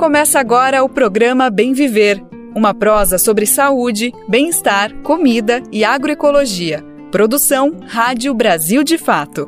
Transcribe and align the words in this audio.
Começa 0.00 0.40
agora 0.40 0.82
o 0.82 0.88
programa 0.88 1.50
Bem 1.50 1.74
Viver, 1.74 2.24
uma 2.56 2.72
prosa 2.72 3.18
sobre 3.18 3.44
saúde, 3.44 4.14
bem-estar, 4.26 4.94
comida 5.02 5.62
e 5.70 5.84
agroecologia. 5.84 6.82
Produção 7.12 7.76
Rádio 7.86 8.32
Brasil 8.32 8.82
de 8.82 8.96
Fato. 8.96 9.46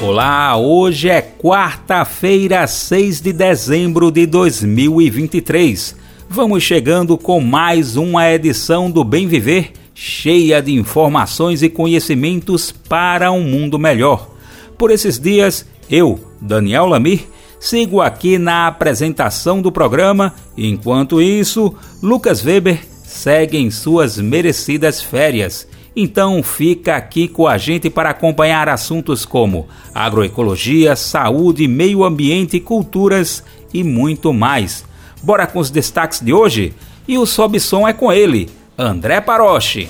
Olá, 0.00 0.56
hoje 0.56 1.10
é 1.10 1.20
quarta-feira, 1.20 2.66
6 2.66 3.20
de 3.20 3.34
dezembro 3.34 4.10
de 4.10 4.24
2023. 4.24 5.96
Vamos 6.30 6.62
chegando 6.62 7.18
com 7.18 7.42
mais 7.42 7.94
uma 7.94 8.32
edição 8.32 8.90
do 8.90 9.04
Bem 9.04 9.28
Viver, 9.28 9.72
cheia 9.94 10.62
de 10.62 10.72
informações 10.72 11.62
e 11.62 11.68
conhecimentos 11.68 12.72
para 12.72 13.30
um 13.30 13.42
mundo 13.42 13.78
melhor. 13.78 14.34
Por 14.78 14.90
esses 14.90 15.18
dias, 15.18 15.66
eu, 15.90 16.18
Daniel 16.40 16.86
Lamir, 16.86 17.26
sigo 17.58 18.00
aqui 18.00 18.38
na 18.38 18.66
apresentação 18.66 19.62
do 19.62 19.72
programa, 19.72 20.34
enquanto 20.56 21.20
isso, 21.22 21.74
Lucas 22.02 22.44
Weber 22.44 22.80
segue 23.02 23.56
em 23.56 23.70
suas 23.70 24.18
merecidas 24.18 25.00
férias. 25.00 25.66
Então 25.94 26.42
fica 26.42 26.94
aqui 26.94 27.26
com 27.26 27.46
a 27.46 27.56
gente 27.56 27.88
para 27.88 28.10
acompanhar 28.10 28.68
assuntos 28.68 29.24
como 29.24 29.66
agroecologia, 29.94 30.94
saúde, 30.94 31.66
meio 31.66 32.04
ambiente, 32.04 32.60
culturas 32.60 33.42
e 33.72 33.82
muito 33.82 34.30
mais. 34.32 34.84
Bora 35.22 35.46
com 35.46 35.58
os 35.58 35.70
destaques 35.70 36.20
de 36.20 36.34
hoje? 36.34 36.74
E 37.08 37.16
o 37.16 37.24
sobe 37.24 37.58
som 37.58 37.88
é 37.88 37.94
com 37.94 38.12
ele, 38.12 38.50
André 38.76 39.22
Paroche. 39.22 39.88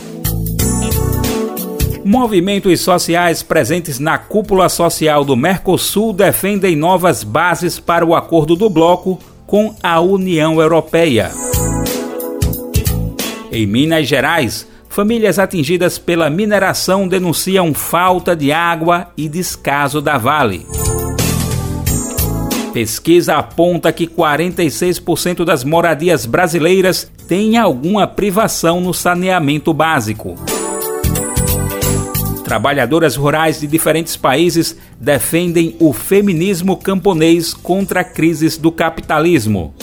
Movimentos 2.07 2.83
sociais 2.83 3.43
presentes 3.43 3.99
na 3.99 4.17
cúpula 4.17 4.69
social 4.69 5.25
do 5.25 5.37
Mercosul 5.37 6.13
defendem 6.13 6.77
novas 6.77 7.25
bases 7.25 7.81
para 7.81 8.07
o 8.07 8.15
acordo 8.15 8.55
do 8.55 8.71
bloco 8.71 9.19
com 9.45 9.75
a 9.83 10.01
União 10.01 10.61
Europeia. 10.61 11.33
Em 13.51 13.67
Minas 13.67 14.07
Gerais, 14.07 14.69
famílias 14.89 15.37
atingidas 15.41 15.99
pela 15.99 16.31
mineração 16.31 17.09
denunciam 17.09 17.75
falta 17.75 18.37
de 18.37 18.53
água 18.53 19.09
e 19.17 19.29
descaso 19.29 20.01
da 20.01 20.17
Vale. 20.17 20.65
Pesquisa 22.73 23.35
aponta 23.35 23.91
que 23.93 24.07
46% 24.07 25.45
das 25.45 25.65
moradias 25.65 26.25
brasileiras 26.25 27.11
têm 27.27 27.59
alguma 27.59 28.07
privação 28.07 28.81
no 28.81 28.95
saneamento 28.95 29.75
básico. 29.75 30.37
Trabalhadoras 32.47 33.17
rurais 33.17 33.59
de 33.59 33.67
diferentes 33.67 34.17
países 34.17 34.77
defendem 35.01 35.75
o 35.81 35.93
feminismo 35.93 36.77
camponês 36.77 37.53
contra 37.53 38.05
crises 38.05 38.57
do 38.57 38.71
capitalismo. 38.71 39.75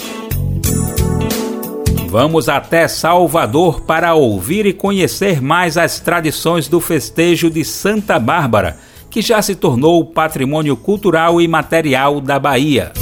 Vamos 2.08 2.48
até 2.48 2.88
Salvador 2.88 3.82
para 3.82 4.14
ouvir 4.14 4.66
e 4.66 4.72
conhecer 4.72 5.42
mais 5.42 5.78
as 5.78 6.00
tradições 6.00 6.70
do 6.70 6.80
festejo 6.80 7.50
de 7.50 7.66
Santa 7.66 8.18
Bárbara, 8.18 8.78
que 9.10 9.22
já 9.22 9.42
se 9.42 9.56
tornou 9.56 10.06
patrimônio 10.06 10.78
cultural 10.78 11.42
e 11.42 11.48
material 11.50 12.22
da 12.22 12.40
Bahia. 12.40 12.94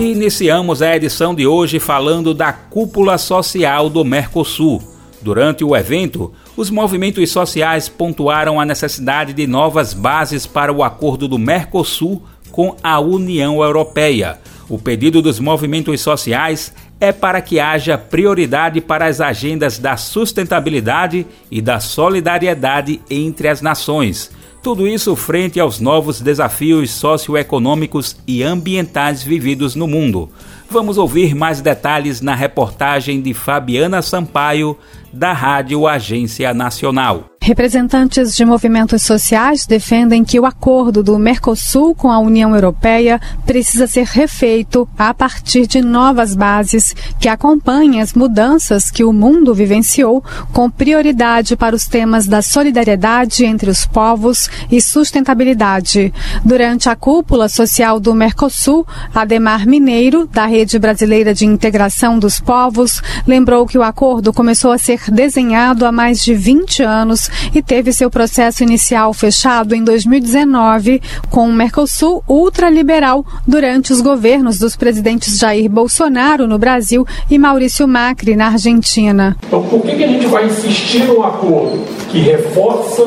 Iniciamos 0.00 0.80
a 0.80 0.96
edição 0.96 1.34
de 1.34 1.46
hoje 1.46 1.78
falando 1.78 2.32
da 2.32 2.54
cúpula 2.54 3.18
social 3.18 3.90
do 3.90 4.02
Mercosul. 4.02 4.82
Durante 5.20 5.62
o 5.62 5.76
evento, 5.76 6.32
os 6.56 6.70
movimentos 6.70 7.30
sociais 7.30 7.86
pontuaram 7.86 8.58
a 8.58 8.64
necessidade 8.64 9.34
de 9.34 9.46
novas 9.46 9.92
bases 9.92 10.46
para 10.46 10.72
o 10.72 10.82
acordo 10.82 11.28
do 11.28 11.38
Mercosul 11.38 12.22
com 12.50 12.74
a 12.82 12.98
União 12.98 13.62
Europeia. 13.62 14.38
O 14.70 14.78
pedido 14.78 15.20
dos 15.20 15.38
movimentos 15.38 16.00
sociais 16.00 16.72
é 16.98 17.12
para 17.12 17.42
que 17.42 17.60
haja 17.60 17.98
prioridade 17.98 18.80
para 18.80 19.04
as 19.04 19.20
agendas 19.20 19.78
da 19.78 19.98
sustentabilidade 19.98 21.26
e 21.50 21.60
da 21.60 21.78
solidariedade 21.78 23.02
entre 23.10 23.48
as 23.48 23.60
nações 23.60 24.30
tudo 24.62 24.86
isso 24.86 25.16
frente 25.16 25.58
aos 25.58 25.80
novos 25.80 26.20
desafios 26.20 26.90
socioeconômicos 26.90 28.16
e 28.26 28.42
ambientais 28.42 29.22
vividos 29.22 29.74
no 29.74 29.86
mundo. 29.86 30.30
Vamos 30.68 30.98
ouvir 30.98 31.34
mais 31.34 31.60
detalhes 31.60 32.20
na 32.20 32.34
reportagem 32.34 33.20
de 33.20 33.32
Fabiana 33.34 34.02
Sampaio, 34.02 34.76
da 35.12 35.32
Rádio 35.32 35.86
Agência 35.86 36.54
Nacional. 36.54 37.30
Representantes 37.42 38.36
de 38.36 38.44
movimentos 38.44 39.02
sociais 39.02 39.64
defendem 39.64 40.22
que 40.22 40.38
o 40.38 40.44
acordo 40.44 41.02
do 41.02 41.18
Mercosul 41.18 41.94
com 41.94 42.10
a 42.10 42.18
União 42.18 42.54
Europeia 42.54 43.18
precisa 43.46 43.86
ser 43.86 44.04
refeito 44.04 44.86
a 44.96 45.14
partir 45.14 45.66
de 45.66 45.80
novas 45.80 46.34
bases 46.36 46.94
que 47.18 47.30
acompanhem 47.30 48.02
as 48.02 48.12
mudanças 48.12 48.90
que 48.90 49.02
o 49.02 49.12
mundo 49.12 49.54
vivenciou, 49.54 50.22
com 50.52 50.70
prioridade 50.70 51.56
para 51.56 51.74
os 51.74 51.86
temas 51.86 52.26
da 52.26 52.42
solidariedade 52.42 53.42
entre 53.46 53.70
os 53.70 53.86
povos 53.86 54.50
e 54.70 54.78
sustentabilidade. 54.78 56.12
Durante 56.44 56.90
a 56.90 56.94
cúpula 56.94 57.48
social 57.48 57.98
do 57.98 58.14
Mercosul, 58.14 58.86
Ademar 59.14 59.66
Mineiro, 59.66 60.26
da 60.26 60.44
Rede 60.44 60.78
Brasileira 60.78 61.32
de 61.32 61.46
Integração 61.46 62.18
dos 62.18 62.38
Povos, 62.38 63.00
lembrou 63.26 63.66
que 63.66 63.78
o 63.78 63.82
acordo 63.82 64.30
começou 64.30 64.72
a 64.72 64.78
ser 64.78 65.10
desenhado 65.10 65.86
há 65.86 65.90
mais 65.90 66.22
de 66.22 66.34
20 66.34 66.82
anos 66.82 67.30
e 67.54 67.62
teve 67.62 67.92
seu 67.92 68.10
processo 68.10 68.62
inicial 68.62 69.12
fechado 69.12 69.74
em 69.74 69.82
2019 69.82 71.00
com 71.30 71.48
o 71.48 71.52
Mercosul 71.52 72.22
ultraliberal 72.28 73.24
durante 73.46 73.92
os 73.92 74.00
governos 74.00 74.58
dos 74.58 74.76
presidentes 74.76 75.38
Jair 75.38 75.70
Bolsonaro 75.70 76.46
no 76.46 76.58
Brasil 76.58 77.06
e 77.30 77.38
Maurício 77.38 77.86
Macri 77.86 78.36
na 78.36 78.48
Argentina. 78.48 79.36
Então, 79.46 79.62
por 79.62 79.82
que, 79.82 79.96
que 79.96 80.04
a 80.04 80.08
gente 80.08 80.26
vai 80.26 80.46
insistir 80.46 81.04
num 81.04 81.22
acordo 81.22 81.84
que 82.10 82.18
reforça 82.18 83.02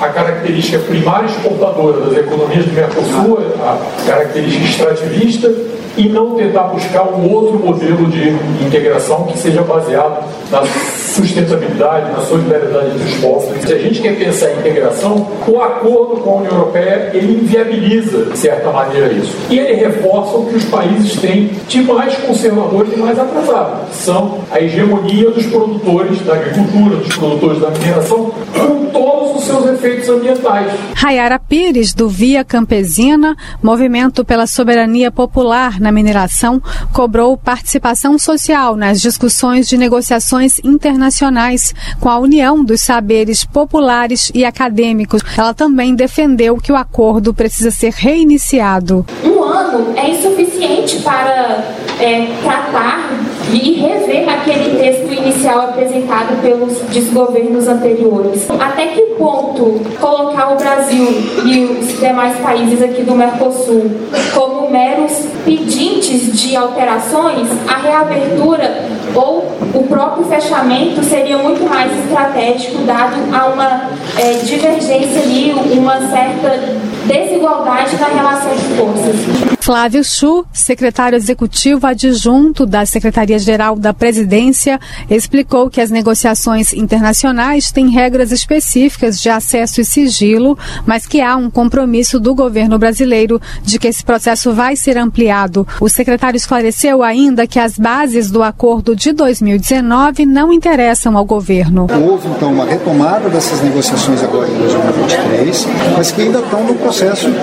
a 0.00 0.08
característica 0.08 0.78
primária 0.78 1.26
exportadora 1.26 2.06
das 2.06 2.18
economias 2.18 2.64
do 2.64 2.72
Mercosul, 2.72 3.38
a 3.60 4.06
característica 4.06 4.64
extrativista, 4.64 5.52
e 5.98 6.08
não 6.08 6.36
tentar 6.36 6.62
buscar 6.64 7.02
um 7.02 7.28
outro 7.28 7.58
modelo 7.58 8.06
de 8.06 8.28
integração 8.64 9.24
que 9.24 9.36
seja 9.36 9.62
baseado 9.62 10.24
na 10.50 10.62
sustentabilidade, 10.64 12.12
na 12.12 12.20
solidariedade 12.20 12.92
entre 12.94 13.04
os 13.04 13.14
povos. 13.16 13.60
Se 13.66 13.72
a 13.72 13.78
gente 13.78 14.00
quer 14.00 14.16
pensar 14.16 14.50
em 14.50 14.58
integração, 14.60 15.26
o 15.46 15.60
acordo 15.60 16.22
com 16.22 16.30
a 16.30 16.36
União 16.36 16.52
Europeia 16.52 17.10
ele 17.12 17.42
inviabiliza, 17.42 18.26
de 18.26 18.38
certa 18.38 18.70
maneira, 18.70 19.12
isso. 19.12 19.36
E 19.50 19.58
ele 19.58 19.74
reforça 19.74 20.36
o 20.36 20.46
que 20.46 20.54
os 20.54 20.64
países 20.66 21.20
têm 21.20 21.50
de 21.66 21.82
mais 21.82 22.14
conservadores 22.18 22.92
e 22.92 22.96
mais 22.96 23.18
atrasados, 23.18 23.94
são 23.96 24.38
a 24.52 24.60
hegemonia 24.60 25.30
dos 25.30 25.46
produtores 25.46 26.20
da 26.20 26.34
agricultura, 26.34 26.96
dos 26.96 27.16
produtores 27.16 27.60
da 27.60 27.70
mineração, 27.70 28.30
com 28.54 28.86
todos 28.86 29.36
os 29.36 29.44
seus 29.44 29.66
efeitos 29.66 30.08
ambientais. 30.08 30.72
Rayara 30.94 31.38
Pires, 31.38 31.92
do 31.92 32.08
Via 32.08 32.44
Campesina, 32.44 33.36
Movimento 33.62 34.24
pela 34.24 34.46
Soberania 34.46 35.10
Popular 35.10 35.80
na 35.80 35.87
Mineração, 35.92 36.62
cobrou 36.92 37.36
participação 37.36 38.18
social 38.18 38.76
nas 38.76 39.00
discussões 39.00 39.68
de 39.68 39.76
negociações 39.76 40.58
internacionais 40.64 41.74
com 42.00 42.08
a 42.08 42.18
União 42.18 42.64
dos 42.64 42.80
Saberes 42.80 43.44
Populares 43.44 44.30
e 44.34 44.44
Acadêmicos. 44.44 45.22
Ela 45.36 45.54
também 45.54 45.94
defendeu 45.94 46.56
que 46.56 46.72
o 46.72 46.76
acordo 46.76 47.34
precisa 47.34 47.70
ser 47.70 47.92
reiniciado. 47.92 49.04
Um 49.24 49.42
ano 49.42 49.94
é 49.96 50.10
insuficiente 50.10 51.00
para 51.00 51.64
é, 52.00 52.26
tratar 52.42 53.10
e 53.52 53.72
rever 53.72 54.28
aquele 54.28 54.78
texto 54.78 55.12
inicial 55.12 55.60
apresentado 55.70 56.40
pelos 56.42 56.78
desgovernos 56.90 57.66
anteriores. 57.66 58.46
Até 58.50 58.88
que 58.88 59.00
ponto 59.16 59.80
colocar 60.00 60.52
o 60.52 60.56
Brasil 60.56 61.06
e 61.44 61.64
os 61.64 61.98
demais 61.98 62.38
países 62.38 62.82
aqui 62.82 63.02
do 63.02 63.14
Mercosul 63.14 63.90
como 64.34 64.57
meros 64.70 65.26
pedintes 65.44 66.32
de 66.40 66.56
alterações, 66.56 67.48
a 67.66 67.76
reabertura 67.76 68.84
ou 69.14 69.38
o 69.74 69.86
próprio 69.88 70.24
fechamento 70.26 71.02
seria 71.02 71.38
muito 71.38 71.68
mais 71.68 71.90
estratégico, 72.04 72.82
dado 72.84 73.16
a 73.34 73.46
uma 73.46 73.90
é, 74.18 74.32
divergência 74.44 75.22
ali, 75.22 75.52
uma 75.72 75.98
certa 76.08 76.78
desigualdade 77.08 77.96
na 77.96 78.06
relação 78.06 78.54
de 78.54 78.64
forças. 78.76 79.58
Flávio 79.60 80.02
Chu, 80.04 80.46
secretário 80.52 81.16
executivo 81.16 81.86
adjunto 81.86 82.64
da 82.64 82.86
Secretaria-Geral 82.86 83.76
da 83.76 83.92
Presidência, 83.92 84.78
explicou 85.10 85.68
que 85.68 85.80
as 85.80 85.90
negociações 85.90 86.72
internacionais 86.72 87.70
têm 87.70 87.90
regras 87.90 88.32
específicas 88.32 89.20
de 89.20 89.28
acesso 89.28 89.80
e 89.80 89.84
sigilo, 89.84 90.56
mas 90.86 91.06
que 91.06 91.20
há 91.20 91.36
um 91.36 91.50
compromisso 91.50 92.18
do 92.20 92.34
governo 92.34 92.78
brasileiro 92.78 93.40
de 93.62 93.78
que 93.78 93.88
esse 93.88 94.04
processo 94.04 94.52
vai 94.52 94.76
ser 94.76 94.96
ampliado. 94.96 95.66
O 95.80 95.88
secretário 95.88 96.36
esclareceu 96.36 97.02
ainda 97.02 97.46
que 97.46 97.58
as 97.58 97.78
bases 97.78 98.30
do 98.30 98.42
acordo 98.42 98.96
de 98.96 99.12
2019 99.12 100.24
não 100.24 100.52
interessam 100.52 101.16
ao 101.16 101.24
governo. 101.24 101.86
Houve 102.08 102.28
então 102.28 102.52
uma 102.52 102.64
retomada 102.64 103.28
dessas 103.28 103.60
negociações 103.62 104.22
agora 104.22 104.48
em 104.48 104.58
2023, 104.58 105.66
mas 105.96 106.10
que 106.10 106.22
ainda 106.22 106.40
estão 106.40 106.64
no 106.64 106.74
processo, 106.74 106.97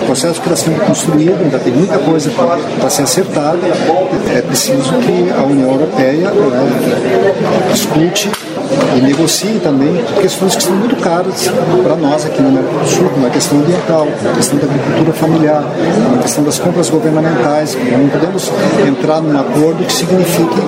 processo 0.06 0.42
que 0.42 0.48
está 0.52 0.56
sendo 0.56 0.86
construído, 0.86 1.42
ainda 1.42 1.60
tem 1.60 1.74
muita 1.74 1.98
coisa 2.00 2.30
para 2.32 2.90
ser 2.90 3.04
acertada, 3.04 3.60
é 4.36 4.42
preciso 4.42 4.94
que 5.00 5.32
a 5.32 5.44
União 5.44 5.72
Europeia 5.72 6.30
né, 6.30 7.70
discute 7.72 8.30
e 8.96 9.02
negocie 9.02 9.60
também 9.62 10.04
questões 10.22 10.56
que 10.56 10.64
são 10.64 10.76
muito 10.76 10.96
caras 10.98 11.48
para 11.84 11.96
nós 11.96 12.26
aqui 12.26 12.42
no 12.42 12.52
Mercosul, 12.52 13.10
como 13.10 13.28
a 13.28 13.30
questão 13.30 13.60
ambiental, 13.60 14.08
a 14.32 14.36
questão 14.36 14.58
da 14.58 14.66
agricultura 14.66 15.14
familiar, 15.14 15.64
a 16.18 16.22
questão 16.22 16.44
das 16.44 16.60
compras 16.60 16.90
governamentais. 16.90 17.76
Não 17.76 18.10
podemos 18.10 18.52
entrar 18.88 19.22
num 19.22 19.38
acordo 19.38 19.84
que 19.86 19.94
signifique, 19.94 20.60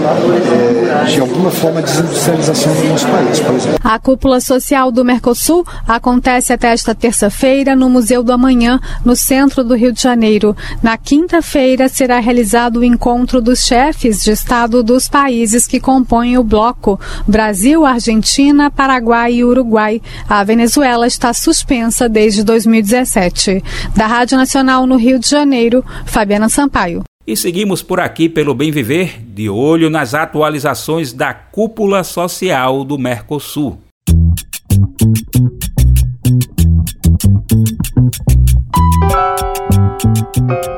é, 1.02 1.06
de 1.06 1.22
alguma 1.22 1.50
forma, 1.50 1.80
a 1.80 1.84
desindustrialização 1.84 2.74
do 2.74 2.88
nosso 2.88 3.08
país, 3.08 3.40
por 3.40 3.56
exemplo. 3.56 3.80
A 3.84 4.00
cúpula 4.00 4.40
social 4.40 4.92
do 4.92 5.04
Mercosul 5.04 5.66
acontece 5.88 6.54
até 6.54 6.72
esta 6.72 6.94
terça-feira 6.94 7.76
no 7.76 7.90
Museu 7.90 8.24
do 8.24 8.32
Amanhã, 8.32 8.67
no 9.06 9.16
centro 9.16 9.64
do 9.64 9.76
Rio 9.76 9.92
de 9.92 10.02
Janeiro. 10.02 10.56
Na 10.84 10.98
quinta-feira 10.98 11.88
será 11.88 12.20
realizado 12.20 12.80
o 12.80 12.84
encontro 12.84 13.42
dos 13.42 13.66
chefes 13.66 14.22
de 14.22 14.32
Estado 14.32 14.84
dos 14.84 15.08
países 15.08 15.66
que 15.68 15.80
compõem 15.80 16.38
o 16.38 16.44
bloco 16.44 17.00
Brasil, 17.28 17.86
Argentina, 17.86 18.70
Paraguai 18.70 19.34
e 19.36 19.46
Uruguai. 19.46 20.02
A 20.28 20.44
Venezuela 20.44 21.08
está 21.08 21.34
suspensa 21.34 22.10
desde 22.10 22.44
2017. 22.44 23.64
Da 23.96 24.08
Rádio 24.08 24.38
Nacional 24.38 24.86
no 24.86 24.98
Rio 24.98 25.20
de 25.20 25.30
Janeiro, 25.30 25.84
Fabiana 26.06 26.50
Sampaio. 26.50 27.04
E 27.26 27.36
seguimos 27.36 27.84
por 27.84 28.00
aqui 28.00 28.30
pelo 28.30 28.56
Bem 28.56 28.72
Viver, 28.72 29.22
de 29.22 29.50
olho 29.50 29.90
nas 29.90 30.14
atualizações 30.14 31.12
da 31.12 31.34
cúpula 31.34 32.02
social 32.02 32.86
do 32.86 32.98
Mercosul. 32.98 33.87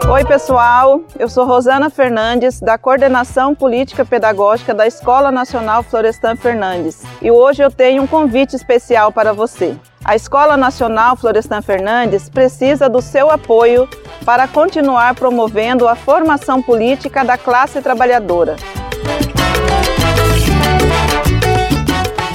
Oi, 0.10 0.26
pessoal. 0.26 1.02
Eu 1.18 1.28
sou 1.28 1.46
Rosana 1.46 1.90
Fernandes, 1.90 2.60
da 2.60 2.78
Coordenação 2.78 3.56
Política 3.56 4.06
Pedagógica 4.06 4.74
da 4.74 4.86
Escola 4.86 5.32
Nacional 5.32 5.84
Florestan 5.84 6.36
Fernandes. 6.36 7.04
E 7.22 7.32
hoje 7.32 7.64
eu 7.64 7.72
tenho 7.72 8.04
um 8.04 8.08
convite 8.08 8.56
especial 8.56 9.12
para 9.12 9.34
você. 9.34 9.76
A 10.04 10.16
Escola 10.16 10.56
Nacional 10.56 11.16
Florestan 11.16 11.62
Fernandes 11.62 12.30
precisa 12.30 12.90
do 12.90 13.02
seu 13.02 13.30
apoio 13.30 13.88
para 14.26 14.48
continuar 14.48 15.16
promovendo 15.16 15.88
a 15.88 15.96
formação 15.96 16.62
política 16.62 17.24
da 17.24 17.38
classe 17.38 17.82
trabalhadora. 17.82 18.56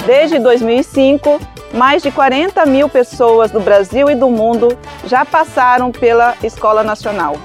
Desde 0.07 0.39
2005, 0.39 1.41
mais 1.75 2.03
de 2.03 2.11
40 2.11 2.65
mil 2.67 2.89
pessoas 2.89 3.51
do 3.51 3.61
Brasil 3.61 4.09
e 4.09 4.15
do 4.15 4.31
mundo 4.31 4.77
já 5.07 5.25
passaram 5.25 5.93
pela 5.93 6.35
Escola 6.43 6.83
Nacional 6.83 7.37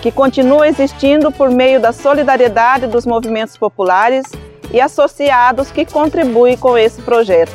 que 0.00 0.10
continua 0.12 0.68
existindo 0.68 1.32
por 1.32 1.50
meio 1.50 1.80
da 1.80 1.92
solidariedade 1.92 2.86
dos 2.86 3.04
movimentos 3.04 3.56
populares 3.56 4.24
e 4.72 4.80
associados 4.80 5.70
que 5.70 5.84
contribuem 5.84 6.56
com 6.56 6.78
esse 6.78 7.02
projeto. 7.02 7.52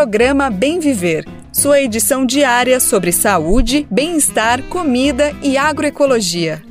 Programa 0.04 0.50
Bem 0.50 0.80
Viver, 0.80 1.26
sua 1.50 1.80
edição 1.80 2.26
diária 2.26 2.78
sobre 2.78 3.10
saúde, 3.10 3.86
bem-estar, 3.90 4.62
comida 4.64 5.34
e 5.42 5.56
agroecologia. 5.56 6.62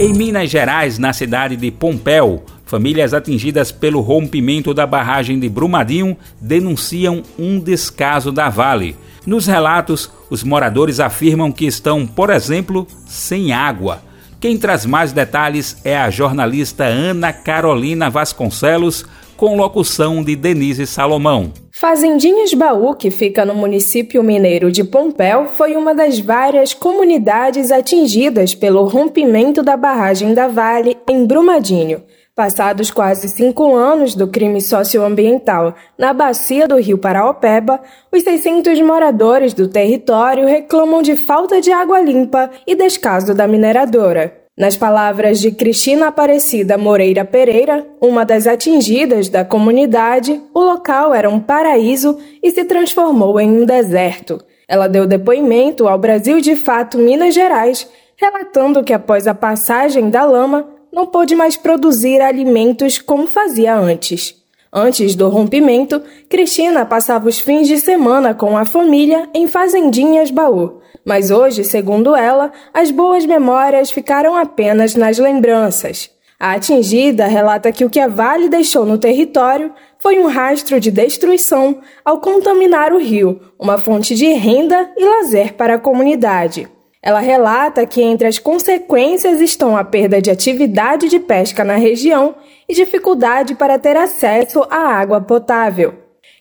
Em 0.00 0.12
Minas 0.12 0.50
Gerais, 0.50 0.98
na 0.98 1.12
cidade 1.12 1.54
de 1.54 1.70
Pompéu, 1.70 2.42
famílias 2.66 3.14
atingidas 3.14 3.70
pelo 3.70 4.00
rompimento 4.00 4.74
da 4.74 4.88
barragem 4.88 5.38
de 5.38 5.48
Brumadinho 5.48 6.16
denunciam 6.40 7.22
um 7.38 7.60
descaso 7.60 8.32
da 8.32 8.48
Vale. 8.48 8.96
Nos 9.24 9.46
relatos, 9.46 10.10
os 10.28 10.42
moradores 10.42 10.98
afirmam 10.98 11.52
que 11.52 11.64
estão, 11.64 12.04
por 12.04 12.28
exemplo, 12.28 12.88
sem 13.06 13.52
água 13.52 14.02
quem 14.42 14.58
traz 14.58 14.84
mais 14.84 15.12
detalhes 15.12 15.76
é 15.84 15.96
a 15.96 16.10
jornalista 16.10 16.82
Ana 16.82 17.32
Carolina 17.32 18.10
Vasconcelos, 18.10 19.04
com 19.36 19.56
locução 19.56 20.20
de 20.20 20.34
Denise 20.34 20.84
Salomão. 20.84 21.52
Fazendinhas 21.70 22.52
Baú, 22.52 22.96
que 22.96 23.08
fica 23.08 23.44
no 23.44 23.54
município 23.54 24.20
mineiro 24.20 24.72
de 24.72 24.82
Pompéu, 24.82 25.46
foi 25.46 25.76
uma 25.76 25.94
das 25.94 26.18
várias 26.18 26.74
comunidades 26.74 27.70
atingidas 27.70 28.52
pelo 28.52 28.82
rompimento 28.82 29.62
da 29.62 29.76
barragem 29.76 30.34
da 30.34 30.48
Vale 30.48 30.96
em 31.08 31.24
Brumadinho. 31.24 32.02
Passados 32.34 32.90
quase 32.90 33.28
cinco 33.28 33.74
anos 33.74 34.14
do 34.14 34.26
crime 34.26 34.58
socioambiental 34.58 35.74
na 35.98 36.14
bacia 36.14 36.66
do 36.66 36.76
rio 36.76 36.96
Paraopeba, 36.96 37.78
os 38.10 38.22
600 38.22 38.80
moradores 38.80 39.52
do 39.52 39.68
território 39.68 40.46
reclamam 40.46 41.02
de 41.02 41.14
falta 41.14 41.60
de 41.60 41.70
água 41.70 42.00
limpa 42.00 42.50
e 42.66 42.74
descaso 42.74 43.34
da 43.34 43.46
mineradora. 43.46 44.34
Nas 44.56 44.78
palavras 44.78 45.40
de 45.40 45.50
Cristina 45.50 46.06
Aparecida 46.06 46.78
Moreira 46.78 47.22
Pereira, 47.22 47.86
uma 48.00 48.24
das 48.24 48.46
atingidas 48.46 49.28
da 49.28 49.44
comunidade, 49.44 50.40
o 50.54 50.60
local 50.60 51.12
era 51.12 51.28
um 51.28 51.38
paraíso 51.38 52.18
e 52.42 52.50
se 52.50 52.64
transformou 52.64 53.38
em 53.38 53.50
um 53.50 53.66
deserto. 53.66 54.42
Ela 54.66 54.88
deu 54.88 55.06
depoimento 55.06 55.86
ao 55.86 55.98
Brasil 55.98 56.40
de 56.40 56.56
Fato 56.56 56.96
Minas 56.96 57.34
Gerais, 57.34 57.86
relatando 58.16 58.82
que 58.82 58.94
após 58.94 59.26
a 59.26 59.34
passagem 59.34 60.08
da 60.08 60.24
lama, 60.24 60.71
não 60.92 61.06
pôde 61.06 61.34
mais 61.34 61.56
produzir 61.56 62.20
alimentos 62.20 62.98
como 62.98 63.26
fazia 63.26 63.74
antes. 63.74 64.34
Antes 64.72 65.14
do 65.14 65.28
rompimento, 65.28 66.02
Cristina 66.28 66.84
passava 66.84 67.28
os 67.28 67.38
fins 67.38 67.66
de 67.66 67.78
semana 67.78 68.34
com 68.34 68.56
a 68.56 68.64
família 68.64 69.28
em 69.34 69.46
Fazendinhas 69.46 70.30
Baú. 70.30 70.80
Mas 71.04 71.30
hoje, 71.30 71.64
segundo 71.64 72.14
ela, 72.14 72.52
as 72.72 72.90
boas 72.90 73.26
memórias 73.26 73.90
ficaram 73.90 74.36
apenas 74.36 74.94
nas 74.94 75.18
lembranças. 75.18 76.10
A 76.38 76.54
atingida 76.54 77.26
relata 77.26 77.70
que 77.70 77.84
o 77.84 77.90
que 77.90 78.00
a 78.00 78.08
Vale 78.08 78.48
deixou 78.48 78.84
no 78.84 78.98
território 78.98 79.72
foi 79.98 80.18
um 80.18 80.26
rastro 80.26 80.80
de 80.80 80.90
destruição 80.90 81.78
ao 82.04 82.20
contaminar 82.20 82.92
o 82.92 82.98
rio, 82.98 83.40
uma 83.58 83.78
fonte 83.78 84.14
de 84.14 84.26
renda 84.32 84.90
e 84.96 85.04
lazer 85.04 85.54
para 85.54 85.74
a 85.74 85.78
comunidade. 85.78 86.68
Ela 87.02 87.18
relata 87.18 87.84
que 87.84 88.00
entre 88.00 88.28
as 88.28 88.38
consequências 88.38 89.40
estão 89.40 89.76
a 89.76 89.82
perda 89.82 90.22
de 90.22 90.30
atividade 90.30 91.08
de 91.08 91.18
pesca 91.18 91.64
na 91.64 91.74
região 91.74 92.36
e 92.68 92.74
dificuldade 92.74 93.56
para 93.56 93.76
ter 93.76 93.96
acesso 93.96 94.64
à 94.70 94.76
água 94.76 95.20
potável. 95.20 95.94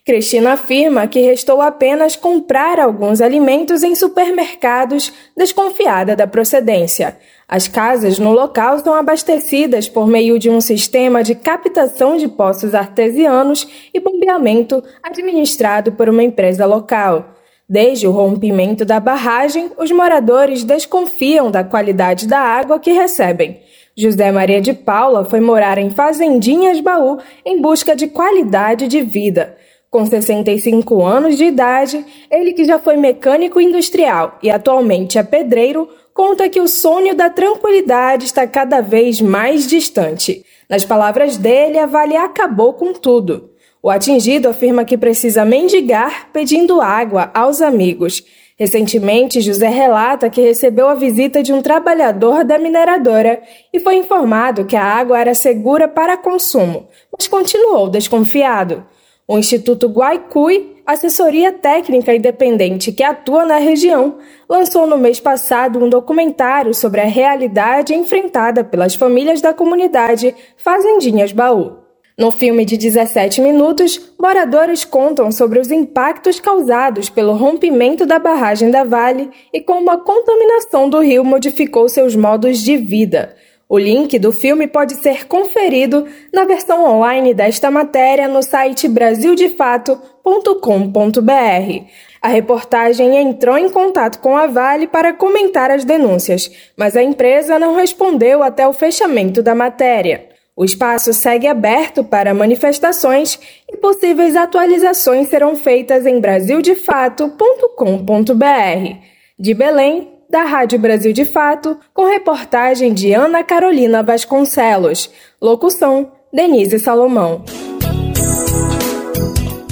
Cristina 0.05 0.53
afirma 0.53 1.07
que 1.07 1.19
restou 1.19 1.61
apenas 1.61 2.15
comprar 2.15 2.79
alguns 2.79 3.21
alimentos 3.21 3.83
em 3.83 3.95
supermercados, 3.95 5.13
desconfiada 5.37 6.15
da 6.15 6.25
procedência. 6.27 7.17
As 7.47 7.67
casas 7.67 8.17
no 8.17 8.31
local 8.31 8.79
são 8.79 8.93
abastecidas 8.95 9.87
por 9.87 10.07
meio 10.07 10.39
de 10.39 10.49
um 10.49 10.61
sistema 10.61 11.23
de 11.23 11.35
captação 11.35 12.17
de 12.17 12.27
poços 12.27 12.73
artesianos 12.73 13.67
e 13.93 13.99
bombeamento 13.99 14.83
administrado 15.03 15.91
por 15.91 16.09
uma 16.09 16.23
empresa 16.23 16.65
local. 16.65 17.40
Desde 17.71 18.05
o 18.05 18.11
rompimento 18.11 18.83
da 18.83 18.99
barragem, 18.99 19.71
os 19.77 19.89
moradores 19.91 20.61
desconfiam 20.61 21.49
da 21.49 21.63
qualidade 21.63 22.27
da 22.27 22.37
água 22.37 22.77
que 22.77 22.91
recebem. 22.91 23.61
José 23.95 24.29
Maria 24.29 24.59
de 24.59 24.73
Paula 24.73 25.23
foi 25.23 25.39
morar 25.39 25.77
em 25.77 25.89
Fazendinhas 25.89 26.81
Baú 26.81 27.19
em 27.45 27.61
busca 27.61 27.95
de 27.95 28.07
qualidade 28.07 28.89
de 28.89 28.99
vida. 28.99 29.55
Com 29.89 30.05
65 30.05 31.01
anos 31.01 31.37
de 31.37 31.45
idade, 31.45 32.05
ele 32.29 32.51
que 32.51 32.65
já 32.65 32.77
foi 32.77 32.97
mecânico 32.97 33.61
industrial 33.61 34.37
e 34.43 34.51
atualmente 34.51 35.17
é 35.17 35.23
pedreiro, 35.23 35.87
conta 36.13 36.49
que 36.49 36.59
o 36.59 36.67
sonho 36.67 37.15
da 37.15 37.29
tranquilidade 37.29 38.25
está 38.25 38.45
cada 38.45 38.81
vez 38.81 39.21
mais 39.21 39.65
distante. 39.65 40.43
Nas 40.69 40.83
palavras 40.83 41.37
dele, 41.37 41.79
a 41.79 41.85
Vale 41.85 42.17
acabou 42.17 42.73
com 42.73 42.91
tudo. 42.91 43.50
O 43.83 43.89
atingido 43.89 44.47
afirma 44.47 44.85
que 44.85 44.95
precisa 44.95 45.43
mendigar 45.43 46.29
pedindo 46.31 46.79
água 46.79 47.31
aos 47.33 47.61
amigos. 47.63 48.23
Recentemente, 48.55 49.41
José 49.41 49.69
relata 49.69 50.29
que 50.29 50.39
recebeu 50.39 50.87
a 50.87 50.93
visita 50.93 51.41
de 51.41 51.51
um 51.51 51.63
trabalhador 51.63 52.43
da 52.43 52.59
mineradora 52.59 53.41
e 53.73 53.79
foi 53.79 53.95
informado 53.95 54.65
que 54.65 54.75
a 54.75 54.83
água 54.83 55.19
era 55.19 55.33
segura 55.33 55.87
para 55.87 56.15
consumo, 56.15 56.87
mas 57.11 57.27
continuou 57.27 57.89
desconfiado. 57.89 58.85
O 59.27 59.39
Instituto 59.39 59.87
Guaicui, 59.87 60.83
assessoria 60.85 61.51
técnica 61.51 62.13
independente 62.13 62.91
que 62.91 63.01
atua 63.01 63.45
na 63.45 63.57
região, 63.57 64.19
lançou 64.47 64.85
no 64.85 64.97
mês 64.97 65.19
passado 65.19 65.83
um 65.83 65.89
documentário 65.89 66.71
sobre 66.75 67.01
a 67.01 67.05
realidade 67.05 67.95
enfrentada 67.95 68.63
pelas 68.63 68.93
famílias 68.93 69.41
da 69.41 69.55
comunidade 69.55 70.35
Fazendinhas 70.55 71.31
Baú. 71.31 71.80
No 72.17 72.29
filme 72.29 72.65
de 72.65 72.77
17 72.77 73.41
minutos, 73.41 74.13
moradores 74.19 74.83
contam 74.83 75.31
sobre 75.31 75.59
os 75.59 75.71
impactos 75.71 76.39
causados 76.39 77.09
pelo 77.09 77.33
rompimento 77.33 78.05
da 78.05 78.19
barragem 78.19 78.69
da 78.69 78.83
Vale 78.83 79.29
e 79.53 79.61
como 79.61 79.89
a 79.89 79.97
contaminação 79.97 80.89
do 80.89 80.99
rio 80.99 81.23
modificou 81.23 81.87
seus 81.87 82.15
modos 82.15 82.59
de 82.59 82.77
vida. 82.77 83.35
O 83.67 83.79
link 83.79 84.19
do 84.19 84.33
filme 84.33 84.67
pode 84.67 84.95
ser 84.95 85.27
conferido 85.27 86.05
na 86.33 86.43
versão 86.43 86.83
online 86.83 87.33
desta 87.33 87.71
matéria 87.71 88.27
no 88.27 88.43
site 88.43 88.89
brasildefato.com.br. 88.89 91.85
A 92.21 92.27
reportagem 92.27 93.15
entrou 93.15 93.57
em 93.57 93.69
contato 93.69 94.19
com 94.19 94.35
a 94.35 94.45
Vale 94.45 94.87
para 94.87 95.13
comentar 95.13 95.71
as 95.71 95.85
denúncias, 95.85 96.51
mas 96.75 96.97
a 96.97 97.01
empresa 97.01 97.57
não 97.57 97.73
respondeu 97.73 98.43
até 98.43 98.67
o 98.67 98.73
fechamento 98.73 99.41
da 99.41 99.55
matéria. 99.55 100.30
O 100.55 100.63
espaço 100.65 101.13
segue 101.13 101.47
aberto 101.47 102.03
para 102.03 102.33
manifestações 102.33 103.39
e 103.71 103.77
possíveis 103.77 104.35
atualizações 104.35 105.29
serão 105.29 105.55
feitas 105.55 106.05
em 106.05 106.19
brasildefato.com.br. 106.19 108.95
De 109.39 109.53
Belém, 109.53 110.09
da 110.29 110.43
Rádio 110.43 110.77
Brasil 110.77 111.13
de 111.13 111.23
Fato, 111.25 111.77
com 111.93 112.05
reportagem 112.05 112.93
de 112.93 113.13
Ana 113.13 113.43
Carolina 113.43 114.03
Vasconcelos. 114.03 115.09
Locução: 115.41 116.11
Denise 116.33 116.79
Salomão. 116.79 117.45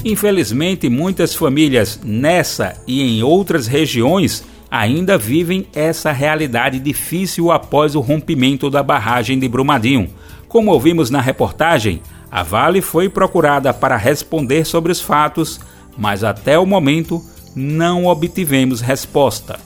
Infelizmente, 0.04 0.90
muitas 0.90 1.36
famílias 1.36 2.00
nessa 2.04 2.82
e 2.88 3.02
em 3.02 3.22
outras 3.22 3.68
regiões 3.68 4.46
ainda 4.72 5.18
vivem 5.18 5.68
essa 5.76 6.14
realidade 6.14 6.80
difícil 6.80 7.52
após 7.52 7.96
o 7.96 8.00
rompimento 8.00 8.70
da 8.70 8.82
barragem 8.82 9.38
de 9.38 9.48
Brumadinho. 9.48 10.10
Como 10.50 10.72
ouvimos 10.72 11.12
na 11.12 11.22
reportagem, 11.22 12.02
a 12.32 12.42
Vale 12.42 12.82
foi 12.82 13.08
procurada 13.08 13.72
para 13.72 13.96
responder 13.96 14.66
sobre 14.66 14.92
os 14.92 15.00
fatos, 15.00 15.60
mas 15.96 16.24
até 16.24 16.58
o 16.58 16.66
momento 16.66 17.24
não 17.56 18.08
obtivemos 18.08 18.82
resposta. 18.82 19.60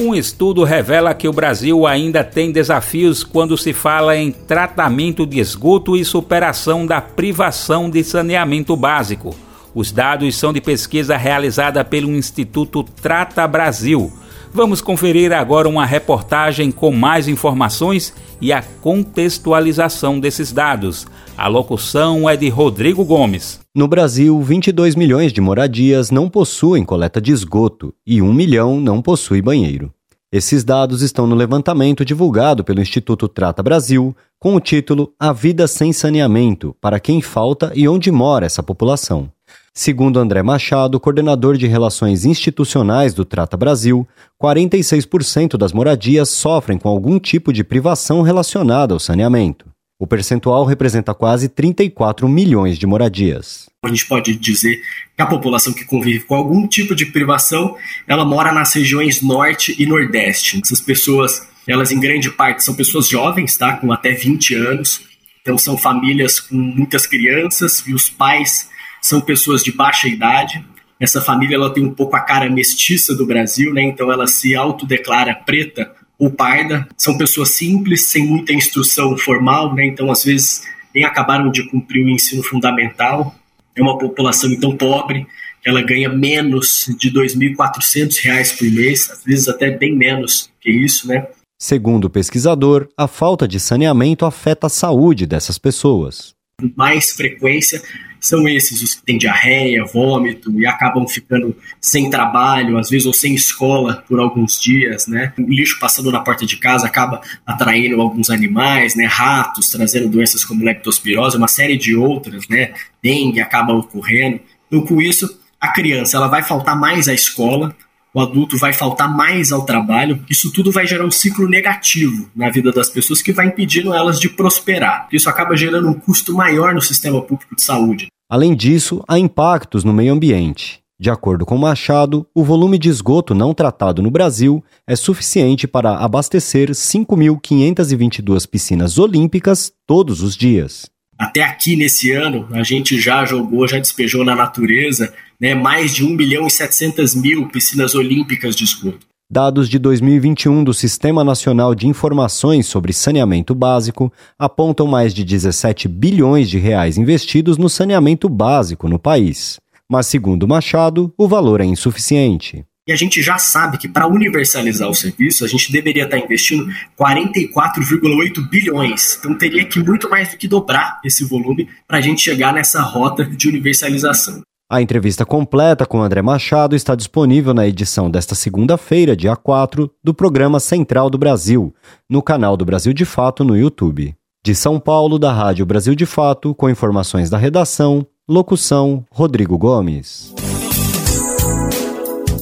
Um 0.00 0.14
estudo 0.14 0.64
revela 0.64 1.12
que 1.12 1.28
o 1.28 1.32
Brasil 1.32 1.86
ainda 1.86 2.24
tem 2.24 2.50
desafios 2.50 3.22
quando 3.22 3.56
se 3.58 3.74
fala 3.74 4.16
em 4.16 4.32
tratamento 4.32 5.26
de 5.26 5.38
esgoto 5.38 5.94
e 5.94 6.02
superação 6.02 6.86
da 6.86 7.02
privação 7.02 7.90
de 7.90 8.02
saneamento 8.02 8.74
básico. 8.74 9.36
Os 9.74 9.92
dados 9.92 10.34
são 10.38 10.54
de 10.54 10.60
pesquisa 10.62 11.18
realizada 11.18 11.84
pelo 11.84 12.16
Instituto 12.16 12.82
Trata 12.82 13.46
Brasil 13.46 14.10
Vamos 14.52 14.80
conferir 14.80 15.32
agora 15.32 15.68
uma 15.68 15.86
reportagem 15.86 16.72
com 16.72 16.90
mais 16.90 17.28
informações 17.28 18.12
e 18.40 18.52
a 18.52 18.60
contextualização 18.60 20.18
desses 20.18 20.50
dados. 20.50 21.06
A 21.38 21.46
locução 21.46 22.28
é 22.28 22.36
de 22.36 22.48
Rodrigo 22.48 23.04
Gomes. 23.04 23.60
No 23.72 23.86
Brasil, 23.86 24.40
22 24.42 24.96
milhões 24.96 25.32
de 25.32 25.40
moradias 25.40 26.10
não 26.10 26.28
possuem 26.28 26.84
coleta 26.84 27.20
de 27.20 27.30
esgoto 27.30 27.94
e 28.04 28.20
1 28.20 28.32
milhão 28.32 28.80
não 28.80 29.00
possui 29.00 29.40
banheiro. 29.40 29.92
Esses 30.32 30.64
dados 30.64 31.00
estão 31.00 31.28
no 31.28 31.36
levantamento 31.36 32.04
divulgado 32.04 32.64
pelo 32.64 32.80
Instituto 32.80 33.28
Trata 33.28 33.62
Brasil, 33.62 34.14
com 34.38 34.56
o 34.56 34.60
título 34.60 35.12
A 35.18 35.32
Vida 35.32 35.68
Sem 35.68 35.92
Saneamento 35.92 36.74
para 36.80 36.98
quem 36.98 37.20
falta 37.20 37.72
e 37.74 37.88
onde 37.88 38.10
mora 38.10 38.46
essa 38.46 38.62
população. 38.62 39.30
Segundo 39.72 40.18
André 40.18 40.42
Machado, 40.42 40.98
coordenador 40.98 41.56
de 41.56 41.68
Relações 41.68 42.24
Institucionais 42.24 43.14
do 43.14 43.24
Trata 43.24 43.56
Brasil, 43.56 44.06
46% 44.40 45.56
das 45.56 45.72
moradias 45.72 46.28
sofrem 46.28 46.76
com 46.76 46.88
algum 46.88 47.20
tipo 47.20 47.52
de 47.52 47.62
privação 47.62 48.22
relacionada 48.22 48.92
ao 48.92 48.98
saneamento. 48.98 49.70
O 49.96 50.08
percentual 50.08 50.64
representa 50.64 51.14
quase 51.14 51.48
34 51.48 52.28
milhões 52.28 52.78
de 52.78 52.86
moradias. 52.86 53.70
A 53.84 53.88
gente 53.88 54.06
pode 54.06 54.34
dizer 54.36 54.80
que 55.16 55.22
a 55.22 55.26
população 55.26 55.72
que 55.72 55.84
convive 55.84 56.24
com 56.24 56.34
algum 56.34 56.66
tipo 56.66 56.94
de 56.94 57.06
privação, 57.06 57.76
ela 58.08 58.24
mora 58.24 58.50
nas 58.52 58.74
regiões 58.74 59.22
norte 59.22 59.76
e 59.78 59.86
nordeste. 59.86 60.60
Essas 60.64 60.80
pessoas, 60.80 61.46
elas 61.66 61.92
em 61.92 62.00
grande 62.00 62.30
parte 62.30 62.64
são 62.64 62.74
pessoas 62.74 63.06
jovens, 63.06 63.56
tá, 63.56 63.76
com 63.76 63.92
até 63.92 64.10
20 64.10 64.54
anos. 64.54 65.02
Então 65.42 65.56
são 65.56 65.78
famílias 65.78 66.40
com 66.40 66.56
muitas 66.56 67.06
crianças 67.06 67.84
e 67.86 67.94
os 67.94 68.08
pais 68.10 68.68
são 69.00 69.20
pessoas 69.20 69.62
de 69.62 69.72
baixa 69.72 70.08
idade. 70.08 70.64
Essa 70.98 71.20
família 71.20 71.56
ela 71.56 71.72
tem 71.72 71.84
um 71.84 71.94
pouco 71.94 72.16
a 72.16 72.20
cara 72.20 72.50
mestiça 72.50 73.14
do 73.14 73.26
Brasil, 73.26 73.72
né? 73.72 73.82
Então 73.82 74.12
ela 74.12 74.26
se 74.26 74.54
autodeclara 74.54 75.34
preta 75.34 75.92
ou 76.18 76.30
parda. 76.30 76.86
São 76.96 77.16
pessoas 77.16 77.50
simples, 77.50 78.06
sem 78.06 78.26
muita 78.26 78.52
instrução 78.52 79.16
formal, 79.16 79.74
né? 79.74 79.86
Então 79.86 80.10
às 80.10 80.24
vezes 80.24 80.62
nem 80.94 81.04
acabaram 81.04 81.50
de 81.50 81.68
cumprir 81.68 82.04
o 82.04 82.10
ensino 82.10 82.42
fundamental. 82.42 83.34
É 83.74 83.82
uma 83.82 83.96
população 83.96 84.50
então 84.50 84.76
pobre, 84.76 85.26
ela 85.64 85.82
ganha 85.82 86.08
menos 86.08 86.86
de 86.98 87.08
R$ 87.08 87.26
2.400 87.26 88.58
por 88.58 88.70
mês, 88.70 89.10
às 89.10 89.24
vezes 89.24 89.48
até 89.48 89.70
bem 89.70 89.96
menos 89.96 90.50
que 90.60 90.70
isso, 90.70 91.06
né? 91.06 91.26
Segundo 91.58 92.06
o 92.06 92.10
pesquisador, 92.10 92.88
a 92.96 93.06
falta 93.06 93.46
de 93.46 93.60
saneamento 93.60 94.24
afeta 94.24 94.66
a 94.66 94.70
saúde 94.70 95.26
dessas 95.26 95.58
pessoas. 95.58 96.34
Com 96.58 96.72
mais 96.74 97.10
frequência, 97.10 97.82
são 98.20 98.46
esses 98.48 98.82
os 98.82 98.94
que 98.94 99.02
têm 99.02 99.18
diarreia, 99.18 99.84
vômito 99.84 100.52
e 100.60 100.66
acabam 100.66 101.06
ficando 101.08 101.56
sem 101.80 102.10
trabalho, 102.10 102.78
às 102.78 102.90
vezes 102.90 103.06
ou 103.06 103.12
sem 103.12 103.34
escola 103.34 104.04
por 104.06 104.20
alguns 104.20 104.60
dias, 104.60 105.06
né? 105.06 105.32
O 105.38 105.42
lixo 105.42 105.78
passando 105.80 106.12
na 106.12 106.20
porta 106.20 106.44
de 106.44 106.56
casa 106.56 106.86
acaba 106.86 107.20
atraindo 107.46 108.00
alguns 108.00 108.30
animais, 108.30 108.94
né? 108.94 109.06
Ratos, 109.06 109.70
trazendo 109.70 110.08
doenças 110.08 110.44
como 110.44 110.64
leptospirose, 110.64 111.36
uma 111.36 111.48
série 111.48 111.76
de 111.76 111.96
outras, 111.96 112.46
né? 112.48 112.74
Dengue 113.02 113.40
acaba 113.40 113.72
ocorrendo. 113.72 114.40
Então, 114.66 114.82
com 114.82 115.00
isso, 115.00 115.40
a 115.60 115.68
criança 115.68 116.16
ela 116.16 116.28
vai 116.28 116.42
faltar 116.42 116.78
mais 116.78 117.08
à 117.08 117.14
escola, 117.14 117.74
o 118.12 118.20
adulto 118.20 118.58
vai 118.58 118.72
faltar 118.72 119.14
mais 119.14 119.52
ao 119.52 119.64
trabalho, 119.64 120.24
isso 120.28 120.52
tudo 120.52 120.72
vai 120.72 120.86
gerar 120.86 121.04
um 121.04 121.10
ciclo 121.10 121.48
negativo 121.48 122.28
na 122.34 122.50
vida 122.50 122.72
das 122.72 122.88
pessoas 122.88 123.22
que 123.22 123.32
vai 123.32 123.46
impedindo 123.46 123.94
elas 123.94 124.18
de 124.18 124.28
prosperar. 124.28 125.08
Isso 125.12 125.28
acaba 125.28 125.56
gerando 125.56 125.88
um 125.88 125.94
custo 125.94 126.34
maior 126.34 126.74
no 126.74 126.82
sistema 126.82 127.20
público 127.22 127.54
de 127.54 127.62
saúde. 127.62 128.08
Além 128.28 128.54
disso, 128.54 129.02
há 129.08 129.18
impactos 129.18 129.84
no 129.84 129.92
meio 129.92 130.12
ambiente. 130.12 130.80
De 131.00 131.08
acordo 131.08 131.46
com 131.46 131.56
Machado, 131.56 132.26
o 132.34 132.44
volume 132.44 132.78
de 132.78 132.90
esgoto 132.90 133.34
não 133.34 133.54
tratado 133.54 134.02
no 134.02 134.10
Brasil 134.10 134.62
é 134.86 134.94
suficiente 134.94 135.66
para 135.66 135.96
abastecer 135.96 136.70
5.522 136.70 138.46
piscinas 138.46 138.98
olímpicas 138.98 139.72
todos 139.86 140.22
os 140.22 140.36
dias. 140.36 140.90
Até 141.18 141.42
aqui 141.42 141.74
nesse 141.74 142.12
ano, 142.12 142.46
a 142.50 142.62
gente 142.62 143.00
já 143.00 143.24
jogou, 143.24 143.66
já 143.66 143.78
despejou 143.78 144.24
na 144.24 144.34
natureza 144.34 145.12
né, 145.40 145.54
mais 145.54 145.94
de 145.94 146.04
1 146.04 146.10
milhão 146.10 146.46
e 146.46 146.50
700 146.50 147.14
mil 147.14 147.48
piscinas 147.48 147.94
olímpicas 147.94 148.54
de 148.54 148.64
esgoto. 148.64 149.06
Dados 149.32 149.68
de 149.68 149.78
2021 149.78 150.64
do 150.64 150.74
Sistema 150.74 151.22
Nacional 151.22 151.72
de 151.72 151.86
Informações 151.86 152.66
sobre 152.66 152.92
Saneamento 152.92 153.54
Básico 153.54 154.12
apontam 154.36 154.88
mais 154.88 155.14
de 155.14 155.24
17 155.24 155.86
bilhões 155.86 156.50
de 156.50 156.58
reais 156.58 156.98
investidos 156.98 157.56
no 157.56 157.68
saneamento 157.68 158.28
básico 158.28 158.88
no 158.88 158.98
país. 158.98 159.60
Mas, 159.88 160.06
segundo 160.06 160.48
Machado, 160.48 161.14
o 161.16 161.28
valor 161.28 161.60
é 161.60 161.64
insuficiente. 161.64 162.64
E 162.88 162.92
a 162.92 162.96
gente 162.96 163.22
já 163.22 163.38
sabe 163.38 163.78
que 163.78 163.86
para 163.86 164.08
universalizar 164.08 164.88
o 164.88 164.94
serviço, 164.94 165.44
a 165.44 165.48
gente 165.48 165.70
deveria 165.70 166.04
estar 166.06 166.18
investindo 166.18 166.66
44,8 166.98 168.48
bilhões. 168.50 169.16
Então 169.16 169.38
teria 169.38 169.64
que 169.64 169.78
muito 169.78 170.10
mais 170.10 170.30
do 170.30 170.36
que 170.36 170.48
dobrar 170.48 171.00
esse 171.04 171.24
volume 171.24 171.68
para 171.86 171.98
a 171.98 172.00
gente 172.00 172.20
chegar 172.20 172.52
nessa 172.52 172.82
rota 172.82 173.24
de 173.24 173.46
universalização. 173.46 174.42
A 174.72 174.80
entrevista 174.80 175.26
completa 175.26 175.84
com 175.84 176.00
André 176.00 176.22
Machado 176.22 176.76
está 176.76 176.94
disponível 176.94 177.52
na 177.52 177.66
edição 177.66 178.08
desta 178.08 178.36
segunda-feira, 178.36 179.16
dia 179.16 179.34
4, 179.34 179.90
do 180.00 180.14
programa 180.14 180.60
Central 180.60 181.10
do 181.10 181.18
Brasil, 181.18 181.74
no 182.08 182.22
canal 182.22 182.56
do 182.56 182.64
Brasil 182.64 182.92
de 182.92 183.04
Fato 183.04 183.42
no 183.42 183.56
YouTube. 183.56 184.14
De 184.44 184.54
São 184.54 184.78
Paulo, 184.78 185.18
da 185.18 185.32
Rádio 185.32 185.66
Brasil 185.66 185.96
de 185.96 186.06
Fato, 186.06 186.54
com 186.54 186.70
informações 186.70 187.28
da 187.28 187.36
redação, 187.36 188.06
locução 188.28 189.04
Rodrigo 189.10 189.58
Gomes. 189.58 190.32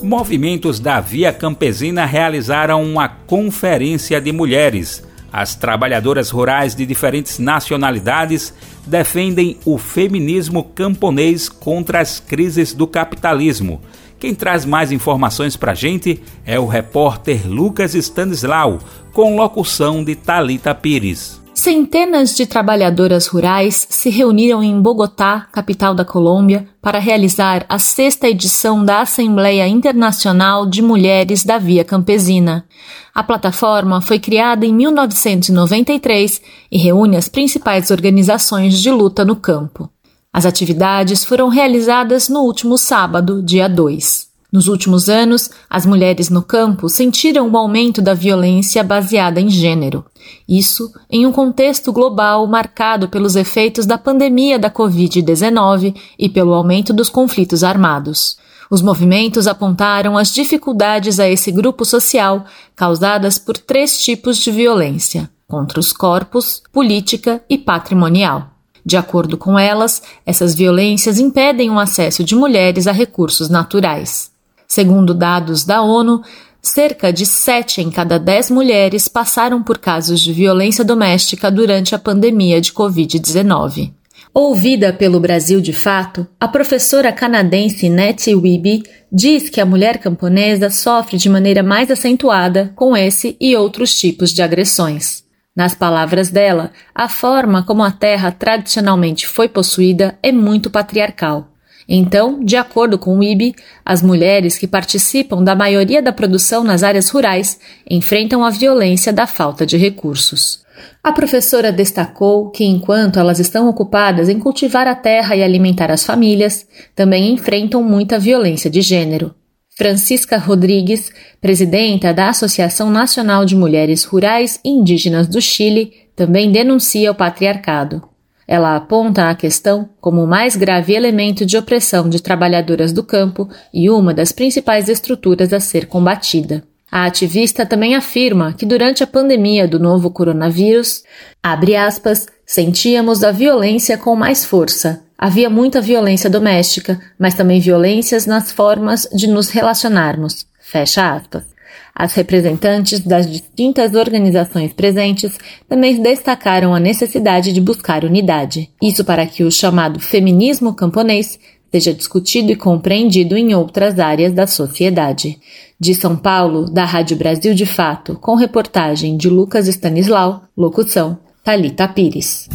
Movimentos 0.02 0.78
da 0.78 1.00
Via 1.00 1.32
Campesina 1.32 2.04
realizaram 2.04 2.84
uma 2.84 3.08
conferência 3.08 4.20
de 4.20 4.32
mulheres. 4.32 5.02
As 5.32 5.54
trabalhadoras 5.54 6.30
rurais 6.30 6.74
de 6.74 6.86
diferentes 6.86 7.38
nacionalidades 7.38 8.54
defendem 8.86 9.58
o 9.64 9.76
feminismo 9.76 10.64
camponês 10.64 11.48
contra 11.48 12.00
as 12.00 12.18
crises 12.18 12.72
do 12.72 12.86
capitalismo. 12.86 13.80
Quem 14.18 14.34
traz 14.34 14.64
mais 14.64 14.90
informações 14.90 15.56
para 15.56 15.72
a 15.72 15.74
gente 15.74 16.20
é 16.44 16.58
o 16.58 16.66
repórter 16.66 17.46
Lucas 17.46 17.94
Stanislau, 17.94 18.78
com 19.12 19.36
locução 19.36 20.02
de 20.02 20.16
Talita 20.16 20.74
Pires. 20.74 21.37
Centenas 21.58 22.36
de 22.36 22.46
trabalhadoras 22.46 23.26
rurais 23.26 23.88
se 23.90 24.10
reuniram 24.10 24.62
em 24.62 24.80
Bogotá, 24.80 25.48
capital 25.50 25.92
da 25.92 26.04
Colômbia, 26.04 26.68
para 26.80 27.00
realizar 27.00 27.66
a 27.68 27.80
sexta 27.80 28.28
edição 28.28 28.84
da 28.84 29.00
Assembleia 29.00 29.66
Internacional 29.66 30.64
de 30.64 30.80
Mulheres 30.80 31.42
da 31.42 31.58
Via 31.58 31.84
Campesina. 31.84 32.64
A 33.12 33.24
plataforma 33.24 34.00
foi 34.00 34.20
criada 34.20 34.64
em 34.64 34.72
1993 34.72 36.40
e 36.70 36.78
reúne 36.78 37.16
as 37.16 37.28
principais 37.28 37.90
organizações 37.90 38.80
de 38.80 38.92
luta 38.92 39.24
no 39.24 39.34
campo. 39.34 39.90
As 40.32 40.46
atividades 40.46 41.24
foram 41.24 41.48
realizadas 41.48 42.28
no 42.28 42.42
último 42.42 42.78
sábado, 42.78 43.42
dia 43.42 43.68
2. 43.68 44.27
Nos 44.50 44.66
últimos 44.66 45.10
anos, 45.10 45.50
as 45.68 45.84
mulheres 45.84 46.30
no 46.30 46.42
campo 46.42 46.88
sentiram 46.88 47.50
o 47.50 47.56
aumento 47.56 48.00
da 48.00 48.14
violência 48.14 48.82
baseada 48.82 49.42
em 49.42 49.50
gênero. 49.50 50.06
Isso 50.48 50.90
em 51.10 51.26
um 51.26 51.32
contexto 51.32 51.92
global 51.92 52.46
marcado 52.46 53.10
pelos 53.10 53.36
efeitos 53.36 53.84
da 53.84 53.98
pandemia 53.98 54.58
da 54.58 54.70
Covid-19 54.70 55.94
e 56.18 56.30
pelo 56.30 56.54
aumento 56.54 56.94
dos 56.94 57.10
conflitos 57.10 57.62
armados. 57.62 58.38
Os 58.70 58.80
movimentos 58.80 59.46
apontaram 59.46 60.16
as 60.16 60.32
dificuldades 60.32 61.20
a 61.20 61.28
esse 61.28 61.52
grupo 61.52 61.84
social 61.84 62.46
causadas 62.74 63.38
por 63.38 63.58
três 63.58 64.02
tipos 64.02 64.38
de 64.38 64.50
violência: 64.50 65.28
contra 65.46 65.78
os 65.78 65.92
corpos, 65.92 66.62
política 66.72 67.42
e 67.50 67.58
patrimonial. 67.58 68.48
De 68.84 68.96
acordo 68.96 69.36
com 69.36 69.58
elas, 69.58 70.02
essas 70.24 70.54
violências 70.54 71.18
impedem 71.18 71.68
o 71.68 71.78
acesso 71.78 72.24
de 72.24 72.34
mulheres 72.34 72.86
a 72.86 72.92
recursos 72.92 73.50
naturais. 73.50 74.37
Segundo 74.70 75.14
dados 75.14 75.64
da 75.64 75.80
ONU, 75.80 76.22
cerca 76.60 77.10
de 77.10 77.24
7 77.24 77.80
em 77.80 77.90
cada 77.90 78.18
10 78.18 78.50
mulheres 78.50 79.08
passaram 79.08 79.62
por 79.62 79.78
casos 79.78 80.20
de 80.20 80.30
violência 80.30 80.84
doméstica 80.84 81.50
durante 81.50 81.94
a 81.94 81.98
pandemia 81.98 82.60
de 82.60 82.70
Covid-19. 82.72 83.92
Ouvida 84.34 84.92
pelo 84.92 85.18
Brasil 85.18 85.60
de 85.62 85.72
Fato, 85.72 86.26
a 86.38 86.46
professora 86.46 87.10
canadense 87.10 87.88
Nettie 87.88 88.34
Wiebe 88.34 88.82
diz 89.10 89.48
que 89.48 89.60
a 89.60 89.66
mulher 89.66 89.98
camponesa 89.98 90.68
sofre 90.68 91.16
de 91.16 91.30
maneira 91.30 91.62
mais 91.62 91.90
acentuada 91.90 92.70
com 92.76 92.94
esse 92.94 93.38
e 93.40 93.56
outros 93.56 93.98
tipos 93.98 94.34
de 94.34 94.42
agressões. 94.42 95.24
Nas 95.56 95.74
palavras 95.74 96.28
dela, 96.28 96.70
a 96.94 97.08
forma 97.08 97.62
como 97.62 97.82
a 97.82 97.90
terra 97.90 98.30
tradicionalmente 98.30 99.26
foi 99.26 99.48
possuída 99.48 100.18
é 100.22 100.30
muito 100.30 100.70
patriarcal. 100.70 101.48
Então, 101.88 102.44
de 102.44 102.54
acordo 102.54 102.98
com 102.98 103.18
o 103.18 103.22
IB, 103.22 103.54
as 103.82 104.02
mulheres 104.02 104.58
que 104.58 104.66
participam 104.66 105.42
da 105.42 105.56
maioria 105.56 106.02
da 106.02 106.12
produção 106.12 106.62
nas 106.62 106.82
áreas 106.82 107.08
rurais 107.08 107.58
enfrentam 107.88 108.44
a 108.44 108.50
violência 108.50 109.10
da 109.10 109.26
falta 109.26 109.64
de 109.64 109.78
recursos. 109.78 110.62
A 111.02 111.12
professora 111.12 111.72
destacou 111.72 112.50
que, 112.50 112.64
enquanto 112.64 113.18
elas 113.18 113.38
estão 113.38 113.68
ocupadas 113.68 114.28
em 114.28 114.38
cultivar 114.38 114.86
a 114.86 114.94
terra 114.94 115.34
e 115.34 115.42
alimentar 115.42 115.90
as 115.90 116.04
famílias, 116.04 116.66
também 116.94 117.32
enfrentam 117.32 117.82
muita 117.82 118.18
violência 118.18 118.68
de 118.68 118.82
gênero. 118.82 119.34
Francisca 119.76 120.36
Rodrigues, 120.36 121.10
presidenta 121.40 122.12
da 122.12 122.28
Associação 122.28 122.90
Nacional 122.90 123.44
de 123.44 123.56
Mulheres 123.56 124.04
Rurais 124.04 124.60
e 124.64 124.68
Indígenas 124.70 125.26
do 125.26 125.40
Chile, 125.40 125.92
também 126.14 126.50
denuncia 126.52 127.10
o 127.10 127.14
patriarcado. 127.14 128.02
Ela 128.48 128.76
aponta 128.76 129.28
a 129.28 129.34
questão 129.34 129.90
como 130.00 130.24
o 130.24 130.26
mais 130.26 130.56
grave 130.56 130.94
elemento 130.94 131.44
de 131.44 131.58
opressão 131.58 132.08
de 132.08 132.22
trabalhadoras 132.22 132.94
do 132.94 133.04
campo 133.04 133.46
e 133.74 133.90
uma 133.90 134.14
das 134.14 134.32
principais 134.32 134.88
estruturas 134.88 135.52
a 135.52 135.60
ser 135.60 135.86
combatida. 135.86 136.64
A 136.90 137.04
ativista 137.04 137.66
também 137.66 137.94
afirma 137.94 138.54
que 138.54 138.64
durante 138.64 139.04
a 139.04 139.06
pandemia 139.06 139.68
do 139.68 139.78
novo 139.78 140.10
coronavírus, 140.10 141.02
aspas, 141.42 142.26
sentíamos 142.46 143.22
a 143.22 143.30
violência 143.30 143.98
com 143.98 144.16
mais 144.16 144.46
força. 144.46 145.02
Havia 145.18 145.50
muita 145.50 145.82
violência 145.82 146.30
doméstica, 146.30 146.98
mas 147.18 147.34
também 147.34 147.60
violências 147.60 148.24
nas 148.24 148.50
formas 148.50 149.06
de 149.12 149.26
nos 149.26 149.50
relacionarmos. 149.50 150.46
Fecha 150.58 151.12
aspas. 151.14 151.57
As 151.98 152.14
representantes 152.14 153.00
das 153.00 153.28
distintas 153.28 153.94
organizações 153.94 154.72
presentes 154.72 155.36
também 155.68 156.00
destacaram 156.00 156.72
a 156.72 156.78
necessidade 156.78 157.52
de 157.52 157.60
buscar 157.60 158.04
unidade. 158.04 158.70
Isso 158.80 159.04
para 159.04 159.26
que 159.26 159.42
o 159.42 159.50
chamado 159.50 159.98
feminismo 159.98 160.72
camponês 160.72 161.40
seja 161.72 161.92
discutido 161.92 162.52
e 162.52 162.56
compreendido 162.56 163.36
em 163.36 163.52
outras 163.52 163.98
áreas 163.98 164.32
da 164.32 164.46
sociedade. 164.46 165.40
De 165.78 165.92
São 165.92 166.16
Paulo, 166.16 166.70
da 166.70 166.84
Rádio 166.84 167.16
Brasil 167.16 167.52
de 167.52 167.66
Fato, 167.66 168.14
com 168.14 168.36
reportagem 168.36 169.16
de 169.16 169.28
Lucas 169.28 169.66
Stanislau, 169.66 170.44
locução 170.56 171.18
Talita 171.42 171.88
Pires. 171.88 172.48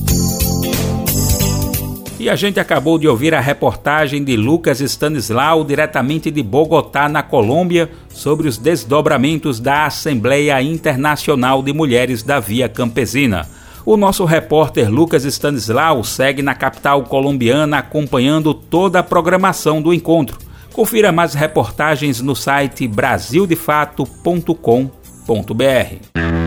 E 2.23 2.29
a 2.29 2.37
gente 2.37 2.57
acabou 2.57 2.97
de 2.97 3.05
ouvir 3.05 3.35
a 3.35 3.41
reportagem 3.41 4.23
de 4.23 4.37
Lucas 4.37 4.79
Stanislau, 4.79 5.65
diretamente 5.65 6.31
de 6.31 6.41
Bogotá, 6.41 7.09
na 7.09 7.21
Colômbia, 7.21 7.91
sobre 8.07 8.47
os 8.47 8.57
desdobramentos 8.57 9.59
da 9.59 9.87
Assembleia 9.87 10.61
Internacional 10.61 11.61
de 11.61 11.73
Mulheres 11.73 12.23
da 12.23 12.39
Via 12.39 12.69
Campesina. 12.69 13.45
O 13.85 13.97
nosso 13.97 14.23
repórter 14.23 14.89
Lucas 14.89 15.25
Stanislau 15.25 16.01
segue 16.01 16.41
na 16.41 16.55
capital 16.55 17.03
colombiana 17.03 17.79
acompanhando 17.79 18.53
toda 18.53 18.99
a 18.99 19.03
programação 19.03 19.81
do 19.81 19.93
encontro. 19.93 20.37
Confira 20.71 21.11
mais 21.11 21.33
reportagens 21.33 22.21
no 22.21 22.37
site 22.37 22.87
brasildefato.com.br. 22.87 25.02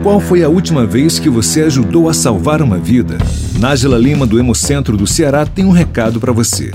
Qual 0.03 0.21
foi 0.21 0.45
a 0.45 0.49
última 0.49 0.87
vez 0.87 1.19
que 1.19 1.29
você 1.29 1.63
ajudou 1.63 2.09
a 2.09 2.15
salvar 2.15 2.63
uma 2.63 2.79
vida? 2.79 3.19
Nájila 3.59 3.99
Lima, 3.99 4.27
do 4.27 4.39
Hemocentro 4.39 4.97
do 4.97 5.07
Ceará, 5.07 5.45
tem 5.47 5.65
um 5.65 5.71
recado 5.71 6.21
para 6.21 6.33
você. 6.33 6.71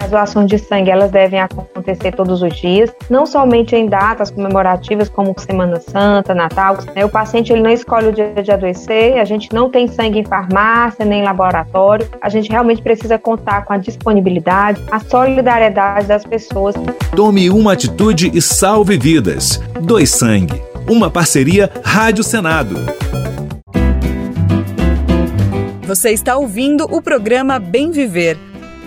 As 0.00 0.10
doações 0.10 0.48
de 0.48 0.58
sangue 0.58 0.90
elas 0.90 1.10
devem 1.10 1.40
acontecer 1.40 2.12
todos 2.12 2.42
os 2.42 2.54
dias, 2.60 2.90
não 3.08 3.24
somente 3.24 3.74
em 3.74 3.86
datas 3.86 4.30
comemorativas 4.30 5.08
como 5.08 5.34
Semana 5.38 5.80
Santa, 5.80 6.34
Natal. 6.34 6.76
Né? 6.94 7.06
O 7.06 7.08
paciente 7.08 7.52
ele 7.52 7.62
não 7.62 7.70
escolhe 7.70 8.08
o 8.08 8.12
dia 8.12 8.34
de 8.34 8.52
adoecer, 8.52 9.18
a 9.18 9.24
gente 9.24 9.50
não 9.54 9.70
tem 9.70 9.88
sangue 9.88 10.18
em 10.18 10.24
farmácia 10.24 11.06
nem 11.06 11.20
em 11.20 11.24
laboratório. 11.24 12.06
A 12.20 12.28
gente 12.28 12.50
realmente 12.50 12.82
precisa 12.82 13.18
contar 13.18 13.64
com 13.64 13.72
a 13.72 13.78
disponibilidade, 13.78 14.82
a 14.90 15.00
solidariedade 15.00 16.06
das 16.06 16.24
pessoas. 16.24 16.74
Tome 17.16 17.48
uma 17.48 17.72
atitude 17.72 18.30
e 18.34 18.42
salve 18.42 18.98
vidas. 18.98 19.58
Dois 19.80 20.10
Sangue. 20.10 20.73
Uma 20.88 21.10
parceria 21.10 21.70
Rádio 21.82 22.22
Senado. 22.22 22.76
Você 25.86 26.10
está 26.10 26.36
ouvindo 26.36 26.84
o 26.84 27.02
programa 27.02 27.58
Bem 27.58 27.90
Viver 27.90 28.38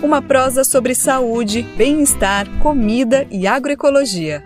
uma 0.02 0.22
prosa 0.22 0.62
sobre 0.62 0.94
saúde, 0.94 1.62
bem-estar, 1.76 2.48
comida 2.60 3.26
e 3.30 3.46
agroecologia. 3.46 4.44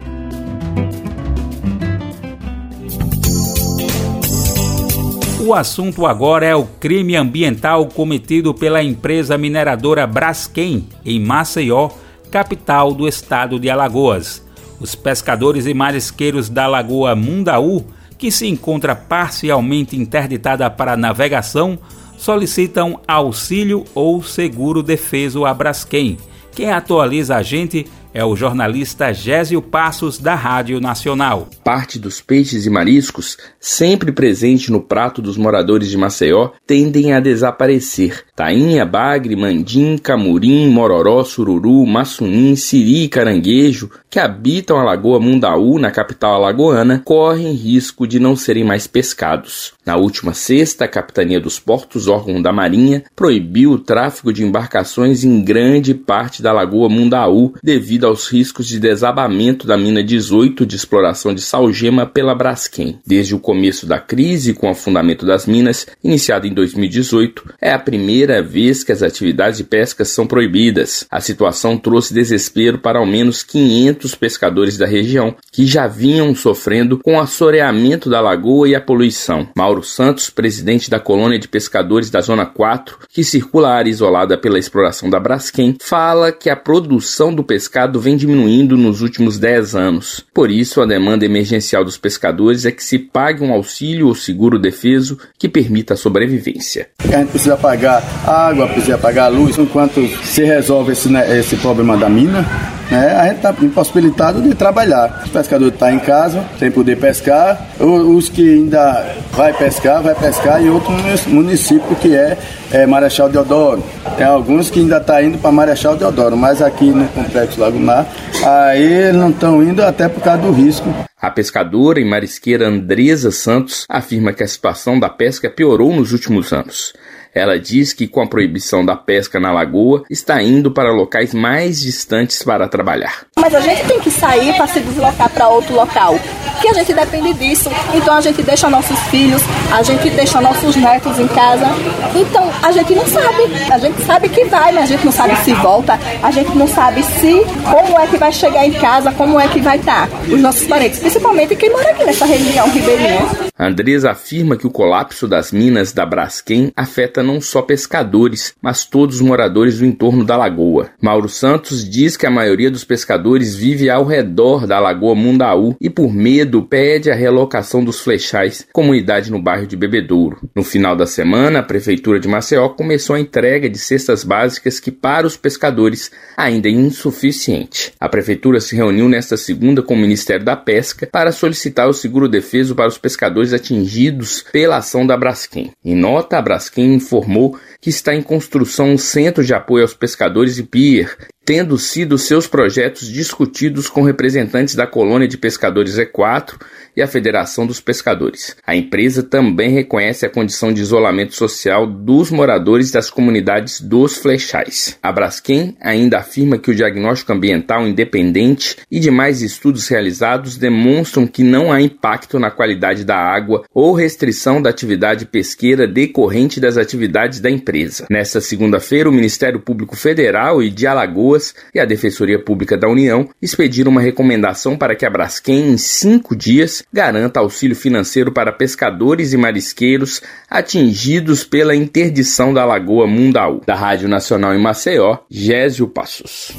O 5.44 5.52
assunto 5.52 6.06
agora 6.06 6.46
é 6.46 6.54
o 6.54 6.64
crime 6.64 7.16
ambiental 7.16 7.86
cometido 7.86 8.54
pela 8.54 8.82
empresa 8.82 9.36
mineradora 9.36 10.06
Braskem, 10.06 10.88
em 11.04 11.20
Maceió, 11.20 11.90
capital 12.30 12.94
do 12.94 13.06
estado 13.06 13.58
de 13.58 13.68
Alagoas. 13.68 14.42
Os 14.82 14.96
pescadores 14.96 15.64
e 15.66 15.72
marisqueiros 15.72 16.48
da 16.48 16.66
Lagoa 16.66 17.14
Mundaú, 17.14 17.84
que 18.18 18.32
se 18.32 18.48
encontra 18.48 18.96
parcialmente 18.96 19.96
interditada 19.96 20.68
para 20.68 20.96
navegação, 20.96 21.78
solicitam 22.18 22.98
auxílio 23.06 23.84
ou 23.94 24.20
seguro 24.24 24.82
defeso 24.82 25.46
a 25.46 25.54
Braskem. 25.54 26.18
Quem 26.52 26.72
atualiza 26.72 27.36
a 27.36 27.42
gente 27.44 27.86
é 28.14 28.24
o 28.24 28.36
jornalista 28.36 29.12
Gésio 29.12 29.62
Passos 29.62 30.18
da 30.18 30.34
Rádio 30.34 30.80
Nacional. 30.80 31.48
Parte 31.64 31.98
dos 31.98 32.20
peixes 32.20 32.66
e 32.66 32.70
mariscos, 32.70 33.38
sempre 33.58 34.12
presente 34.12 34.70
no 34.70 34.80
prato 34.80 35.22
dos 35.22 35.36
moradores 35.36 35.88
de 35.88 35.96
Maceió, 35.96 36.50
tendem 36.66 37.12
a 37.12 37.20
desaparecer. 37.20 38.24
Tainha, 38.36 38.84
bagre, 38.84 39.34
mandim, 39.34 39.96
camurim, 39.96 40.68
mororó, 40.68 41.24
sururu, 41.24 41.86
massunim, 41.86 42.54
siri 42.54 43.04
e 43.04 43.08
caranguejo, 43.08 43.90
que 44.10 44.18
habitam 44.18 44.78
a 44.78 44.84
Lagoa 44.84 45.18
Mundaú, 45.18 45.78
na 45.78 45.90
capital 45.90 46.34
alagoana, 46.34 47.00
correm 47.04 47.52
risco 47.54 48.06
de 48.06 48.20
não 48.20 48.36
serem 48.36 48.64
mais 48.64 48.86
pescados. 48.86 49.72
Na 49.86 49.96
última 49.96 50.34
sexta, 50.34 50.84
a 50.84 50.88
Capitania 50.88 51.40
dos 51.40 51.58
Portos, 51.58 52.08
órgão 52.08 52.42
da 52.42 52.52
Marinha, 52.52 53.04
proibiu 53.16 53.72
o 53.72 53.78
tráfego 53.78 54.32
de 54.32 54.44
embarcações 54.44 55.24
em 55.24 55.42
grande 55.42 55.94
parte 55.94 56.42
da 56.42 56.52
Lagoa 56.52 56.88
Mundaú 56.88 57.54
devido 57.62 58.01
devido 58.02 58.06
aos 58.06 58.28
riscos 58.28 58.66
de 58.66 58.80
desabamento 58.80 59.66
da 59.66 59.76
mina 59.76 60.02
18 60.02 60.66
de 60.66 60.74
exploração 60.74 61.32
de 61.32 61.40
salgema 61.40 62.04
pela 62.04 62.34
Braskem. 62.34 62.98
Desde 63.06 63.34
o 63.34 63.38
começo 63.38 63.86
da 63.86 63.98
crise 63.98 64.54
com 64.54 64.66
o 64.66 64.70
afundamento 64.70 65.24
das 65.24 65.46
minas, 65.46 65.86
iniciado 66.02 66.46
em 66.46 66.52
2018, 66.52 67.54
é 67.60 67.72
a 67.72 67.78
primeira 67.78 68.42
vez 68.42 68.82
que 68.82 68.92
as 68.92 69.02
atividades 69.02 69.58
de 69.58 69.64
pesca 69.64 70.04
são 70.04 70.26
proibidas. 70.26 71.06
A 71.10 71.20
situação 71.20 71.78
trouxe 71.78 72.12
desespero 72.12 72.78
para 72.78 72.98
ao 72.98 73.06
menos 73.06 73.42
500 73.42 74.14
pescadores 74.16 74.76
da 74.76 74.86
região, 74.86 75.34
que 75.52 75.64
já 75.64 75.86
vinham 75.86 76.34
sofrendo 76.34 76.98
com 76.98 77.16
o 77.16 77.20
assoreamento 77.20 78.10
da 78.10 78.20
lagoa 78.20 78.68
e 78.68 78.74
a 78.74 78.80
poluição. 78.80 79.48
Mauro 79.56 79.82
Santos, 79.82 80.28
presidente 80.28 80.90
da 80.90 80.98
colônia 80.98 81.38
de 81.38 81.46
pescadores 81.48 82.10
da 82.10 82.20
Zona 82.20 82.46
4, 82.46 82.98
que 83.08 83.22
circula 83.22 83.68
a 83.68 83.74
área 83.74 83.90
isolada 83.90 84.36
pela 84.36 84.58
exploração 84.58 85.08
da 85.08 85.20
Braskem, 85.20 85.76
fala 85.80 86.32
que 86.32 86.50
a 86.50 86.56
produção 86.56 87.32
do 87.34 87.44
pescado 87.44 87.91
mercado 87.92 88.00
vem 88.00 88.16
diminuindo 88.16 88.76
nos 88.76 89.02
últimos 89.02 89.38
10 89.38 89.74
anos. 89.74 90.24
Por 90.32 90.50
isso, 90.50 90.80
a 90.80 90.86
demanda 90.86 91.26
emergencial 91.26 91.84
dos 91.84 91.98
pescadores 91.98 92.64
é 92.64 92.70
que 92.70 92.82
se 92.82 92.98
pague 92.98 93.44
um 93.44 93.52
auxílio 93.52 94.08
ou 94.08 94.14
seguro 94.14 94.58
defeso 94.58 95.18
que 95.38 95.48
permita 95.48 95.94
a 95.94 95.96
sobrevivência. 95.96 96.88
A 97.00 97.18
gente 97.18 97.30
precisa 97.30 97.56
pagar 97.56 98.02
água, 98.26 98.66
precisa 98.68 98.96
pagar 98.96 99.28
luz, 99.28 99.58
enquanto 99.58 100.06
se 100.24 100.44
resolve 100.44 100.92
esse, 100.92 101.08
né, 101.08 101.38
esse 101.38 101.56
problema 101.56 101.96
da 101.96 102.08
mina, 102.08 102.46
né, 102.90 103.16
a 103.16 103.26
gente 103.26 103.36
está 103.36 103.54
impossibilitado 103.62 104.40
de 104.40 104.54
trabalhar. 104.54 105.22
O 105.26 105.30
pescador 105.30 105.68
está 105.68 105.92
em 105.92 105.98
casa, 105.98 106.44
sem 106.58 106.70
poder 106.70 106.96
pescar, 106.96 107.68
os 107.80 108.28
que 108.28 108.54
ainda 108.54 109.14
vai 109.32 109.52
pescar, 109.52 110.02
vai 110.02 110.14
pescar 110.14 110.62
em 110.62 110.68
outro 110.68 110.92
município 111.28 111.96
que 111.96 112.14
é, 112.14 112.36
é 112.70 112.86
Marechal 112.86 113.28
Deodoro. 113.28 113.82
Tem 114.16 114.26
alguns 114.26 114.70
que 114.70 114.80
ainda 114.80 114.98
estão 114.98 115.14
tá 115.14 115.22
indo 115.22 115.38
para 115.38 115.50
Marechal 115.50 115.96
Deodoro, 115.96 116.36
mas 116.36 116.60
aqui 116.60 116.90
no 116.90 117.06
Complexo 117.08 117.60
Lago 117.60 117.78
Mar, 117.82 118.06
aí 118.44 119.12
não 119.12 119.30
estão 119.30 119.62
indo 119.62 119.82
até 119.82 120.08
por 120.08 120.22
causa 120.22 120.42
do 120.42 120.52
risco. 120.52 120.88
A 121.20 121.30
pescadora 121.30 122.00
e 122.00 122.04
marisqueira 122.04 122.66
Andresa 122.66 123.30
Santos 123.30 123.84
afirma 123.88 124.32
que 124.32 124.42
a 124.42 124.48
situação 124.48 124.98
da 124.98 125.08
pesca 125.08 125.48
piorou 125.48 125.94
nos 125.94 126.12
últimos 126.12 126.52
anos. 126.52 126.92
Ela 127.34 127.58
diz 127.58 127.92
que 127.92 128.06
com 128.06 128.20
a 128.20 128.26
proibição 128.26 128.84
da 128.84 128.94
pesca 128.94 129.40
na 129.40 129.52
lagoa, 129.52 130.04
está 130.10 130.42
indo 130.42 130.70
para 130.70 130.92
locais 130.92 131.32
mais 131.32 131.80
distantes 131.80 132.42
para 132.42 132.68
trabalhar. 132.68 133.26
Mas 133.36 133.54
a 133.54 133.60
gente 133.60 133.86
tem 133.86 134.00
que 134.00 134.10
sair 134.10 134.54
para 134.54 134.66
se 134.66 134.80
deslocar 134.80 135.30
para 135.30 135.48
outro 135.48 135.74
local, 135.74 136.18
que 136.60 136.68
a 136.68 136.74
gente 136.74 136.92
depende 136.92 137.34
disso. 137.34 137.70
Então 137.94 138.14
a 138.14 138.20
gente 138.20 138.42
deixa 138.42 138.68
nossos 138.68 138.98
filhos, 139.08 139.42
a 139.72 139.82
gente 139.82 140.10
deixa 140.10 140.40
nossos 140.40 140.76
netos 140.76 141.18
em 141.18 141.28
casa. 141.28 141.66
Então 142.14 142.50
a 142.62 142.70
gente 142.70 142.94
não 142.94 143.06
sabe. 143.06 143.42
A 143.70 143.78
gente 143.78 144.02
sabe 144.02 144.28
que 144.28 144.44
vai, 144.44 144.72
mas 144.72 144.84
a 144.84 144.86
gente 144.86 145.04
não 145.04 145.12
sabe 145.12 145.36
se 145.36 145.54
volta, 145.54 145.98
a 146.22 146.30
gente 146.30 146.56
não 146.56 146.68
sabe 146.68 147.02
se 147.02 147.42
como 147.70 147.98
é 147.98 148.06
que 148.06 148.16
vai 148.18 148.32
chegar 148.32 148.66
em 148.66 148.72
casa, 148.72 149.10
como 149.12 149.40
é 149.40 149.48
que 149.48 149.60
vai 149.60 149.78
estar 149.78 150.08
os 150.28 150.40
nossos 150.40 150.66
parentes, 150.66 150.98
principalmente 150.98 151.56
quem 151.56 151.70
mora 151.70 151.90
aqui 151.90 152.04
nessa 152.04 152.26
região 152.26 152.68
ribeirinha. 152.70 153.52
Andresa 153.58 154.10
afirma 154.10 154.56
que 154.56 154.66
o 154.66 154.70
colapso 154.70 155.28
das 155.28 155.52
minas 155.52 155.92
da 155.92 156.04
Braskem 156.04 156.72
afeta 156.76 157.21
não 157.22 157.40
só 157.40 157.62
pescadores, 157.62 158.54
mas 158.60 158.84
todos 158.84 159.16
os 159.16 159.20
moradores 159.20 159.78
do 159.78 159.86
entorno 159.86 160.24
da 160.24 160.36
lagoa. 160.36 160.90
Mauro 161.00 161.28
Santos 161.28 161.88
diz 161.88 162.16
que 162.16 162.26
a 162.26 162.30
maioria 162.30 162.70
dos 162.70 162.84
pescadores 162.84 163.54
vive 163.54 163.90
ao 163.90 164.04
redor 164.04 164.66
da 164.66 164.78
lagoa 164.78 165.14
Mundaú 165.14 165.76
e, 165.80 165.88
por 165.88 166.12
medo, 166.12 166.62
pede 166.62 167.10
a 167.10 167.14
relocação 167.14 167.84
dos 167.84 168.00
flechais, 168.00 168.66
comunidade 168.72 169.30
no 169.30 169.40
bairro 169.40 169.66
de 169.66 169.76
Bebedouro. 169.76 170.38
No 170.54 170.64
final 170.64 170.96
da 170.96 171.06
semana, 171.06 171.60
a 171.60 171.62
Prefeitura 171.62 172.18
de 172.18 172.28
Maceió 172.28 172.68
começou 172.68 173.16
a 173.16 173.20
entrega 173.20 173.68
de 173.68 173.78
cestas 173.78 174.24
básicas 174.24 174.80
que, 174.80 174.90
para 174.90 175.26
os 175.26 175.36
pescadores, 175.36 176.10
ainda 176.36 176.68
é 176.68 176.72
insuficiente. 176.72 177.92
A 177.98 178.08
Prefeitura 178.08 178.60
se 178.60 178.74
reuniu 178.76 179.08
nesta 179.08 179.36
segunda 179.36 179.82
com 179.82 179.94
o 179.94 179.98
Ministério 179.98 180.44
da 180.44 180.56
Pesca 180.56 181.08
para 181.10 181.32
solicitar 181.32 181.88
o 181.88 181.94
seguro 181.94 182.28
defeso 182.28 182.74
para 182.74 182.88
os 182.88 182.98
pescadores 182.98 183.52
atingidos 183.52 184.44
pela 184.52 184.78
ação 184.78 185.06
da 185.06 185.16
Braskem. 185.16 185.70
Em 185.84 185.94
nota, 185.94 186.38
a 186.38 186.42
Braskem 186.42 186.94
informou 187.12 187.58
que 187.80 187.90
está 187.90 188.14
em 188.14 188.22
construção 188.22 188.90
um 188.90 188.98
centro 188.98 189.44
de 189.44 189.52
apoio 189.52 189.82
aos 189.82 189.94
pescadores 189.94 190.58
e 190.58 190.62
pier, 190.62 191.16
tendo 191.44 191.76
sido 191.76 192.16
seus 192.18 192.46
projetos 192.46 193.08
discutidos 193.08 193.88
com 193.88 194.02
representantes 194.02 194.74
da 194.74 194.86
colônia 194.86 195.26
de 195.26 195.36
pescadores 195.36 195.98
E4 195.98 196.54
e 196.96 197.02
a 197.02 197.06
Federação 197.06 197.66
dos 197.66 197.80
Pescadores. 197.80 198.56
A 198.66 198.76
empresa 198.76 199.22
também 199.22 199.70
reconhece 199.70 200.24
a 200.24 200.30
condição 200.30 200.72
de 200.72 200.80
isolamento 200.80 201.34
social 201.34 201.86
dos 201.86 202.30
moradores 202.30 202.90
das 202.90 203.10
comunidades 203.10 203.80
dos 203.80 204.16
flechais. 204.16 204.98
A 205.02 205.10
Braskem 205.10 205.76
ainda 205.80 206.18
afirma 206.18 206.58
que 206.58 206.70
o 206.70 206.74
diagnóstico 206.74 207.32
ambiental 207.32 207.88
independente 207.88 208.76
e 208.90 209.00
demais 209.00 209.42
estudos 209.42 209.88
realizados 209.88 210.56
demonstram 210.56 211.26
que 211.26 211.42
não 211.42 211.72
há 211.72 211.80
impacto 211.80 212.38
na 212.38 212.50
qualidade 212.50 213.04
da 213.04 213.16
água 213.16 213.64
ou 213.74 213.94
restrição 213.94 214.60
da 214.60 214.70
atividade 214.70 215.26
pesqueira 215.26 215.88
decorrente 215.88 216.60
das 216.60 216.76
atividades 216.76 217.40
da 217.40 217.50
empresa. 217.50 218.06
Nesta 218.10 218.40
segunda-feira, 218.40 219.08
o 219.08 219.12
Ministério 219.12 219.60
Público 219.60 219.96
Federal 219.96 220.62
e 220.62 220.70
de 220.70 220.86
Alagoas 220.86 221.31
e 221.74 221.80
a 221.80 221.84
Defensoria 221.84 222.38
Pública 222.38 222.76
da 222.76 222.88
União 222.88 223.28
expediram 223.40 223.90
uma 223.90 224.00
recomendação 224.00 224.76
para 224.76 224.94
que 224.94 225.06
a 225.06 225.10
Braskem, 225.10 225.70
em 225.70 225.76
cinco 225.76 226.34
dias, 226.34 226.82
garanta 226.92 227.40
auxílio 227.40 227.76
financeiro 227.76 228.32
para 228.32 228.52
pescadores 228.52 229.32
e 229.32 229.36
marisqueiros 229.36 230.20
atingidos 230.48 231.44
pela 231.44 231.74
interdição 231.74 232.52
da 232.52 232.64
Lagoa 232.64 233.06
Mundaú. 233.06 233.60
Da 233.66 233.74
Rádio 233.74 234.08
Nacional 234.08 234.54
em 234.54 234.60
Maceió, 234.60 235.18
Gésio 235.30 235.88
Passos. 235.88 236.52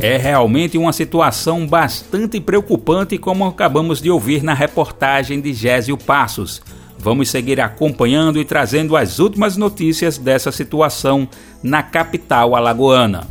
É 0.00 0.18
realmente 0.18 0.76
uma 0.76 0.92
situação 0.92 1.66
bastante 1.66 2.38
preocupante, 2.38 3.16
como 3.16 3.46
acabamos 3.46 4.00
de 4.00 4.10
ouvir 4.10 4.42
na 4.42 4.52
reportagem 4.52 5.40
de 5.40 5.54
Gésio 5.54 5.96
Passos. 5.96 6.60
Vamos 7.06 7.30
seguir 7.30 7.60
acompanhando 7.60 8.40
e 8.40 8.44
trazendo 8.44 8.96
as 8.96 9.20
últimas 9.20 9.56
notícias 9.56 10.18
dessa 10.18 10.50
situação 10.50 11.28
na 11.62 11.80
capital 11.80 12.56
alagoana. 12.56 13.28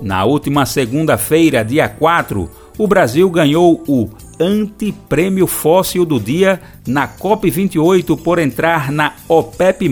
Na 0.00 0.24
última 0.24 0.64
segunda-feira, 0.64 1.62
dia 1.62 1.86
4, 1.86 2.50
o 2.78 2.88
Brasil 2.88 3.28
ganhou 3.28 3.84
o 3.86 4.08
Antiprêmio 4.40 5.46
Fóssil 5.46 6.06
do 6.06 6.18
Dia 6.18 6.62
na 6.86 7.06
COP28 7.06 8.18
por 8.22 8.38
entrar 8.38 8.90
na 8.90 9.12
OPEP+, 9.28 9.86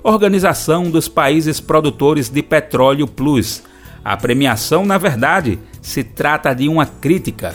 Organização 0.00 0.88
dos 0.88 1.08
Países 1.08 1.58
Produtores 1.58 2.28
de 2.28 2.40
Petróleo 2.40 3.08
Plus. 3.08 3.64
A 4.04 4.16
premiação, 4.16 4.86
na 4.86 4.96
verdade, 4.96 5.58
se 5.80 6.04
trata 6.04 6.54
de 6.54 6.68
uma 6.68 6.86
crítica 6.86 7.52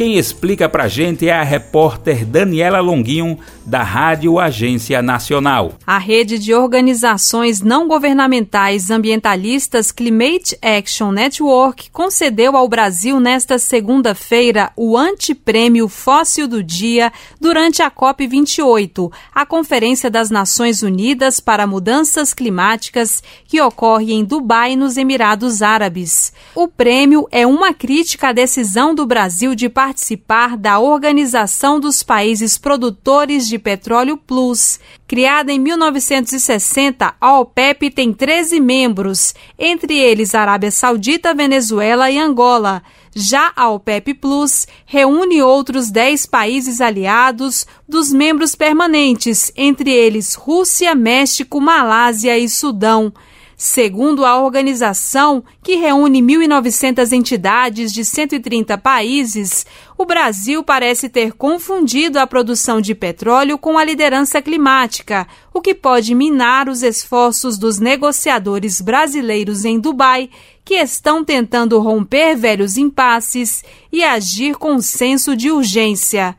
quem 0.00 0.16
explica 0.16 0.66
pra 0.66 0.88
gente 0.88 1.28
é 1.28 1.32
a 1.34 1.42
repórter 1.42 2.24
Daniela 2.24 2.80
Longuinho, 2.80 3.38
da 3.66 3.82
Rádio 3.82 4.38
Agência 4.38 5.02
Nacional. 5.02 5.74
A 5.86 5.98
rede 5.98 6.38
de 6.38 6.54
organizações 6.54 7.60
não 7.60 7.86
governamentais 7.86 8.90
ambientalistas 8.90 9.92
Climate 9.92 10.56
Action 10.62 11.12
Network 11.12 11.90
concedeu 11.90 12.56
ao 12.56 12.66
Brasil 12.66 13.20
nesta 13.20 13.58
segunda-feira 13.58 14.72
o 14.74 14.96
antiprêmio 14.96 15.86
Fóssil 15.86 16.48
do 16.48 16.62
Dia 16.62 17.12
durante 17.38 17.82
a 17.82 17.90
COP28, 17.90 19.12
a 19.34 19.44
Conferência 19.44 20.10
das 20.10 20.30
Nações 20.30 20.82
Unidas 20.82 21.40
para 21.40 21.66
Mudanças 21.66 22.32
Climáticas 22.32 23.22
que 23.46 23.60
ocorre 23.60 24.14
em 24.14 24.24
Dubai, 24.24 24.76
nos 24.76 24.96
Emirados 24.96 25.60
Árabes. 25.60 26.32
O 26.54 26.66
prêmio 26.66 27.28
é 27.30 27.46
uma 27.46 27.74
crítica 27.74 28.30
à 28.30 28.32
decisão 28.32 28.94
do 28.94 29.04
Brasil 29.04 29.54
de 29.54 29.68
participar 29.68 29.89
participar 29.90 30.56
da 30.56 30.78
Organização 30.78 31.80
dos 31.80 32.00
Países 32.00 32.56
Produtores 32.56 33.48
de 33.48 33.58
Petróleo 33.58 34.16
Plus. 34.16 34.78
Criada 35.04 35.52
em 35.52 35.58
1960, 35.58 37.12
a 37.20 37.40
OPEP 37.40 37.90
tem 37.90 38.12
13 38.12 38.60
membros, 38.60 39.34
entre 39.58 39.98
eles 39.98 40.32
Arábia 40.32 40.70
Saudita, 40.70 41.34
Venezuela 41.34 42.08
e 42.08 42.20
Angola. 42.20 42.84
Já 43.12 43.50
a 43.56 43.68
OPEP 43.68 44.14
Plus 44.14 44.68
reúne 44.86 45.42
outros 45.42 45.90
10 45.90 46.24
países 46.26 46.80
aliados 46.80 47.66
dos 47.88 48.12
membros 48.12 48.54
permanentes, 48.54 49.50
entre 49.56 49.90
eles 49.90 50.34
Rússia, 50.36 50.94
México, 50.94 51.60
Malásia 51.60 52.38
e 52.38 52.48
Sudão. 52.48 53.12
Segundo 53.62 54.24
a 54.24 54.40
organização, 54.40 55.44
que 55.62 55.76
reúne 55.76 56.22
1.900 56.22 57.12
entidades 57.12 57.92
de 57.92 58.06
130 58.06 58.78
países, 58.78 59.66
o 59.98 60.06
Brasil 60.06 60.64
parece 60.64 61.10
ter 61.10 61.34
confundido 61.34 62.18
a 62.18 62.26
produção 62.26 62.80
de 62.80 62.94
petróleo 62.94 63.58
com 63.58 63.76
a 63.76 63.84
liderança 63.84 64.40
climática, 64.40 65.28
o 65.52 65.60
que 65.60 65.74
pode 65.74 66.14
minar 66.14 66.70
os 66.70 66.82
esforços 66.82 67.58
dos 67.58 67.78
negociadores 67.78 68.80
brasileiros 68.80 69.66
em 69.66 69.78
Dubai, 69.78 70.30
que 70.64 70.76
estão 70.76 71.22
tentando 71.22 71.78
romper 71.80 72.36
velhos 72.36 72.78
impasses 72.78 73.62
e 73.92 74.02
agir 74.02 74.54
com 74.54 74.80
senso 74.80 75.36
de 75.36 75.50
urgência. 75.50 76.34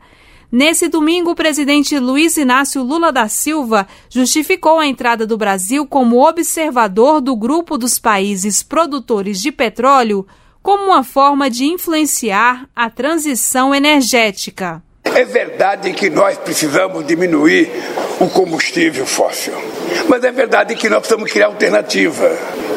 Nesse 0.52 0.86
domingo, 0.86 1.30
o 1.30 1.34
presidente 1.34 1.98
Luiz 1.98 2.36
Inácio 2.36 2.82
Lula 2.82 3.10
da 3.10 3.26
Silva 3.26 3.88
justificou 4.10 4.78
a 4.78 4.86
entrada 4.86 5.26
do 5.26 5.38
Brasil 5.38 5.86
como 5.86 6.28
observador 6.28 7.22
do 7.22 7.34
grupo 7.34 7.78
dos 7.78 7.98
países 7.98 8.62
produtores 8.62 9.40
de 9.40 9.50
petróleo 9.50 10.26
como 10.62 10.84
uma 10.84 11.02
forma 11.02 11.48
de 11.48 11.64
influenciar 11.64 12.68
a 12.76 12.90
transição 12.90 13.74
energética. 13.74 14.82
É 15.04 15.24
verdade 15.24 15.90
que 15.94 16.10
nós 16.10 16.36
precisamos 16.36 17.06
diminuir 17.06 17.70
o 18.20 18.28
combustível 18.28 19.06
fóssil, 19.06 19.54
mas 20.06 20.22
é 20.22 20.30
verdade 20.30 20.74
que 20.74 20.86
nós 20.90 20.98
precisamos 20.98 21.32
criar 21.32 21.46
alternativa. 21.46 22.28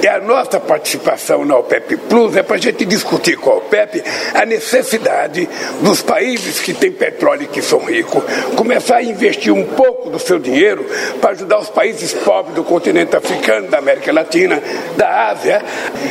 E 0.06 0.08
a 0.08 0.20
nossa 0.20 0.60
participação 0.60 1.44
na 1.44 1.58
OPEP 1.58 1.98
Plus 1.98 2.36
é 2.36 2.44
para 2.44 2.58
a 2.58 2.60
gente 2.60 2.86
discutir 2.86 3.38
com 3.38 3.50
a 3.50 3.56
OPEP 3.56 4.04
a 4.36 4.46
necessidade 4.46 5.50
dos 5.82 6.04
países 6.04 6.60
que 6.60 6.76
têm 6.76 6.91
petróleo 6.91 7.41
e 7.41 7.48
que 7.48 7.60
são 7.60 7.80
ricos 7.80 8.24
começar 8.56 8.98
a 8.98 9.04
investir 9.04 9.52
um 9.52 9.65
pouco 9.65 10.12
do 10.12 10.20
seu 10.20 10.38
dinheiro 10.38 10.86
para 11.20 11.32
ajudar 11.32 11.58
os 11.58 11.72
países 11.72 12.13
pobres 12.13 12.54
do 12.54 12.63
continente 12.63 13.15
africano, 13.15 13.68
da 13.68 13.80
América 13.80 14.13
Latina, 14.13 14.62
da 14.96 15.32
Ásia. 15.32 15.65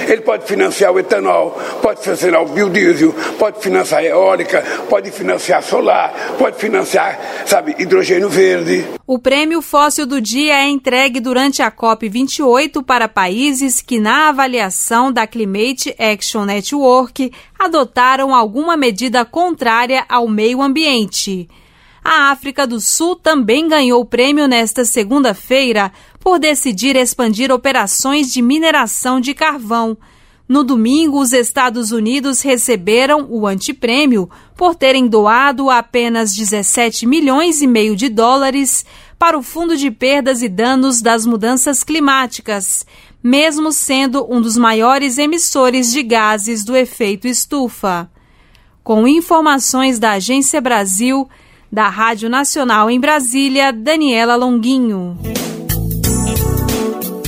Ele 0.09 0.23
pode 0.23 0.45
financiar 0.45 0.91
o 0.91 0.99
etanol, 0.99 1.57
pode 1.81 2.01
financiar 2.01 2.43
o 2.43 2.47
biodiesel, 2.47 3.15
pode 3.39 3.61
financiar 3.61 4.01
a 4.01 4.05
eólica, 4.07 4.65
pode 4.91 5.13
financiar 5.13 5.63
solar, 5.63 6.35
pode 6.37 6.57
financiar, 6.57 7.45
sabe, 7.47 7.77
hidrogênio 7.79 8.29
verde. 8.29 8.85
O 9.07 9.21
prêmio 9.21 9.63
fóssil 9.63 10.05
do 10.05 10.21
dia 10.21 10.55
é 10.55 10.69
entregue 10.69 11.21
durante 11.21 11.63
a 11.63 11.71
COP28 11.71 12.83
para 12.83 13.07
países 13.07 13.84
que, 13.87 14.01
na 14.01 14.29
avaliação 14.29 15.13
da 15.13 15.27
Climate 15.27 15.95
Action 15.99 16.45
Network, 16.45 17.33
adotaram 17.59 18.35
alguma 18.35 18.77
medida 18.77 19.25
contrária 19.25 20.05
ao 20.09 20.27
meio 20.27 20.63
ambiente. 20.63 21.49
A 22.05 22.31
África 22.31 22.67
do 22.67 22.81
Sul 22.81 23.17
também 23.17 23.67
ganhou 23.67 24.03
o 24.03 24.05
prêmio 24.05 24.47
nesta 24.47 24.85
segunda-feira 24.85 25.91
por 26.21 26.39
decidir 26.39 26.97
expandir 26.97 27.51
operações 27.51 28.33
de 28.33 28.43
mineração 28.43 29.21
de 29.21 29.33
carvão. 29.33 29.97
No 30.47 30.63
domingo, 30.63 31.19
os 31.19 31.33
Estados 31.33 31.91
Unidos 31.91 32.43
receberam 32.43 33.27
o 33.31 33.47
antiprêmio 33.47 34.29
por 34.55 34.75
terem 34.75 35.09
doado 35.09 35.71
apenas 35.71 36.35
17 36.35 37.07
milhões 37.07 37.63
e 37.63 37.67
meio 37.67 37.97
de 37.97 38.11
dólares 38.11 38.85
para 39.19 39.39
o 39.39 39.43
Fundo 39.43 39.75
de 39.75 39.91
Perdas 39.91 40.43
e 40.43 40.49
Danos 40.51 41.01
das 41.01 41.25
Mudanças 41.25 41.83
Climáticas, 41.83 42.85
mesmo 43.25 43.73
sendo 43.73 44.31
um 44.31 44.39
dos 44.39 44.59
maiores 44.59 45.17
emissores 45.17 45.91
de 45.91 46.03
gases 46.03 46.63
do 46.63 46.77
efeito 46.77 47.27
estufa. 47.27 48.07
Com 48.83 49.09
informações 49.09 49.99
da 49.99 50.11
Agência 50.11 50.61
Brasil, 50.61 51.27
da 51.73 51.89
Rádio 51.89 52.29
Nacional 52.29 52.91
em 52.91 53.01
Brasília, 53.01 53.73
Daniela 53.73 54.37
Longuinho. 54.37 55.17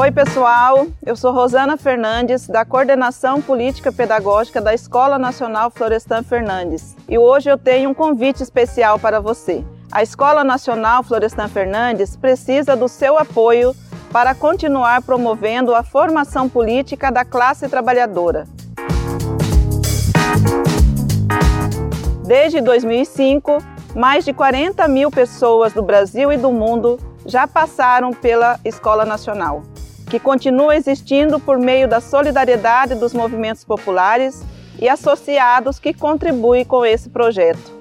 Oi, 0.00 0.10
pessoal. 0.10 0.86
Eu 1.04 1.14
sou 1.14 1.30
Rosana 1.30 1.76
Fernandes, 1.76 2.48
da 2.48 2.64
Coordenação 2.64 3.42
Política 3.42 3.92
Pedagógica 3.92 4.58
da 4.58 4.72
Escola 4.72 5.18
Nacional 5.18 5.70
Florestan 5.70 6.22
Fernandes. 6.22 6.96
E 7.06 7.18
hoje 7.18 7.50
eu 7.50 7.58
tenho 7.58 7.90
um 7.90 7.92
convite 7.92 8.42
especial 8.42 8.98
para 8.98 9.20
você. 9.20 9.62
A 9.92 10.02
Escola 10.02 10.42
Nacional 10.42 11.02
Florestan 11.02 11.48
Fernandes 11.48 12.16
precisa 12.16 12.74
do 12.74 12.88
seu 12.88 13.18
apoio 13.18 13.76
para 14.10 14.34
continuar 14.34 15.02
promovendo 15.02 15.74
a 15.74 15.82
formação 15.82 16.48
política 16.48 17.12
da 17.12 17.22
classe 17.22 17.68
trabalhadora. 17.68 18.48
Desde 22.24 22.62
2005, 22.62 23.58
mais 23.94 24.24
de 24.24 24.32
40 24.32 24.88
mil 24.88 25.10
pessoas 25.10 25.74
do 25.74 25.82
Brasil 25.82 26.32
e 26.32 26.38
do 26.38 26.50
mundo 26.50 26.98
já 27.26 27.46
passaram 27.46 28.14
pela 28.14 28.58
Escola 28.64 29.04
Nacional 29.04 29.62
que 30.10 30.18
continua 30.18 30.76
existindo 30.76 31.38
por 31.38 31.56
meio 31.56 31.86
da 31.86 32.00
solidariedade 32.00 32.96
dos 32.96 33.14
movimentos 33.14 33.64
populares 33.64 34.42
e 34.78 34.88
associados 34.88 35.78
que 35.78 35.94
contribuem 35.94 36.64
com 36.64 36.84
esse 36.84 37.08
projeto. 37.08 37.78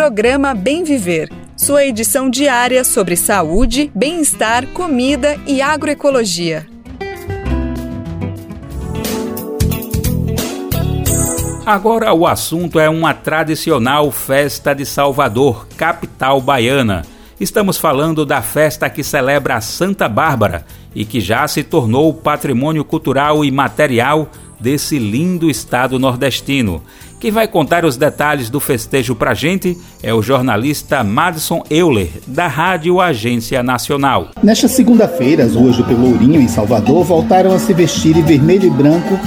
Programa 0.03 0.53
Bem 0.53 0.83
Viver, 0.83 1.29
sua 1.55 1.85
edição 1.85 2.29
diária 2.29 2.83
sobre 2.83 3.15
saúde, 3.15 3.89
bem-estar, 3.95 4.67
comida 4.67 5.39
e 5.47 5.61
agroecologia. 5.61 6.67
Agora 11.65 12.13
o 12.13 12.27
assunto 12.27 12.81
é 12.81 12.89
uma 12.89 13.13
tradicional 13.13 14.11
festa 14.11 14.73
de 14.73 14.85
Salvador, 14.85 15.69
capital 15.77 16.41
baiana. 16.41 17.03
Estamos 17.39 17.77
falando 17.77 18.25
da 18.25 18.41
festa 18.41 18.89
que 18.89 19.05
celebra 19.05 19.61
Santa 19.61 20.09
Bárbara 20.09 20.65
e 20.93 21.05
que 21.05 21.21
já 21.21 21.47
se 21.47 21.63
tornou 21.63 22.13
patrimônio 22.13 22.83
cultural 22.83 23.45
e 23.45 23.49
material 23.49 24.29
desse 24.59 24.99
lindo 24.99 25.49
estado 25.49 25.97
nordestino. 25.97 26.83
Quem 27.23 27.31
vai 27.31 27.47
contar 27.47 27.85
os 27.85 27.95
detalhes 27.95 28.49
do 28.49 28.59
festejo 28.59 29.15
pra 29.15 29.33
gente 29.33 29.77
é 30.03 30.13
o 30.13 30.21
jornalista 30.21 31.05
Madison 31.05 31.63
Euler, 31.69 32.09
da 32.27 32.47
Rádio 32.47 32.99
Agência 32.99 33.63
Nacional. 33.63 34.31
Nesta 34.43 34.67
segunda-feira, 34.67 35.45
as 35.45 35.55
ruas 35.55 35.77
do 35.77 35.85
Pelourinho, 35.85 36.41
em 36.41 36.49
Salvador, 36.49 37.05
voltaram 37.05 37.55
a 37.55 37.59
se 37.59 37.73
vestir 37.73 38.17
em 38.17 38.21
vermelho 38.21 38.65
e 38.65 38.69
branco 38.69 39.17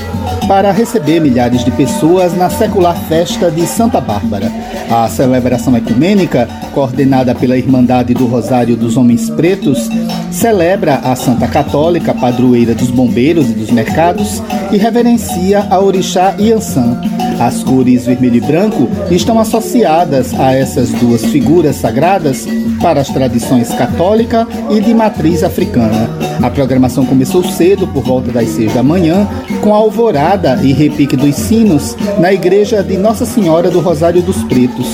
para 0.46 0.72
receber 0.72 1.20
milhares 1.20 1.64
de 1.64 1.70
pessoas 1.70 2.37
na 2.37 2.50
secular 2.50 2.94
festa 3.09 3.50
de 3.50 3.66
Santa 3.66 3.98
Bárbara. 3.98 4.52
A 4.90 5.09
celebração 5.09 5.74
ecumênica, 5.74 6.46
coordenada 6.76 7.34
pela 7.34 7.56
Irmandade 7.56 8.12
do 8.12 8.26
Rosário 8.26 8.76
dos 8.76 8.98
Homens 8.98 9.30
Pretos, 9.30 9.88
celebra 10.30 10.96
a 10.96 11.16
Santa 11.16 11.48
Católica, 11.48 12.12
padroeira 12.12 12.74
dos 12.74 12.90
bombeiros 12.90 13.48
e 13.48 13.54
dos 13.54 13.70
mercados, 13.70 14.42
e 14.70 14.76
reverencia 14.76 15.66
a 15.70 15.80
orixá 15.80 16.34
Iansã. 16.38 17.00
As 17.40 17.64
cores 17.64 18.04
vermelho 18.04 18.36
e 18.36 18.40
branco 18.42 18.90
estão 19.10 19.40
associadas 19.40 20.38
a 20.38 20.54
essas 20.54 20.90
duas 20.90 21.24
figuras 21.24 21.76
sagradas 21.76 22.46
para 22.82 23.00
as 23.00 23.08
tradições 23.08 23.70
católica 23.70 24.46
e 24.70 24.78
de 24.78 24.92
matriz 24.92 25.42
africana. 25.42 26.10
A 26.42 26.50
programação 26.50 27.06
começou 27.06 27.42
cedo, 27.42 27.86
por 27.88 28.04
volta 28.04 28.30
das 28.30 28.50
seis 28.50 28.74
da 28.74 28.82
manhã, 28.82 29.26
com 29.62 29.74
a 29.74 29.78
alvorada 29.78 30.60
e 30.62 30.74
repique 30.74 31.16
dos 31.16 31.36
sinos 31.36 31.96
na 32.20 32.34
igreja 32.34 32.82
de 32.82 32.98
Nossa 32.98 33.24
Senhora 33.24 33.70
do 33.70 33.80
Rosário 33.80 34.20
dos 34.20 34.42
Pretos, 34.44 34.88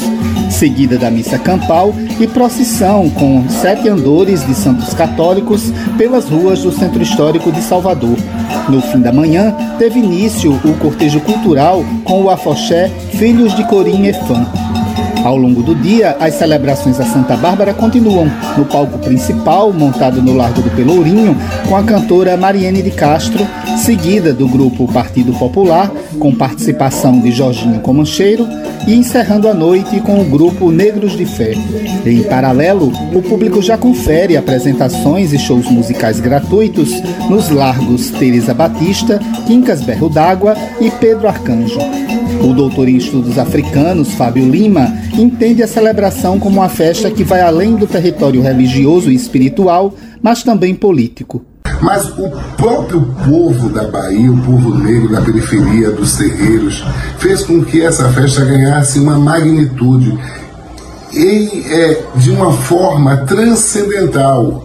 seguida 0.53 0.99
da 0.99 1.11
missa 1.11 1.39
campal 1.39 1.95
e 2.21 2.27
procissão 2.27 3.09
com 3.11 3.49
sete 3.49 3.89
andores 3.89 4.47
de 4.47 4.55
santos 4.55 4.93
católicos 4.95 5.73
pelas 5.97 6.29
ruas 6.29 6.63
do 6.63 6.71
Centro 6.71 7.03
Histórico 7.03 7.51
de 7.51 7.63
Salvador. 7.63 8.17
No 8.69 8.81
fim 8.81 9.01
da 9.01 9.13
manhã, 9.13 9.55
teve 9.79 9.99
início 9.99 10.53
o 10.65 10.75
cortejo 10.79 11.21
cultural 11.21 11.85
com 12.05 12.23
o 12.23 12.31
afoxé 12.31 12.89
Filhos 13.13 13.55
de 13.57 13.67
Corim 13.67 14.07
e 14.07 14.13
Fã. 14.13 14.47
Ao 15.25 15.37
longo 15.37 15.63
do 15.63 15.75
dia, 15.75 16.17
as 16.19 16.35
celebrações 16.35 16.99
a 16.99 17.05
Santa 17.05 17.37
Bárbara 17.37 17.73
continuam 17.73 18.27
no 18.57 18.65
palco 18.65 18.99
principal, 18.99 19.73
montado 19.73 20.21
no 20.21 20.35
Largo 20.35 20.63
do 20.63 20.71
Pelourinho, 20.71 21.37
com 21.69 21.77
a 21.77 21.83
cantora 21.85 22.37
Mariene 22.37 22.83
de 22.83 22.91
Castro, 22.91 23.47
seguida 23.79 24.33
do 24.33 24.49
grupo 24.49 24.91
Partido 24.93 25.33
Popular, 25.35 25.91
com 26.19 26.35
participação 26.35 27.21
de 27.21 27.31
Jorginho 27.31 27.81
Comancheiro, 27.81 28.49
e 28.87 28.95
encerrando 28.95 29.49
a 29.49 29.55
noite 29.55 30.01
com 30.01 30.21
o 30.21 30.25
grupo 30.25 30.73
Negros 30.73 31.17
de 31.17 31.25
Fé. 31.25 31.55
Em 32.05 32.25
paralelo, 32.25 32.93
o 33.15 33.23
público 33.23 33.63
já 33.63 33.79
confere 33.79 34.37
apresentações 34.37 35.33
e 35.33 35.39
shows 35.39 35.67
musicais 35.71 36.19
gratuitos 36.19 36.91
nos 37.31 37.49
largos 37.49 38.11
Teresa 38.11 38.53
Batista, 38.53 39.21
Quincas 39.47 39.83
Berro 39.83 40.09
d'Água 40.09 40.57
e 40.81 40.91
Pedro 40.91 41.29
Arcanjo. 41.29 41.79
O 42.43 42.53
doutor 42.53 42.89
em 42.89 42.97
estudos 42.97 43.39
africanos, 43.39 44.15
Fábio 44.15 44.49
Lima, 44.49 44.93
entende 45.21 45.63
a 45.63 45.69
celebração 45.69 46.39
como 46.39 46.61
uma 46.61 46.69
festa 46.69 47.11
que 47.11 47.25
vai 47.25 47.41
além 47.41 47.75
do 47.75 47.87
território 47.87 48.41
religioso 48.41 49.11
e 49.11 49.15
espiritual, 49.15 49.95
mas 50.23 50.43
também 50.43 50.75
político. 50.75 51.45
Mas 51.81 52.09
o 52.17 52.31
próprio 52.57 53.03
povo 53.27 53.69
da 53.69 53.89
Bahia, 53.89 54.31
o 54.31 54.41
povo 54.41 54.79
negro 54.79 55.11
da 55.11 55.21
periferia 55.21 55.91
dos 55.91 56.17
terreiros, 56.17 56.85
fez 57.19 57.43
com 57.43 57.65
que 57.65 57.83
essa 57.83 58.09
festa 58.11 58.45
ganhasse 58.45 59.01
uma 59.01 59.19
magnitude 59.19 60.17
e 61.13 61.65
é, 61.67 62.03
de 62.17 62.31
uma 62.31 62.53
forma 62.53 63.19
transcendental, 63.19 64.65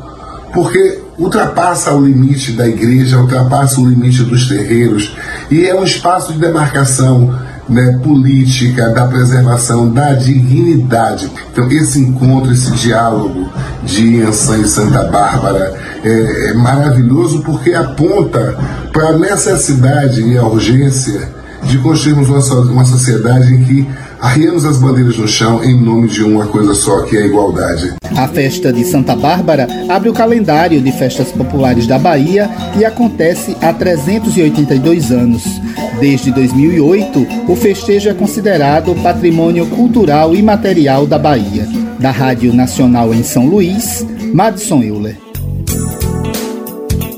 porque 0.53 0.99
ultrapassa 1.17 1.93
o 1.93 2.05
limite 2.05 2.51
da 2.51 2.67
igreja, 2.67 3.17
ultrapassa 3.17 3.81
o 3.81 3.89
limite 3.89 4.23
dos 4.23 4.47
terreiros 4.47 5.17
e 5.49 5.65
é 5.65 5.73
um 5.73 5.83
espaço 5.83 6.33
de 6.33 6.39
demarcação 6.39 7.33
né, 7.69 7.99
política, 8.03 8.89
da 8.89 9.07
preservação 9.07 9.91
da 9.91 10.13
dignidade. 10.13 11.29
Então, 11.51 11.69
esse 11.71 11.99
encontro, 11.99 12.51
esse 12.51 12.71
diálogo 12.71 13.49
de 13.83 14.21
Ançã 14.21 14.57
e 14.57 14.67
Santa 14.67 15.03
Bárbara 15.05 15.73
é, 16.03 16.49
é 16.49 16.53
maravilhoso 16.53 17.41
porque 17.41 17.73
aponta 17.73 18.57
para 18.91 19.09
a 19.09 19.17
necessidade 19.17 20.21
e 20.21 20.37
a 20.37 20.45
urgência 20.45 21.29
de 21.63 21.77
construirmos 21.79 22.29
uma, 22.29 22.61
uma 22.71 22.85
sociedade 22.85 23.53
em 23.53 23.63
que 23.63 23.87
arriamos 24.19 24.65
as 24.65 24.77
bandeiras 24.77 25.17
no 25.17 25.27
chão 25.27 25.63
em 25.63 25.79
nome 25.79 26.07
de 26.07 26.23
uma 26.23 26.47
coisa 26.47 26.73
só, 26.73 27.01
que 27.03 27.17
é 27.17 27.23
a 27.23 27.25
igualdade. 27.25 27.95
A 28.15 28.27
festa 28.27 28.73
de 28.73 28.83
Santa 28.83 29.15
Bárbara 29.15 29.67
abre 29.89 30.09
o 30.09 30.13
calendário 30.13 30.81
de 30.81 30.91
festas 30.91 31.31
populares 31.31 31.85
da 31.85 31.99
Bahia 31.99 32.49
e 32.77 32.85
acontece 32.85 33.55
há 33.61 33.71
382 33.73 35.11
anos. 35.11 35.43
Desde 35.99 36.31
2008, 36.31 37.27
o 37.47 37.55
festejo 37.55 38.09
é 38.09 38.13
considerado 38.13 38.95
patrimônio 39.01 39.65
cultural 39.67 40.35
e 40.35 40.41
material 40.41 41.05
da 41.05 41.17
Bahia. 41.17 41.67
Da 41.99 42.11
Rádio 42.11 42.53
Nacional 42.53 43.13
em 43.13 43.23
São 43.23 43.47
Luís, 43.47 44.05
Madison 44.33 44.83
Euler. 44.83 45.17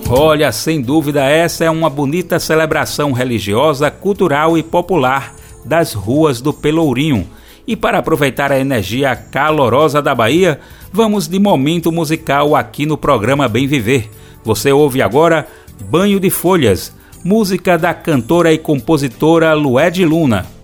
Olha, 0.10 0.52
sem 0.52 0.82
dúvida, 0.82 1.24
essa 1.24 1.66
é 1.66 1.70
uma 1.70 1.90
bonita 1.90 2.40
celebração 2.40 3.12
religiosa, 3.12 3.92
cultural 3.92 4.58
e 4.58 4.64
popular 4.64 5.39
das 5.66 5.94
ruas 5.94 6.42
do 6.42 6.54
Pelourinho. 6.54 7.28
E 7.68 7.76
para 7.76 8.00
aproveitar 8.00 8.52
a 8.52 8.60
energia 8.60 9.16
calorosa 9.16 10.02
da 10.02 10.16
Bahia, 10.16 10.60
vamos 10.92 11.28
de 11.28 11.40
momento 11.40 11.92
musical 11.92 12.56
aqui 12.56 12.86
no 12.86 12.98
programa 12.98 13.48
Bem 13.48 13.68
Viver. 13.68 14.10
Você 14.44 14.72
ouve 14.72 15.02
agora 15.02 15.48
Banho 15.90 16.20
de 16.20 16.30
Folhas, 16.30 16.96
música 17.24 17.78
da 17.78 17.94
cantora 17.94 18.52
e 18.52 18.58
compositora 18.58 19.54
Lued 19.54 20.04
Luna. 20.06 20.59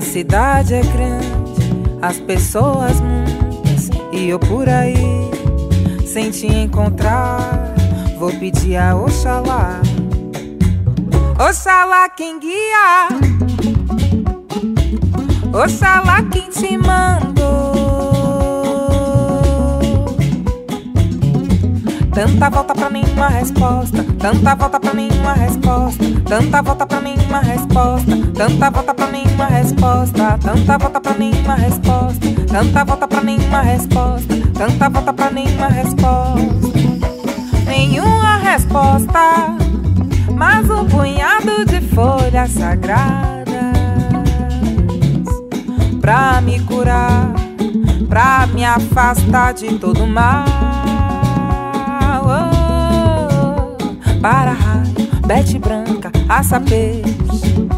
A 0.00 0.02
cidade 0.02 0.72
é 0.72 0.80
grande, 0.80 1.28
as 2.00 2.18
pessoas 2.20 2.98
muitas 3.02 3.90
e 4.10 4.30
eu 4.30 4.38
por 4.38 4.66
aí 4.66 4.96
sem 6.06 6.30
te 6.30 6.46
encontrar. 6.46 7.74
Vou 8.18 8.32
pedir 8.32 8.78
a 8.78 8.96
Oxalá, 8.96 9.78
Oxalá 11.38 12.08
quem 12.08 12.40
guia, 12.40 13.08
Oxalá 15.52 16.22
quem 16.32 16.48
te 16.48 16.78
mandou. 16.78 17.59
Tanta 22.12 22.50
volta 22.50 22.74
pra 22.74 22.90
nenhuma 22.90 23.28
resposta. 23.28 24.04
Tanta 24.18 24.54
volta 24.54 24.80
pra 24.80 24.94
nenhuma 24.94 25.32
resposta. 25.32 26.04
Tanta 26.26 26.62
volta 26.62 26.86
pra 26.86 27.00
nenhuma 27.00 27.40
resposta. 27.40 28.16
Tanta 28.34 28.70
volta 28.70 28.94
pra 28.94 29.06
nenhuma 29.06 29.46
resposta. 29.46 30.38
Tanta 30.42 30.78
volta 30.78 31.00
pra 31.00 31.14
nenhuma 31.14 31.54
resposta. 31.54 32.26
Tanta 32.48 32.84
volta 32.84 33.08
pra 33.08 33.20
nenhuma 33.22 33.60
resposta. 33.62 34.34
Tanta 34.54 34.88
volta 34.88 35.12
pra 35.12 35.30
nenhuma 35.30 35.68
resposta. 35.68 36.70
Nenhuma 37.66 38.36
resposta. 38.38 39.56
mais 40.34 40.70
um 40.70 40.86
punhado 40.86 41.64
de 41.66 41.80
folhas 41.94 42.50
sagradas 42.52 43.40
pra 46.00 46.40
me 46.40 46.58
curar, 46.60 47.32
pra 48.08 48.46
me 48.46 48.64
afastar 48.64 49.52
de 49.52 49.78
todo 49.78 50.06
mal. 50.06 50.59
Para 54.20 54.52
raio, 54.52 54.94
bete 55.26 55.58
branca, 55.58 56.12
aça 56.28 56.60
peixe, 56.60 57.68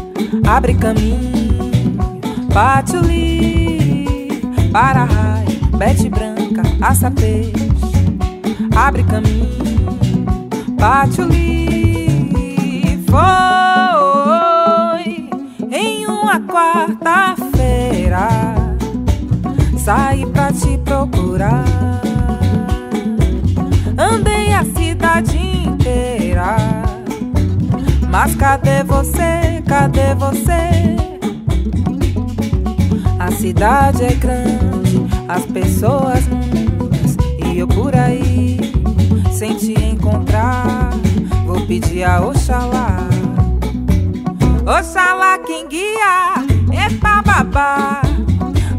abre 0.45 0.73
caminho, 0.73 1.81
patchouli. 2.53 4.27
Para 4.71 5.05
raio, 5.05 5.77
bete 5.77 6.09
branca, 6.09 6.63
aça 6.81 7.09
peixe, 7.09 7.71
abre 8.75 9.03
caminho, 9.03 9.97
patchouli. 10.77 11.43
Foi 13.09 14.09
em 15.71 16.05
uma 16.07 16.39
quarta-feira 16.41 18.27
saí 19.83 20.25
pra 20.27 20.51
te 20.53 20.77
procurar. 20.77 21.65
Andei 23.97 24.53
a 24.53 24.63
cidade 24.63 25.72
inteira, 26.43 26.83
mas 28.09 28.35
cadê 28.35 28.83
você? 28.83 29.63
Cadê 29.67 30.13
você? 30.15 30.97
A 33.19 33.31
cidade 33.31 34.03
é 34.03 34.13
grande, 34.13 35.05
as 35.27 35.45
pessoas 35.45 36.27
muitas, 36.27 37.15
e 37.45 37.59
eu 37.59 37.67
por 37.67 37.95
aí 37.95 38.59
sem 39.31 39.55
te 39.55 39.73
encontrar. 39.73 40.89
Vou 41.45 41.61
pedir 41.65 42.03
a 42.03 42.21
Oxalá, 42.21 42.97
Oxalá 44.65 45.37
quem 45.39 45.67
guia 45.67 46.43
é 46.71 46.89
babá. 47.23 48.01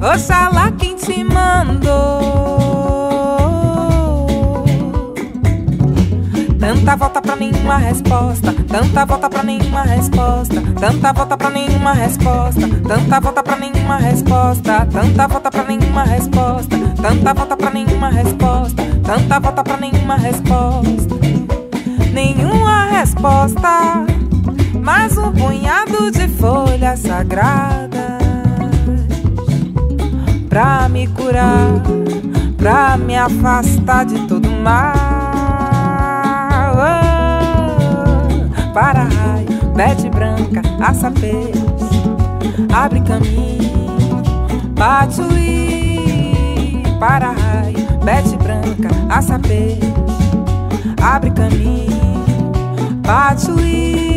Oxalá 0.02 0.70
quem 0.72 0.96
te 0.96 1.24
mandou. 1.24 2.53
Tanta 6.64 6.96
volta 6.96 7.20
pra 7.20 7.36
nenhuma 7.36 7.76
resposta. 7.76 8.54
Tanta 8.54 9.04
volta 9.04 9.28
pra 9.28 9.42
nenhuma 9.42 9.82
resposta. 9.82 10.62
Tanta 10.80 11.12
volta 11.12 11.36
pra 11.36 11.50
nenhuma 11.50 11.92
resposta. 11.92 12.60
Tanta 12.88 13.20
volta 13.20 13.42
pra 13.42 13.56
nenhuma 13.58 13.96
resposta. 13.98 14.86
Tanta 14.94 15.28
volta 15.28 15.50
pra 15.50 15.64
nenhuma 15.64 16.04
resposta. 16.04 16.78
Tanta 17.02 17.34
volta 17.34 17.56
pra 17.58 17.70
nenhuma 17.70 18.08
resposta. 18.08 18.82
Tanta 19.04 19.40
volta 19.40 19.62
pra 19.62 19.76
nenhuma 19.76 20.16
resposta. 20.16 21.14
Nenhuma 22.14 22.84
resposta. 22.86 24.06
Mais 24.82 25.18
um 25.18 25.32
punhado 25.32 26.10
de 26.10 26.26
folhas 26.28 27.00
sagradas 27.00 28.24
pra 30.48 30.88
me 30.88 31.08
curar, 31.08 31.82
pra 32.56 32.96
me 32.96 33.16
afastar 33.16 34.06
de 34.06 34.18
todo 34.26 34.48
mal. 34.50 35.03
Para 38.72 39.04
raio, 39.04 39.48
bete 39.74 40.08
branca, 40.08 40.62
aça 40.80 41.10
peixe, 41.10 41.62
abre 42.74 43.00
caminho, 43.00 44.22
patchouli. 44.74 45.94
Para 46.98 47.32
raio, 47.32 47.98
bete 48.04 48.36
branca, 48.36 48.88
aça 49.08 49.38
peixe, 49.38 49.92
abre 51.02 51.30
caminho, 51.30 52.52
patchouli. 53.02 54.14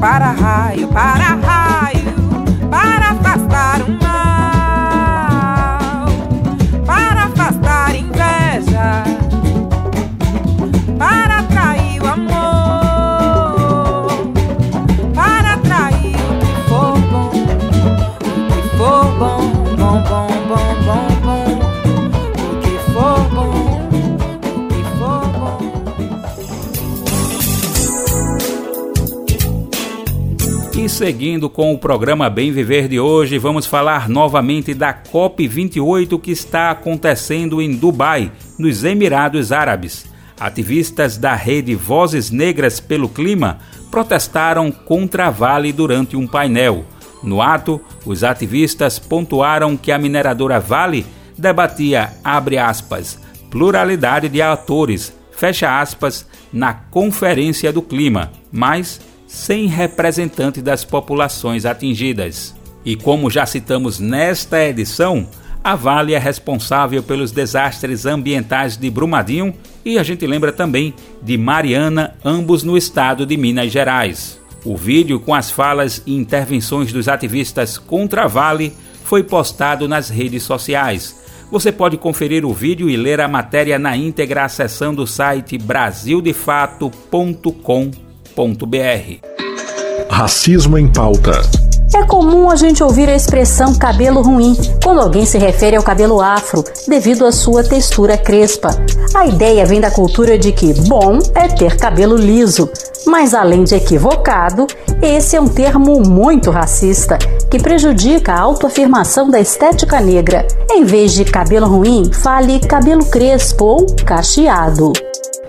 Para 0.00 0.30
raio, 0.30 0.88
para 0.88 1.34
raio, 1.34 2.14
para 2.70 3.10
afastar 3.10 3.82
o 3.82 3.90
mal. 4.02 4.19
Seguindo 31.00 31.48
com 31.48 31.72
o 31.72 31.78
programa 31.78 32.28
Bem 32.28 32.52
Viver 32.52 32.86
de 32.86 33.00
hoje, 33.00 33.38
vamos 33.38 33.64
falar 33.64 34.06
novamente 34.06 34.74
da 34.74 34.92
COP28 34.92 36.20
que 36.20 36.30
está 36.30 36.70
acontecendo 36.70 37.62
em 37.62 37.74
Dubai, 37.74 38.30
nos 38.58 38.84
Emirados 38.84 39.50
Árabes. 39.50 40.04
Ativistas 40.38 41.16
da 41.16 41.34
rede 41.34 41.74
Vozes 41.74 42.30
Negras 42.30 42.80
pelo 42.80 43.08
Clima 43.08 43.60
protestaram 43.90 44.70
contra 44.70 45.28
a 45.28 45.30
Vale 45.30 45.72
durante 45.72 46.18
um 46.18 46.26
painel. 46.26 46.84
No 47.22 47.40
ato, 47.40 47.80
os 48.04 48.22
ativistas 48.22 48.98
pontuaram 48.98 49.78
que 49.78 49.90
a 49.90 49.96
mineradora 49.96 50.60
Vale 50.60 51.06
debatia, 51.34 52.12
abre 52.22 52.58
aspas, 52.58 53.18
pluralidade 53.50 54.28
de 54.28 54.42
atores, 54.42 55.14
fecha 55.32 55.80
aspas, 55.80 56.26
na 56.52 56.74
Conferência 56.74 57.72
do 57.72 57.80
Clima, 57.80 58.30
mas 58.52 59.00
sem 59.30 59.66
representante 59.68 60.60
das 60.60 60.84
populações 60.84 61.64
atingidas. 61.64 62.52
E 62.84 62.96
como 62.96 63.30
já 63.30 63.46
citamos 63.46 64.00
nesta 64.00 64.60
edição, 64.64 65.28
a 65.62 65.76
Vale 65.76 66.14
é 66.14 66.18
responsável 66.18 67.00
pelos 67.00 67.30
desastres 67.30 68.06
ambientais 68.06 68.76
de 68.76 68.90
Brumadinho 68.90 69.54
e 69.84 70.00
a 70.00 70.02
gente 70.02 70.26
lembra 70.26 70.50
também 70.50 70.92
de 71.22 71.38
Mariana, 71.38 72.16
ambos 72.24 72.64
no 72.64 72.76
estado 72.76 73.24
de 73.24 73.36
Minas 73.36 73.70
Gerais. 73.70 74.40
O 74.64 74.76
vídeo 74.76 75.20
com 75.20 75.32
as 75.32 75.48
falas 75.48 76.02
e 76.04 76.16
intervenções 76.16 76.92
dos 76.92 77.06
ativistas 77.06 77.78
contra 77.78 78.24
a 78.24 78.26
Vale 78.26 78.74
foi 79.04 79.22
postado 79.22 79.86
nas 79.86 80.08
redes 80.08 80.42
sociais. 80.42 81.14
Você 81.52 81.70
pode 81.70 81.96
conferir 81.96 82.44
o 82.44 82.52
vídeo 82.52 82.90
e 82.90 82.96
ler 82.96 83.20
a 83.20 83.28
matéria 83.28 83.78
na 83.78 83.96
íntegra 83.96 84.44
acessando 84.44 85.04
o 85.04 85.06
site 85.06 85.56
brasildefato.com.br. 85.56 88.09
Racismo 90.08 90.78
em 90.78 90.88
pauta. 90.88 91.42
É 91.94 92.04
comum 92.04 92.48
a 92.48 92.54
gente 92.54 92.84
ouvir 92.84 93.08
a 93.08 93.16
expressão 93.16 93.74
cabelo 93.74 94.22
ruim 94.22 94.56
quando 94.82 95.00
alguém 95.00 95.26
se 95.26 95.38
refere 95.38 95.76
ao 95.76 95.82
cabelo 95.82 96.20
afro, 96.20 96.64
devido 96.86 97.26
à 97.26 97.32
sua 97.32 97.64
textura 97.64 98.16
crespa. 98.16 98.70
A 99.14 99.26
ideia 99.26 99.66
vem 99.66 99.80
da 99.80 99.90
cultura 99.90 100.38
de 100.38 100.52
que 100.52 100.72
bom 100.88 101.18
é 101.34 101.48
ter 101.48 101.76
cabelo 101.76 102.16
liso, 102.16 102.70
mas 103.06 103.34
além 103.34 103.64
de 103.64 103.74
equivocado, 103.74 104.68
esse 105.02 105.34
é 105.34 105.40
um 105.40 105.48
termo 105.48 106.00
muito 106.00 106.50
racista 106.50 107.18
que 107.50 107.58
prejudica 107.58 108.32
a 108.32 108.40
autoafirmação 108.40 109.28
da 109.28 109.40
estética 109.40 110.00
negra. 110.00 110.46
Em 110.70 110.84
vez 110.84 111.12
de 111.12 111.24
cabelo 111.24 111.66
ruim, 111.66 112.12
fale 112.12 112.60
cabelo 112.60 113.04
crespo 113.04 113.64
ou 113.64 113.86
cacheado. 114.04 114.92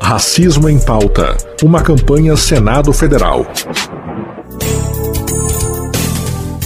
Racismo 0.02 0.68
em 0.68 0.84
pauta. 0.84 1.38
Uma 1.64 1.82
campanha 1.82 2.36
Senado 2.36 2.92
Federal. 2.92 3.46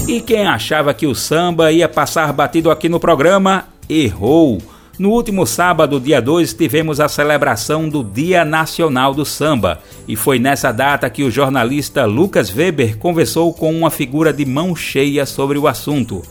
E 0.08 0.22
quem 0.22 0.48
achava 0.48 0.94
que 0.94 1.06
o 1.06 1.14
samba 1.14 1.72
ia 1.72 1.88
passar 1.88 2.32
batido 2.32 2.72
aqui 2.72 2.90
no 2.90 3.00
programa, 3.00 3.66
errou. 3.88 4.60
No 4.98 5.12
último 5.12 5.46
sábado, 5.46 6.00
dia 6.00 6.22
2, 6.22 6.54
tivemos 6.54 7.00
a 7.00 7.10
celebração 7.10 7.88
do 7.90 8.04
Dia 8.04 8.46
Nacional 8.46 9.14
do 9.14 9.26
Samba, 9.26 9.80
e 10.08 10.16
foi 10.16 10.40
nessa 10.40 10.72
data 10.72 11.10
que 11.10 11.24
o 11.24 11.30
jornalista 11.30 12.06
Lucas 12.06 12.50
Weber 12.50 12.98
conversou 12.98 13.54
com 13.54 13.78
uma 13.78 13.92
figura 13.92 14.32
de 14.32 14.46
mão 14.46 14.74
cheia 14.76 15.26
sobre 15.26 15.60
o 15.60 15.68
assunto. 15.68 16.24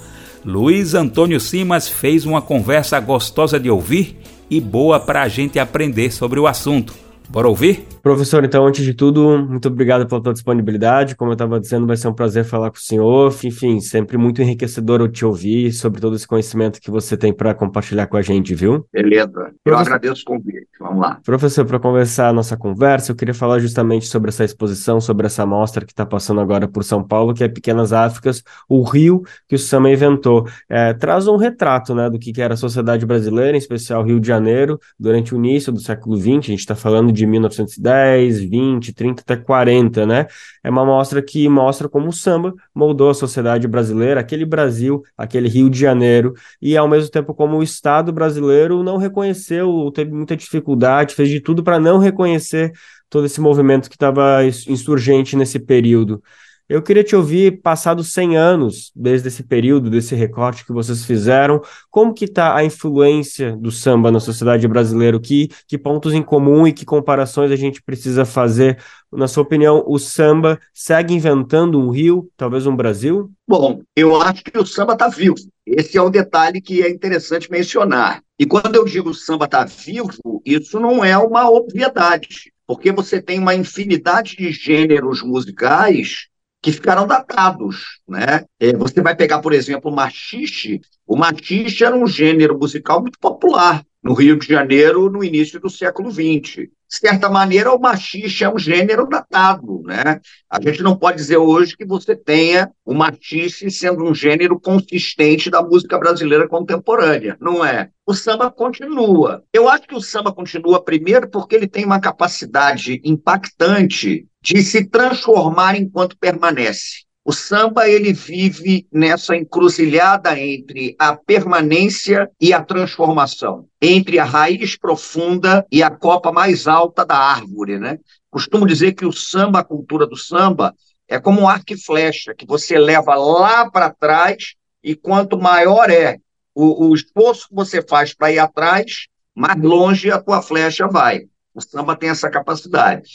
Luiz 0.44 0.94
Antônio 0.94 1.38
Simas 1.38 1.86
fez 1.88 2.24
uma 2.24 2.40
conversa 2.40 2.98
gostosa 2.98 3.60
de 3.60 3.70
ouvir 3.70 4.16
e 4.50 4.60
boa 4.60 5.00
para 5.00 5.22
a 5.22 5.28
gente 5.28 5.58
aprender 5.58 6.12
sobre 6.12 6.38
o 6.38 6.46
assunto. 6.46 6.94
Bora 7.28 7.48
ouvir? 7.48 7.93
Professor, 8.04 8.44
então, 8.44 8.66
antes 8.66 8.84
de 8.84 8.92
tudo, 8.92 9.38
muito 9.38 9.66
obrigado 9.66 10.06
pela 10.06 10.22
tua 10.22 10.34
disponibilidade. 10.34 11.16
Como 11.16 11.30
eu 11.30 11.32
estava 11.32 11.58
dizendo, 11.58 11.86
vai 11.86 11.96
ser 11.96 12.06
um 12.06 12.12
prazer 12.12 12.44
falar 12.44 12.70
com 12.70 12.76
o 12.76 12.80
senhor. 12.80 13.34
Enfim, 13.42 13.80
sempre 13.80 14.18
muito 14.18 14.42
enriquecedor 14.42 15.00
eu 15.00 15.08
te 15.08 15.24
ouvir 15.24 15.72
sobre 15.72 16.02
todo 16.02 16.14
esse 16.14 16.28
conhecimento 16.28 16.82
que 16.82 16.90
você 16.90 17.16
tem 17.16 17.32
para 17.32 17.54
compartilhar 17.54 18.06
com 18.06 18.18
a 18.18 18.20
gente, 18.20 18.54
viu? 18.54 18.86
Beleza. 18.92 19.32
Eu 19.64 19.72
Professor... 19.72 19.94
agradeço 19.94 20.20
o 20.20 20.24
convite. 20.26 20.68
Vamos 20.78 21.00
lá. 21.00 21.18
Professor, 21.24 21.64
para 21.64 21.78
conversar 21.78 22.28
a 22.28 22.32
nossa 22.34 22.58
conversa, 22.58 23.10
eu 23.10 23.16
queria 23.16 23.32
falar 23.32 23.58
justamente 23.58 24.06
sobre 24.06 24.28
essa 24.28 24.44
exposição, 24.44 25.00
sobre 25.00 25.24
essa 25.24 25.46
mostra 25.46 25.86
que 25.86 25.92
está 25.92 26.04
passando 26.04 26.42
agora 26.42 26.68
por 26.68 26.84
São 26.84 27.02
Paulo, 27.02 27.32
que 27.32 27.42
é 27.42 27.48
Pequenas 27.48 27.90
Áfricas, 27.90 28.42
o 28.68 28.82
Rio 28.82 29.22
que 29.48 29.54
o 29.54 29.58
Sama 29.58 29.90
inventou. 29.90 30.46
É, 30.68 30.92
traz 30.92 31.26
um 31.26 31.36
retrato 31.36 31.94
né, 31.94 32.10
do 32.10 32.18
que 32.18 32.38
era 32.38 32.52
a 32.52 32.58
sociedade 32.58 33.06
brasileira, 33.06 33.56
em 33.56 33.58
especial 33.58 34.02
Rio 34.02 34.20
de 34.20 34.28
Janeiro, 34.28 34.78
durante 35.00 35.34
o 35.34 35.38
início 35.38 35.72
do 35.72 35.80
século 35.80 36.18
XX, 36.18 36.28
a 36.28 36.40
gente 36.40 36.58
está 36.58 36.76
falando 36.76 37.10
de 37.10 37.24
1910 37.24 37.93
10, 37.94 38.40
20, 38.40 38.92
30 38.92 39.22
até 39.22 39.36
40, 39.36 40.04
né? 40.04 40.26
É 40.62 40.70
uma 40.70 40.84
mostra 40.84 41.22
que 41.22 41.48
mostra 41.48 41.88
como 41.88 42.08
o 42.08 42.12
samba 42.12 42.52
moldou 42.74 43.10
a 43.10 43.14
sociedade 43.14 43.68
brasileira, 43.68 44.20
aquele 44.20 44.44
Brasil, 44.44 45.02
aquele 45.16 45.48
Rio 45.48 45.70
de 45.70 45.78
Janeiro, 45.78 46.34
e 46.60 46.76
ao 46.76 46.88
mesmo 46.88 47.10
tempo 47.10 47.32
como 47.34 47.58
o 47.58 47.62
Estado 47.62 48.12
brasileiro 48.12 48.82
não 48.82 48.96
reconheceu, 48.96 49.90
teve 49.94 50.12
muita 50.12 50.36
dificuldade, 50.36 51.14
fez 51.14 51.28
de 51.28 51.40
tudo 51.40 51.62
para 51.62 51.78
não 51.78 51.98
reconhecer 51.98 52.72
todo 53.08 53.26
esse 53.26 53.40
movimento 53.40 53.88
que 53.88 53.96
estava 53.96 54.44
insurgente 54.44 55.36
nesse 55.36 55.60
período. 55.60 56.20
Eu 56.66 56.80
queria 56.80 57.04
te 57.04 57.14
ouvir, 57.14 57.60
passados 57.60 58.14
100 58.14 58.38
anos 58.38 58.90
desde 58.96 59.28
esse 59.28 59.42
período, 59.42 59.90
desse 59.90 60.14
recorte 60.14 60.64
que 60.64 60.72
vocês 60.72 61.04
fizeram, 61.04 61.60
como 61.90 62.14
que 62.14 62.24
está 62.24 62.56
a 62.56 62.64
influência 62.64 63.54
do 63.54 63.70
samba 63.70 64.10
na 64.10 64.18
sociedade 64.18 64.66
brasileira? 64.66 65.20
Que, 65.20 65.50
que 65.68 65.76
pontos 65.76 66.14
em 66.14 66.22
comum 66.22 66.66
e 66.66 66.72
que 66.72 66.86
comparações 66.86 67.52
a 67.52 67.56
gente 67.56 67.82
precisa 67.82 68.24
fazer? 68.24 68.82
Na 69.12 69.28
sua 69.28 69.42
opinião, 69.42 69.84
o 69.86 69.98
samba 69.98 70.58
segue 70.72 71.12
inventando 71.12 71.78
um 71.78 71.90
Rio, 71.90 72.30
talvez 72.34 72.66
um 72.66 72.74
Brasil? 72.74 73.30
Bom, 73.46 73.82
eu 73.94 74.18
acho 74.22 74.42
que 74.42 74.58
o 74.58 74.64
samba 74.64 74.94
está 74.94 75.08
vivo. 75.08 75.34
Esse 75.66 75.98
é 75.98 76.00
o 76.00 76.08
detalhe 76.08 76.62
que 76.62 76.82
é 76.82 76.88
interessante 76.88 77.50
mencionar. 77.50 78.22
E 78.38 78.46
quando 78.46 78.74
eu 78.76 78.86
digo 78.86 79.10
o 79.10 79.14
samba 79.14 79.44
está 79.44 79.66
vivo, 79.66 80.40
isso 80.46 80.80
não 80.80 81.04
é 81.04 81.16
uma 81.18 81.50
obviedade, 81.50 82.54
porque 82.66 82.90
você 82.90 83.20
tem 83.20 83.38
uma 83.38 83.54
infinidade 83.54 84.34
de 84.34 84.50
gêneros 84.50 85.22
musicais 85.22 86.32
que 86.64 86.72
ficaram 86.72 87.06
datados, 87.06 88.00
né? 88.08 88.46
É, 88.58 88.74
você 88.74 89.02
vai 89.02 89.14
pegar, 89.14 89.40
por 89.40 89.52
exemplo, 89.52 89.90
o 89.90 89.94
machixe. 89.94 90.80
O 91.06 91.14
machixe 91.14 91.84
era 91.84 91.94
um 91.94 92.06
gênero 92.06 92.58
musical 92.58 93.02
muito 93.02 93.18
popular 93.18 93.84
no 94.02 94.14
Rio 94.14 94.38
de 94.38 94.48
Janeiro 94.48 95.10
no 95.10 95.22
início 95.22 95.60
do 95.60 95.68
século 95.68 96.10
XX. 96.10 96.70
De 96.88 96.98
certa 96.98 97.28
maneira, 97.28 97.70
o 97.70 97.78
machixe 97.78 98.44
é 98.44 98.48
um 98.48 98.58
gênero 98.58 99.06
datado, 99.06 99.82
né? 99.82 100.22
A 100.48 100.58
gente 100.58 100.82
não 100.82 100.96
pode 100.96 101.18
dizer 101.18 101.36
hoje 101.36 101.76
que 101.76 101.84
você 101.84 102.16
tenha 102.16 102.70
o 102.82 102.94
machixe 102.94 103.70
sendo 103.70 104.02
um 104.02 104.14
gênero 104.14 104.58
consistente 104.58 105.50
da 105.50 105.62
música 105.62 105.98
brasileira 105.98 106.48
contemporânea. 106.48 107.36
Não 107.42 107.62
é. 107.62 107.90
O 108.06 108.14
samba 108.14 108.50
continua. 108.50 109.44
Eu 109.52 109.68
acho 109.68 109.86
que 109.86 109.94
o 109.94 110.00
samba 110.00 110.32
continua 110.32 110.82
primeiro 110.82 111.28
porque 111.28 111.56
ele 111.56 111.68
tem 111.68 111.84
uma 111.84 112.00
capacidade 112.00 113.02
impactante 113.04 114.26
de 114.44 114.62
se 114.62 114.84
transformar 114.84 115.74
enquanto 115.74 116.18
permanece. 116.18 117.04
O 117.24 117.32
samba 117.32 117.88
ele 117.88 118.12
vive 118.12 118.86
nessa 118.92 119.34
encruzilhada 119.34 120.38
entre 120.38 120.94
a 120.98 121.16
permanência 121.16 122.30
e 122.38 122.52
a 122.52 122.62
transformação, 122.62 123.66
entre 123.80 124.18
a 124.18 124.24
raiz 124.24 124.76
profunda 124.76 125.66
e 125.72 125.82
a 125.82 125.90
copa 125.90 126.30
mais 126.30 126.68
alta 126.68 127.06
da 127.06 127.16
árvore, 127.16 127.78
né? 127.78 127.98
Costumo 128.30 128.66
dizer 128.66 128.92
que 128.92 129.06
o 129.06 129.12
samba, 129.12 129.60
a 129.60 129.64
cultura 129.64 130.06
do 130.06 130.16
samba, 130.16 130.74
é 131.08 131.18
como 131.18 131.40
um 131.40 131.48
arco 131.48 131.72
e 131.72 131.80
flecha 131.80 132.34
que 132.34 132.46
você 132.46 132.78
leva 132.78 133.14
lá 133.14 133.70
para 133.70 133.88
trás 133.88 134.54
e 134.82 134.94
quanto 134.94 135.38
maior 135.38 135.88
é 135.88 136.18
o, 136.54 136.88
o 136.88 136.94
esforço 136.94 137.48
que 137.48 137.54
você 137.54 137.80
faz 137.80 138.12
para 138.12 138.30
ir 138.30 138.38
atrás, 138.38 139.06
mais 139.34 139.58
longe 139.58 140.10
a 140.10 140.20
tua 140.20 140.42
flecha 140.42 140.86
vai. 140.86 141.22
O 141.54 141.62
samba 141.62 141.96
tem 141.96 142.10
essa 142.10 142.28
capacidade. 142.28 143.08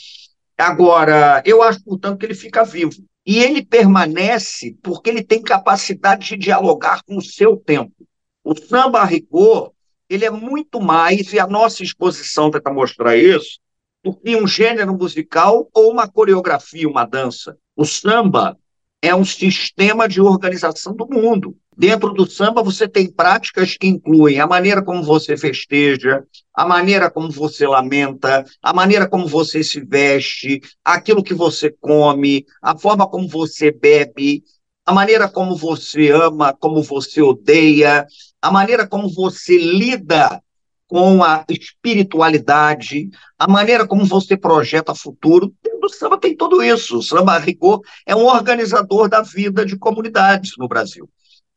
Agora, 0.60 1.42
eu 1.44 1.62
acho, 1.62 1.82
portanto, 1.82 2.18
que 2.18 2.26
ele 2.26 2.34
fica 2.34 2.64
vivo. 2.64 2.92
E 3.26 3.38
ele 3.38 3.64
permanece 3.64 4.76
porque 4.82 5.10
ele 5.10 5.22
tem 5.22 5.42
capacidade 5.42 6.28
de 6.28 6.36
dialogar 6.36 7.02
com 7.04 7.16
o 7.16 7.22
seu 7.22 7.56
tempo. 7.56 7.94
O 8.42 8.54
samba 8.56 9.00
a 9.00 9.04
rigor, 9.04 9.72
ele 10.08 10.24
é 10.24 10.30
muito 10.30 10.80
mais, 10.80 11.32
e 11.32 11.38
a 11.38 11.46
nossa 11.46 11.82
exposição 11.82 12.50
tenta 12.50 12.72
mostrar 12.72 13.16
isso, 13.16 13.58
do 14.02 14.14
que 14.14 14.34
um 14.36 14.46
gênero 14.46 14.96
musical 14.96 15.68
ou 15.74 15.92
uma 15.92 16.08
coreografia, 16.08 16.88
uma 16.88 17.04
dança. 17.04 17.56
O 17.76 17.84
samba 17.84 18.58
é 19.02 19.14
um 19.14 19.24
sistema 19.24 20.08
de 20.08 20.20
organização 20.20 20.94
do 20.94 21.06
mundo. 21.06 21.56
Dentro 21.80 22.12
do 22.12 22.30
samba, 22.30 22.62
você 22.62 22.86
tem 22.86 23.10
práticas 23.10 23.74
que 23.74 23.86
incluem 23.86 24.38
a 24.38 24.46
maneira 24.46 24.84
como 24.84 25.02
você 25.02 25.34
festeja, 25.34 26.22
a 26.54 26.66
maneira 26.66 27.10
como 27.10 27.30
você 27.30 27.66
lamenta, 27.66 28.44
a 28.62 28.74
maneira 28.74 29.08
como 29.08 29.26
você 29.26 29.64
se 29.64 29.80
veste, 29.80 30.60
aquilo 30.84 31.24
que 31.24 31.32
você 31.32 31.74
come, 31.80 32.44
a 32.60 32.76
forma 32.76 33.08
como 33.08 33.26
você 33.26 33.72
bebe, 33.72 34.44
a 34.84 34.92
maneira 34.92 35.26
como 35.26 35.56
você 35.56 36.10
ama, 36.10 36.52
como 36.52 36.82
você 36.82 37.22
odeia, 37.22 38.06
a 38.42 38.50
maneira 38.50 38.86
como 38.86 39.08
você 39.08 39.56
lida 39.56 40.38
com 40.86 41.24
a 41.24 41.46
espiritualidade, 41.48 43.08
a 43.38 43.48
maneira 43.48 43.86
como 43.86 44.04
você 44.04 44.36
projeta 44.36 44.94
futuro. 44.94 45.50
O 45.82 45.88
samba 45.88 46.18
tem 46.18 46.36
tudo 46.36 46.62
isso. 46.62 46.98
O 46.98 47.02
samba, 47.02 47.36
a 47.36 47.38
rigor, 47.38 47.80
é 48.04 48.14
um 48.14 48.26
organizador 48.26 49.08
da 49.08 49.22
vida 49.22 49.64
de 49.64 49.78
comunidades 49.78 50.52
no 50.58 50.68
Brasil. 50.68 51.08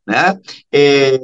Né? 0.05 0.39
É, 0.71 1.19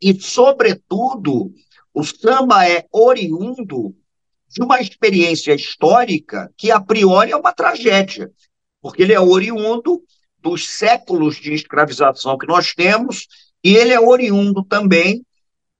e, 0.00 0.20
sobretudo, 0.20 1.52
o 1.92 2.04
samba 2.04 2.68
é 2.68 2.86
oriundo 2.92 3.94
de 4.48 4.62
uma 4.62 4.80
experiência 4.80 5.54
histórica 5.54 6.52
que, 6.56 6.70
a 6.70 6.80
priori, 6.80 7.32
é 7.32 7.36
uma 7.36 7.52
tragédia, 7.52 8.30
porque 8.80 9.02
ele 9.02 9.12
é 9.12 9.20
oriundo 9.20 10.02
dos 10.38 10.68
séculos 10.68 11.36
de 11.36 11.52
escravização 11.52 12.36
que 12.36 12.46
nós 12.46 12.74
temos, 12.74 13.26
e 13.62 13.76
ele 13.76 13.92
é 13.92 14.00
oriundo 14.00 14.64
também 14.64 15.24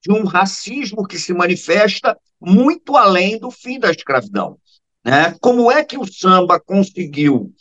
de 0.02 0.12
um 0.12 0.24
racismo 0.24 1.06
que 1.06 1.18
se 1.18 1.32
manifesta 1.32 2.16
muito 2.40 2.96
além 2.96 3.38
do 3.38 3.50
fim 3.50 3.78
da 3.78 3.90
escravidão. 3.90 4.58
Né? 5.04 5.34
Como 5.40 5.70
é 5.70 5.84
que 5.84 5.98
o 5.98 6.10
samba 6.10 6.60
conseguiu 6.60 7.52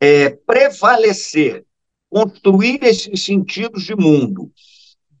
é, 0.00 0.30
prevalecer 0.30 1.64
construir 2.10 2.82
esses 2.82 3.24
sentidos 3.24 3.84
de 3.84 3.94
mundo 3.94 4.50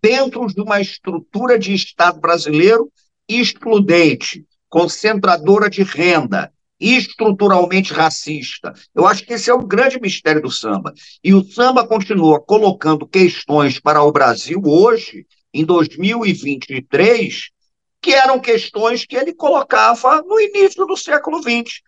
dentro 0.00 0.46
de 0.46 0.60
uma 0.60 0.80
estrutura 0.80 1.58
de 1.58 1.74
Estado 1.74 2.20
brasileiro 2.20 2.90
excludente, 3.28 4.44
concentradora 4.68 5.68
de 5.68 5.82
renda, 5.82 6.52
estruturalmente 6.80 7.92
racista. 7.92 8.72
Eu 8.94 9.06
acho 9.06 9.24
que 9.24 9.34
esse 9.34 9.50
é 9.50 9.54
o 9.54 9.66
grande 9.66 10.00
mistério 10.00 10.40
do 10.40 10.50
samba. 10.50 10.94
E 11.22 11.34
o 11.34 11.44
samba 11.44 11.86
continua 11.86 12.40
colocando 12.40 13.06
questões 13.06 13.80
para 13.80 14.02
o 14.02 14.12
Brasil 14.12 14.62
hoje, 14.64 15.26
em 15.52 15.64
2023, 15.64 17.50
que 18.00 18.14
eram 18.14 18.38
questões 18.38 19.04
que 19.04 19.16
ele 19.16 19.34
colocava 19.34 20.22
no 20.22 20.38
início 20.38 20.86
do 20.86 20.96
século 20.96 21.42
XX 21.42 21.80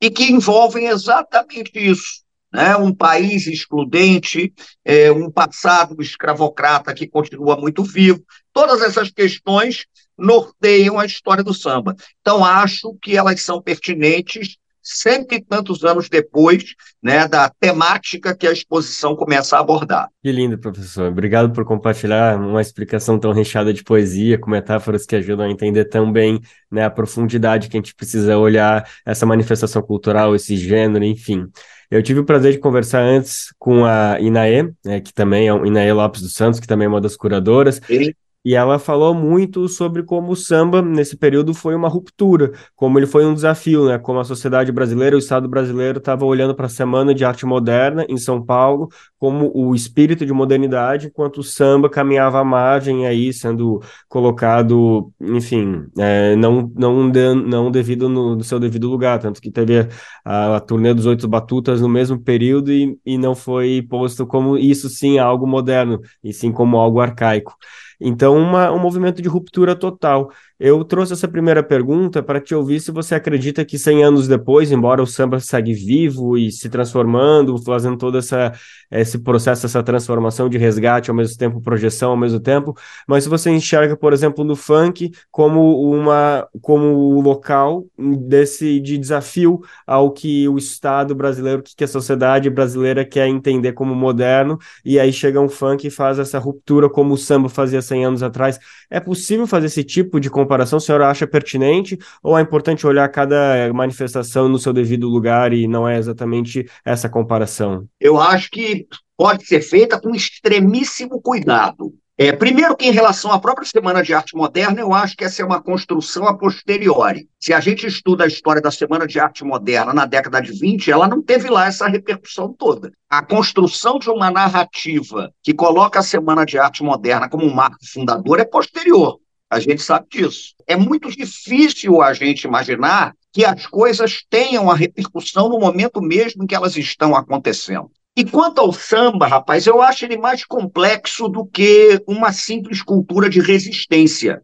e 0.00 0.10
que 0.10 0.24
envolvem 0.24 0.86
exatamente 0.86 1.70
isso 1.74 2.23
né? 2.54 2.76
um 2.76 2.94
país 2.94 3.48
excludente, 3.48 4.54
é, 4.84 5.10
um 5.10 5.28
passado 5.28 6.00
escravocrata 6.00 6.94
que 6.94 7.08
continua 7.08 7.56
muito 7.56 7.82
vivo. 7.82 8.22
Todas 8.52 8.80
essas 8.80 9.10
questões 9.10 9.86
norteiam 10.16 11.00
a 11.00 11.04
história 11.04 11.42
do 11.42 11.52
samba. 11.52 11.96
Então, 12.20 12.44
acho 12.44 12.96
que 13.02 13.16
elas 13.16 13.42
são 13.42 13.60
pertinentes 13.60 14.56
cento 14.84 15.34
e 15.34 15.42
tantos 15.42 15.82
anos 15.82 16.10
depois 16.10 16.74
né, 17.02 17.26
da 17.26 17.48
temática 17.48 18.36
que 18.36 18.46
a 18.46 18.52
exposição 18.52 19.16
começa 19.16 19.56
a 19.56 19.60
abordar. 19.60 20.10
Que 20.22 20.30
lindo, 20.30 20.58
professor. 20.58 21.08
Obrigado 21.10 21.50
por 21.52 21.64
compartilhar 21.64 22.38
uma 22.38 22.60
explicação 22.60 23.18
tão 23.18 23.32
recheada 23.32 23.72
de 23.72 23.82
poesia, 23.82 24.38
com 24.38 24.50
metáforas 24.50 25.06
que 25.06 25.16
ajudam 25.16 25.46
a 25.46 25.50
entender 25.50 25.86
tão 25.86 26.12
bem 26.12 26.38
né, 26.70 26.84
a 26.84 26.90
profundidade 26.90 27.68
que 27.68 27.78
a 27.78 27.80
gente 27.80 27.94
precisa 27.94 28.36
olhar 28.36 28.86
essa 29.06 29.24
manifestação 29.24 29.80
cultural, 29.80 30.36
esse 30.36 30.54
gênero, 30.54 31.04
enfim. 31.04 31.48
Eu 31.94 32.02
tive 32.02 32.18
o 32.18 32.24
prazer 32.24 32.50
de 32.50 32.58
conversar 32.58 33.02
antes 33.02 33.54
com 33.56 33.84
a 33.84 34.18
Inaê, 34.20 34.68
né, 34.84 35.00
que 35.00 35.14
também 35.14 35.46
é 35.46 35.54
um 35.54 35.64
Inaê 35.64 35.92
Lopes 35.92 36.22
dos 36.22 36.34
Santos, 36.34 36.58
que 36.58 36.66
também 36.66 36.86
é 36.86 36.88
uma 36.88 37.00
das 37.00 37.16
curadoras. 37.16 37.80
Sim. 37.86 38.12
E 38.44 38.54
ela 38.54 38.78
falou 38.78 39.14
muito 39.14 39.66
sobre 39.68 40.02
como 40.02 40.32
o 40.32 40.36
samba, 40.36 40.82
nesse 40.82 41.16
período, 41.16 41.54
foi 41.54 41.74
uma 41.74 41.88
ruptura, 41.88 42.52
como 42.76 42.98
ele 42.98 43.06
foi 43.06 43.24
um 43.24 43.32
desafio, 43.32 43.86
né? 43.86 43.98
Como 43.98 44.20
a 44.20 44.24
sociedade 44.24 44.70
brasileira, 44.70 45.16
o 45.16 45.18
Estado 45.18 45.48
brasileiro 45.48 45.96
estava 45.98 46.26
olhando 46.26 46.54
para 46.54 46.66
a 46.66 46.68
Semana 46.68 47.14
de 47.14 47.24
Arte 47.24 47.46
Moderna 47.46 48.04
em 48.06 48.18
São 48.18 48.44
Paulo, 48.44 48.90
como 49.18 49.50
o 49.54 49.74
espírito 49.74 50.26
de 50.26 50.32
modernidade, 50.34 51.06
enquanto 51.06 51.38
o 51.38 51.42
samba 51.42 51.88
caminhava 51.88 52.38
à 52.38 52.44
margem 52.44 53.06
aí, 53.06 53.32
sendo 53.32 53.80
colocado, 54.10 55.10
enfim, 55.18 55.86
é, 55.96 56.36
não, 56.36 56.70
não, 56.76 57.10
de, 57.10 57.34
não 57.34 57.70
devido 57.70 58.10
no, 58.10 58.36
no, 58.36 58.44
seu 58.44 58.60
devido 58.60 58.90
lugar. 58.90 59.18
Tanto 59.20 59.40
que 59.40 59.50
teve 59.50 59.88
a, 60.22 60.56
a 60.56 60.60
turnê 60.60 60.92
dos 60.92 61.06
Oito 61.06 61.26
Batutas 61.26 61.80
no 61.80 61.88
mesmo 61.88 62.18
período 62.20 62.70
e, 62.70 62.98
e 63.06 63.16
não 63.16 63.34
foi 63.34 63.80
posto 63.88 64.26
como 64.26 64.58
isso 64.58 64.90
sim 64.90 65.18
algo 65.18 65.46
moderno, 65.46 65.98
e 66.22 66.30
sim 66.32 66.52
como 66.52 66.76
algo 66.76 67.00
arcaico. 67.00 67.56
Então, 68.00 68.36
uma, 68.36 68.70
um 68.72 68.78
movimento 68.80 69.22
de 69.22 69.28
ruptura 69.28 69.74
total. 69.76 70.30
Eu 70.58 70.84
trouxe 70.84 71.12
essa 71.12 71.26
primeira 71.26 71.64
pergunta 71.64 72.22
para 72.22 72.40
te 72.40 72.54
ouvir 72.54 72.78
se 72.78 72.92
você 72.92 73.16
acredita 73.16 73.64
que 73.64 73.76
100 73.76 74.04
anos 74.04 74.28
depois, 74.28 74.70
embora 74.70 75.02
o 75.02 75.06
samba 75.06 75.40
segue 75.40 75.74
vivo 75.74 76.38
e 76.38 76.52
se 76.52 76.68
transformando, 76.68 77.58
fazendo 77.58 77.96
todo 77.96 78.18
essa, 78.18 78.52
esse 78.88 79.18
processo, 79.18 79.66
essa 79.66 79.82
transformação 79.82 80.48
de 80.48 80.56
resgate 80.56 81.10
ao 81.10 81.16
mesmo 81.16 81.36
tempo, 81.36 81.60
projeção 81.60 82.12
ao 82.12 82.16
mesmo 82.16 82.38
tempo, 82.38 82.72
mas 83.06 83.24
se 83.24 83.30
você 83.30 83.50
enxerga, 83.50 83.96
por 83.96 84.12
exemplo, 84.12 84.44
no 84.44 84.54
funk 84.54 85.10
como 85.30 85.80
uma 85.90 86.46
como 86.62 87.20
local 87.20 87.84
desse 87.98 88.78
de 88.78 88.96
desafio 88.96 89.60
ao 89.84 90.12
que 90.12 90.48
o 90.48 90.56
Estado 90.56 91.16
brasileiro, 91.16 91.64
que 91.76 91.82
a 91.82 91.88
sociedade 91.88 92.48
brasileira 92.48 93.04
quer 93.04 93.26
entender 93.26 93.72
como 93.72 93.94
moderno, 93.94 94.56
e 94.84 95.00
aí 95.00 95.12
chega 95.12 95.40
um 95.40 95.48
funk 95.48 95.86
e 95.86 95.90
faz 95.90 96.18
essa 96.18 96.38
ruptura 96.38 96.88
como 96.88 97.14
o 97.14 97.18
samba 97.18 97.48
fazia 97.48 97.82
100 97.82 98.04
anos 98.04 98.22
atrás. 98.22 98.58
É 98.88 99.00
possível 99.00 99.46
fazer 99.46 99.66
esse 99.66 99.82
tipo 99.82 100.20
de 100.20 100.30
comparação? 100.44 100.76
A 100.76 100.80
senhora 100.80 101.08
acha 101.08 101.26
pertinente 101.26 101.98
ou 102.22 102.38
é 102.38 102.42
importante 102.42 102.86
olhar 102.86 103.08
cada 103.08 103.72
manifestação 103.72 104.48
no 104.48 104.58
seu 104.58 104.72
devido 104.72 105.08
lugar 105.08 105.52
e 105.52 105.66
não 105.66 105.88
é 105.88 105.98
exatamente 105.98 106.68
essa 106.84 107.08
comparação? 107.08 107.86
Eu 107.98 108.20
acho 108.20 108.50
que 108.50 108.86
pode 109.16 109.46
ser 109.46 109.60
feita 109.60 110.00
com 110.00 110.14
extremíssimo 110.14 111.20
cuidado. 111.20 111.92
É, 112.16 112.30
primeiro 112.30 112.76
que 112.76 112.86
em 112.86 112.92
relação 112.92 113.32
à 113.32 113.40
própria 113.40 113.66
Semana 113.66 114.00
de 114.00 114.14
Arte 114.14 114.36
Moderna, 114.36 114.80
eu 114.80 114.94
acho 114.94 115.16
que 115.16 115.24
essa 115.24 115.42
é 115.42 115.44
uma 115.44 115.60
construção 115.60 116.28
a 116.28 116.38
posteriori. 116.38 117.28
Se 117.40 117.52
a 117.52 117.58
gente 117.58 117.88
estuda 117.88 118.22
a 118.22 118.28
história 118.28 118.62
da 118.62 118.70
Semana 118.70 119.04
de 119.04 119.18
Arte 119.18 119.42
Moderna 119.42 119.92
na 119.92 120.06
década 120.06 120.40
de 120.40 120.52
20, 120.52 120.92
ela 120.92 121.08
não 121.08 121.20
teve 121.20 121.50
lá 121.50 121.66
essa 121.66 121.88
repercussão 121.88 122.54
toda. 122.56 122.92
A 123.10 123.20
construção 123.20 123.98
de 123.98 124.08
uma 124.10 124.30
narrativa 124.30 125.32
que 125.42 125.52
coloca 125.52 125.98
a 125.98 126.04
Semana 126.04 126.46
de 126.46 126.56
Arte 126.56 126.84
Moderna 126.84 127.28
como 127.28 127.44
um 127.44 127.52
marco 127.52 127.84
fundador 127.84 128.38
é 128.38 128.44
posterior. 128.44 129.18
A 129.54 129.60
gente 129.60 129.82
sabe 129.82 130.08
disso. 130.10 130.52
É 130.66 130.74
muito 130.74 131.08
difícil 131.08 132.02
a 132.02 132.12
gente 132.12 132.42
imaginar 132.42 133.14
que 133.32 133.44
as 133.44 133.66
coisas 133.66 134.24
tenham 134.28 134.68
a 134.68 134.74
repercussão 134.74 135.48
no 135.48 135.60
momento 135.60 136.02
mesmo 136.02 136.42
em 136.42 136.46
que 136.46 136.56
elas 136.56 136.76
estão 136.76 137.14
acontecendo. 137.14 137.88
E 138.16 138.24
quanto 138.24 138.60
ao 138.60 138.72
samba, 138.72 139.28
rapaz, 139.28 139.64
eu 139.64 139.80
acho 139.80 140.04
ele 140.04 140.16
mais 140.16 140.44
complexo 140.44 141.28
do 141.28 141.46
que 141.46 142.02
uma 142.04 142.32
simples 142.32 142.82
cultura 142.82 143.30
de 143.30 143.40
resistência. 143.40 144.42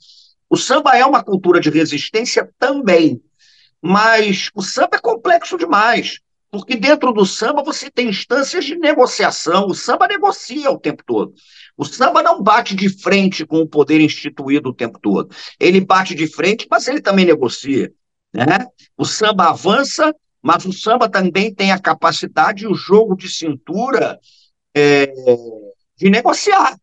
O 0.49 0.57
samba 0.57 0.97
é 0.97 1.05
uma 1.05 1.25
cultura 1.25 1.59
de 1.61 1.71
resistência 1.71 2.49
também, 2.57 3.21
mas 3.83 4.49
o 4.55 4.63
samba 4.63 4.97
é 4.97 5.01
complexo 5.01 5.59
demais, 5.59 6.21
porque 6.53 6.77
dentro 6.77 7.13
do 7.13 7.27
samba 7.27 7.65
você 7.65 7.91
tem 7.91 8.09
instâncias 8.09 8.65
de 8.65 8.77
negociação, 8.77 9.67
o 9.67 9.75
samba 9.75 10.07
negocia 10.07 10.71
o 10.71 10.79
tempo 10.79 11.03
todo. 11.05 11.35
O 11.81 11.85
samba 11.85 12.23
não 12.23 12.43
bate 12.43 12.75
de 12.75 12.89
frente 12.91 13.47
com 13.47 13.59
o 13.61 13.67
poder 13.67 14.01
instituído 14.01 14.69
o 14.69 14.75
tempo 14.75 14.99
todo. 15.01 15.35
Ele 15.59 15.81
bate 15.81 16.15
de 16.15 16.27
frente, 16.27 16.67
mas 16.71 16.87
ele 16.87 17.01
também 17.01 17.25
negocia. 17.25 17.91
Né? 18.35 18.67
O 18.99 19.05
samba 19.05 19.49
avança 19.49 20.15
mas 20.43 20.65
o 20.65 20.73
samba 20.73 21.09
também 21.09 21.55
tem 21.55 21.71
a 21.71 21.79
capacidade 21.79 22.65
e 22.65 22.67
o 22.67 22.75
jogo 22.75 23.15
de 23.15 23.29
cintura 23.29 24.19
é, 24.75 25.13
de 25.97 26.09
negociar. 26.09 26.77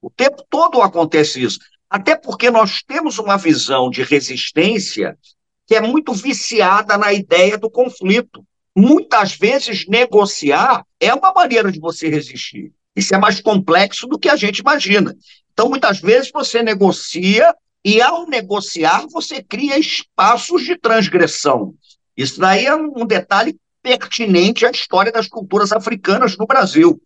O 0.00 0.08
tempo 0.08 0.44
todo 0.48 0.80
acontece 0.80 1.42
isso. 1.42 1.58
Até 1.88 2.14
porque 2.14 2.50
nós 2.50 2.82
temos 2.82 3.18
uma 3.18 3.36
visão 3.36 3.90
de 3.90 4.02
resistência 4.02 5.18
que 5.66 5.74
é 5.74 5.80
muito 5.80 6.12
viciada 6.12 6.96
na 6.96 7.12
ideia 7.12 7.58
do 7.58 7.70
conflito. 7.70 8.44
Muitas 8.76 9.34
vezes, 9.36 9.86
negociar 9.88 10.84
é 11.00 11.12
uma 11.12 11.32
maneira 11.32 11.72
de 11.72 11.80
você 11.80 12.08
resistir. 12.08 12.72
Isso 13.00 13.14
é 13.14 13.18
mais 13.18 13.40
complexo 13.40 14.06
do 14.06 14.18
que 14.18 14.28
a 14.28 14.36
gente 14.36 14.58
imagina. 14.58 15.16
Então, 15.54 15.70
muitas 15.70 16.00
vezes, 16.00 16.30
você 16.30 16.62
negocia 16.62 17.54
e, 17.82 17.98
ao 18.02 18.26
negociar, 18.26 19.06
você 19.10 19.42
cria 19.42 19.78
espaços 19.78 20.62
de 20.64 20.76
transgressão. 20.76 21.74
Isso 22.14 22.38
daí 22.38 22.66
é 22.66 22.76
um 22.76 23.06
detalhe 23.06 23.56
pertinente 23.82 24.66
à 24.66 24.70
história 24.70 25.10
das 25.10 25.26
culturas 25.26 25.72
africanas 25.72 26.36
no 26.36 26.46
Brasil. 26.46 27.00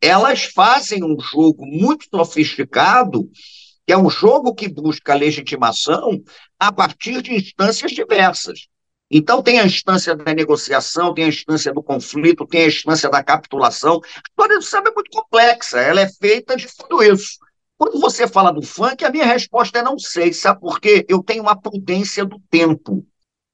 Elas 0.00 0.44
fazem 0.44 1.02
um 1.02 1.16
jogo 1.18 1.66
muito 1.66 2.06
sofisticado, 2.08 3.28
que 3.84 3.92
é 3.92 3.98
um 3.98 4.08
jogo 4.08 4.54
que 4.54 4.68
busca 4.68 5.14
legitimação 5.14 6.22
a 6.60 6.70
partir 6.70 7.20
de 7.22 7.34
instâncias 7.34 7.90
diversas. 7.90 8.68
Então, 9.10 9.42
tem 9.42 9.58
a 9.58 9.66
instância 9.66 10.14
da 10.14 10.32
negociação, 10.32 11.12
tem 11.12 11.24
a 11.24 11.28
instância 11.28 11.72
do 11.72 11.82
conflito, 11.82 12.46
tem 12.46 12.62
a 12.62 12.68
instância 12.68 13.10
da 13.10 13.24
capitulação. 13.24 14.00
A 14.04 14.20
história 14.28 14.56
do 14.56 14.62
samba 14.62 14.90
é 14.90 14.94
muito 14.94 15.10
complexa, 15.10 15.80
ela 15.80 16.00
é 16.00 16.08
feita 16.08 16.56
de 16.56 16.68
tudo 16.76 17.02
isso. 17.02 17.38
Quando 17.76 17.98
você 17.98 18.28
fala 18.28 18.52
do 18.52 18.62
funk, 18.62 19.04
a 19.04 19.10
minha 19.10 19.24
resposta 19.24 19.78
é 19.78 19.82
não 19.82 19.98
sei, 19.98 20.32
sabe 20.32 20.60
por 20.60 20.80
quê? 20.80 21.04
Eu 21.08 21.22
tenho 21.22 21.42
uma 21.42 21.60
prudência 21.60 22.24
do 22.24 22.38
tempo. 22.50 23.04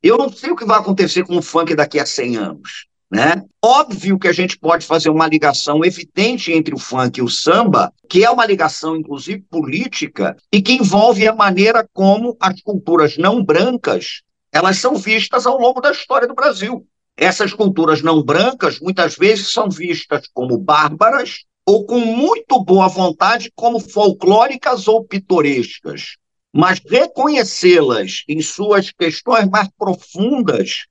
Eu 0.03 0.19
não 0.19 0.31
sei 0.31 0.51
o 0.51 0.57
que 0.57 0.65
vai 0.65 0.79
acontecer 0.79 1.25
com 1.25 1.39
o 1.39 1.43
funk 1.43 1.75
daqui 1.75 1.99
a 1.99 2.05
100 2.05 2.37
anos. 2.37 2.87
Né? 3.11 3.41
Óbvio 3.65 4.19
que 4.19 4.27
a 4.27 4.33
gente 4.33 4.59
pode 4.59 4.85
fazer 4.85 5.11
uma 5.11 5.29
ligação 5.29 5.85
evidente 5.85 6.53
entre 6.53 6.75
o 6.75 6.79
funk 6.79 7.19
e 7.19 7.23
o 7.23 7.29
samba, 7.29 7.93
que 8.09 8.25
é 8.25 8.31
uma 8.31 8.45
ligação, 8.45 8.97
inclusive, 8.97 9.45
política, 9.49 10.37
e 10.53 10.61
que 10.61 10.73
envolve 10.73 11.27
a 11.27 11.35
maneira 11.35 11.89
como 11.95 12.37
as 12.41 12.61
culturas 12.63 13.17
não 13.17 13.45
brancas 13.45 14.23
elas 14.57 14.79
são 14.79 14.95
vistas 14.95 15.47
ao 15.47 15.59
longo 15.59 15.81
da 15.81 15.91
história 15.93 16.27
do 16.27 16.35
Brasil. 16.35 16.87
Essas 17.17 17.53
culturas 17.53 18.03
não 18.03 18.23
brancas 18.23 18.79
muitas 18.81 19.17
vezes 19.17 19.53
são 19.53 19.71
vistas 19.71 20.29
como 20.33 20.59
bárbaras 20.59 21.45
ou 21.65 21.87
com 21.87 21.99
muito 21.99 22.63
boa 22.63 22.89
vontade 22.89 23.51
como 23.55 23.81
folclóricas 23.81 24.87
ou 24.87 25.05
pitorescas 25.05 26.17
mas 26.57 26.81
reconhecê-las 26.89 28.25
em 28.27 28.41
suas 28.41 28.91
questões 28.91 29.47
mais 29.47 29.69
profundas 29.79 30.87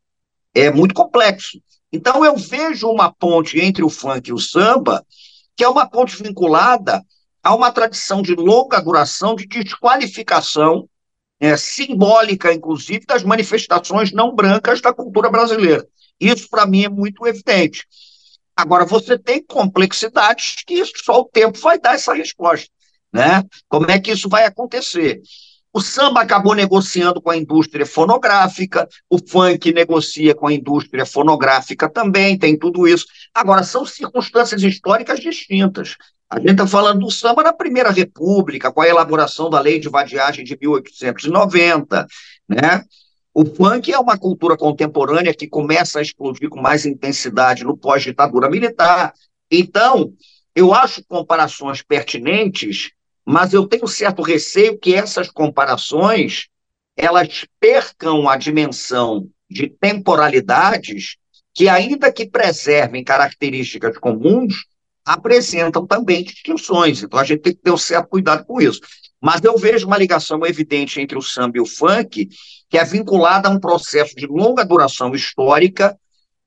é 0.53 0.69
muito 0.69 0.93
complexo. 0.93 1.59
Então, 1.91 2.23
eu 2.23 2.37
vejo 2.37 2.87
uma 2.87 3.11
ponte 3.11 3.59
entre 3.59 3.83
o 3.83 3.89
funk 3.89 4.29
e 4.29 4.33
o 4.33 4.37
samba, 4.37 5.03
que 5.57 5.63
é 5.63 5.67
uma 5.67 5.89
ponte 5.89 6.21
vinculada 6.21 7.03
a 7.41 7.55
uma 7.55 7.71
tradição 7.71 8.21
de 8.21 8.35
longa 8.35 8.79
duração 8.79 9.35
de 9.35 9.47
desqualificação 9.47 10.87
é, 11.39 11.55
simbólica, 11.57 12.53
inclusive, 12.53 13.05
das 13.05 13.23
manifestações 13.23 14.11
não 14.11 14.33
brancas 14.33 14.81
da 14.81 14.93
cultura 14.93 15.29
brasileira. 15.29 15.85
Isso, 16.19 16.49
para 16.49 16.65
mim, 16.65 16.85
é 16.85 16.89
muito 16.89 17.25
evidente. 17.27 17.85
Agora, 18.55 18.85
você 18.85 19.17
tem 19.17 19.43
complexidades 19.43 20.63
que 20.65 20.83
só 20.85 21.21
o 21.21 21.25
tempo 21.25 21.59
vai 21.59 21.77
dar 21.77 21.95
essa 21.95 22.13
resposta. 22.13 22.69
Né? 23.11 23.43
Como 23.67 23.89
é 23.89 23.99
que 23.99 24.11
isso 24.11 24.29
vai 24.29 24.45
acontecer? 24.45 25.21
O 25.73 25.81
samba 25.81 26.21
acabou 26.21 26.55
negociando 26.55 27.21
com 27.21 27.29
a 27.29 27.35
indústria 27.35 27.85
fonográfica, 27.85 28.87
o 29.09 29.17
funk 29.17 29.73
negocia 29.73 30.33
com 30.33 30.47
a 30.47 30.53
indústria 30.53 31.05
fonográfica 31.05 31.89
também, 31.89 32.37
tem 32.37 32.57
tudo 32.57 32.87
isso. 32.87 33.05
Agora, 33.33 33.61
são 33.61 33.85
circunstâncias 33.85 34.63
históricas 34.63 35.19
distintas. 35.19 35.97
A 36.29 36.39
gente 36.39 36.51
está 36.51 36.67
falando 36.67 37.01
do 37.01 37.11
samba 37.11 37.43
na 37.43 37.53
Primeira 37.53 37.91
República, 37.91 38.71
com 38.71 38.81
a 38.81 38.87
elaboração 38.87 39.49
da 39.49 39.59
Lei 39.59 39.79
de 39.79 39.89
Vadiagem 39.89 40.43
de 40.43 40.57
1890, 40.59 42.07
né? 42.49 42.83
O 43.33 43.45
funk 43.45 43.91
é 43.91 43.99
uma 43.99 44.17
cultura 44.17 44.55
contemporânea 44.57 45.33
que 45.33 45.47
começa 45.47 45.99
a 45.99 46.01
explodir 46.01 46.49
com 46.49 46.61
mais 46.61 46.85
intensidade 46.85 47.63
no 47.63 47.77
pós-ditadura 47.77 48.49
militar. 48.49 49.13
Então, 49.51 50.13
eu 50.55 50.73
acho 50.73 51.03
comparações 51.05 51.81
pertinentes 51.81 52.95
mas 53.25 53.53
eu 53.53 53.67
tenho 53.67 53.87
certo 53.87 54.21
receio 54.21 54.77
que 54.77 54.93
essas 54.93 55.31
comparações 55.31 56.47
elas 56.95 57.45
percam 57.59 58.29
a 58.29 58.37
dimensão 58.37 59.27
de 59.49 59.67
temporalidades 59.67 61.17
que, 61.53 61.67
ainda 61.67 62.11
que 62.11 62.29
preservem 62.29 63.03
características 63.03 63.97
comuns, 63.97 64.65
apresentam 65.05 65.85
também 65.85 66.23
distinções. 66.23 67.03
Então, 67.03 67.19
a 67.19 67.23
gente 67.23 67.41
tem 67.41 67.53
que 67.53 67.61
ter 67.61 67.71
um 67.71 67.77
certo 67.77 68.09
cuidado 68.09 68.43
com 68.45 68.59
isso. 68.59 68.79
Mas 69.21 69.43
eu 69.43 69.57
vejo 69.57 69.87
uma 69.87 69.97
ligação 69.97 70.45
evidente 70.45 70.99
entre 70.99 71.17
o 71.17 71.21
samba 71.21 71.57
e 71.57 71.61
o 71.61 71.65
funk, 71.65 72.27
que 72.69 72.77
é 72.77 72.83
vinculada 72.83 73.47
a 73.47 73.51
um 73.51 73.59
processo 73.59 74.15
de 74.15 74.27
longa 74.27 74.65
duração 74.65 75.13
histórica, 75.13 75.97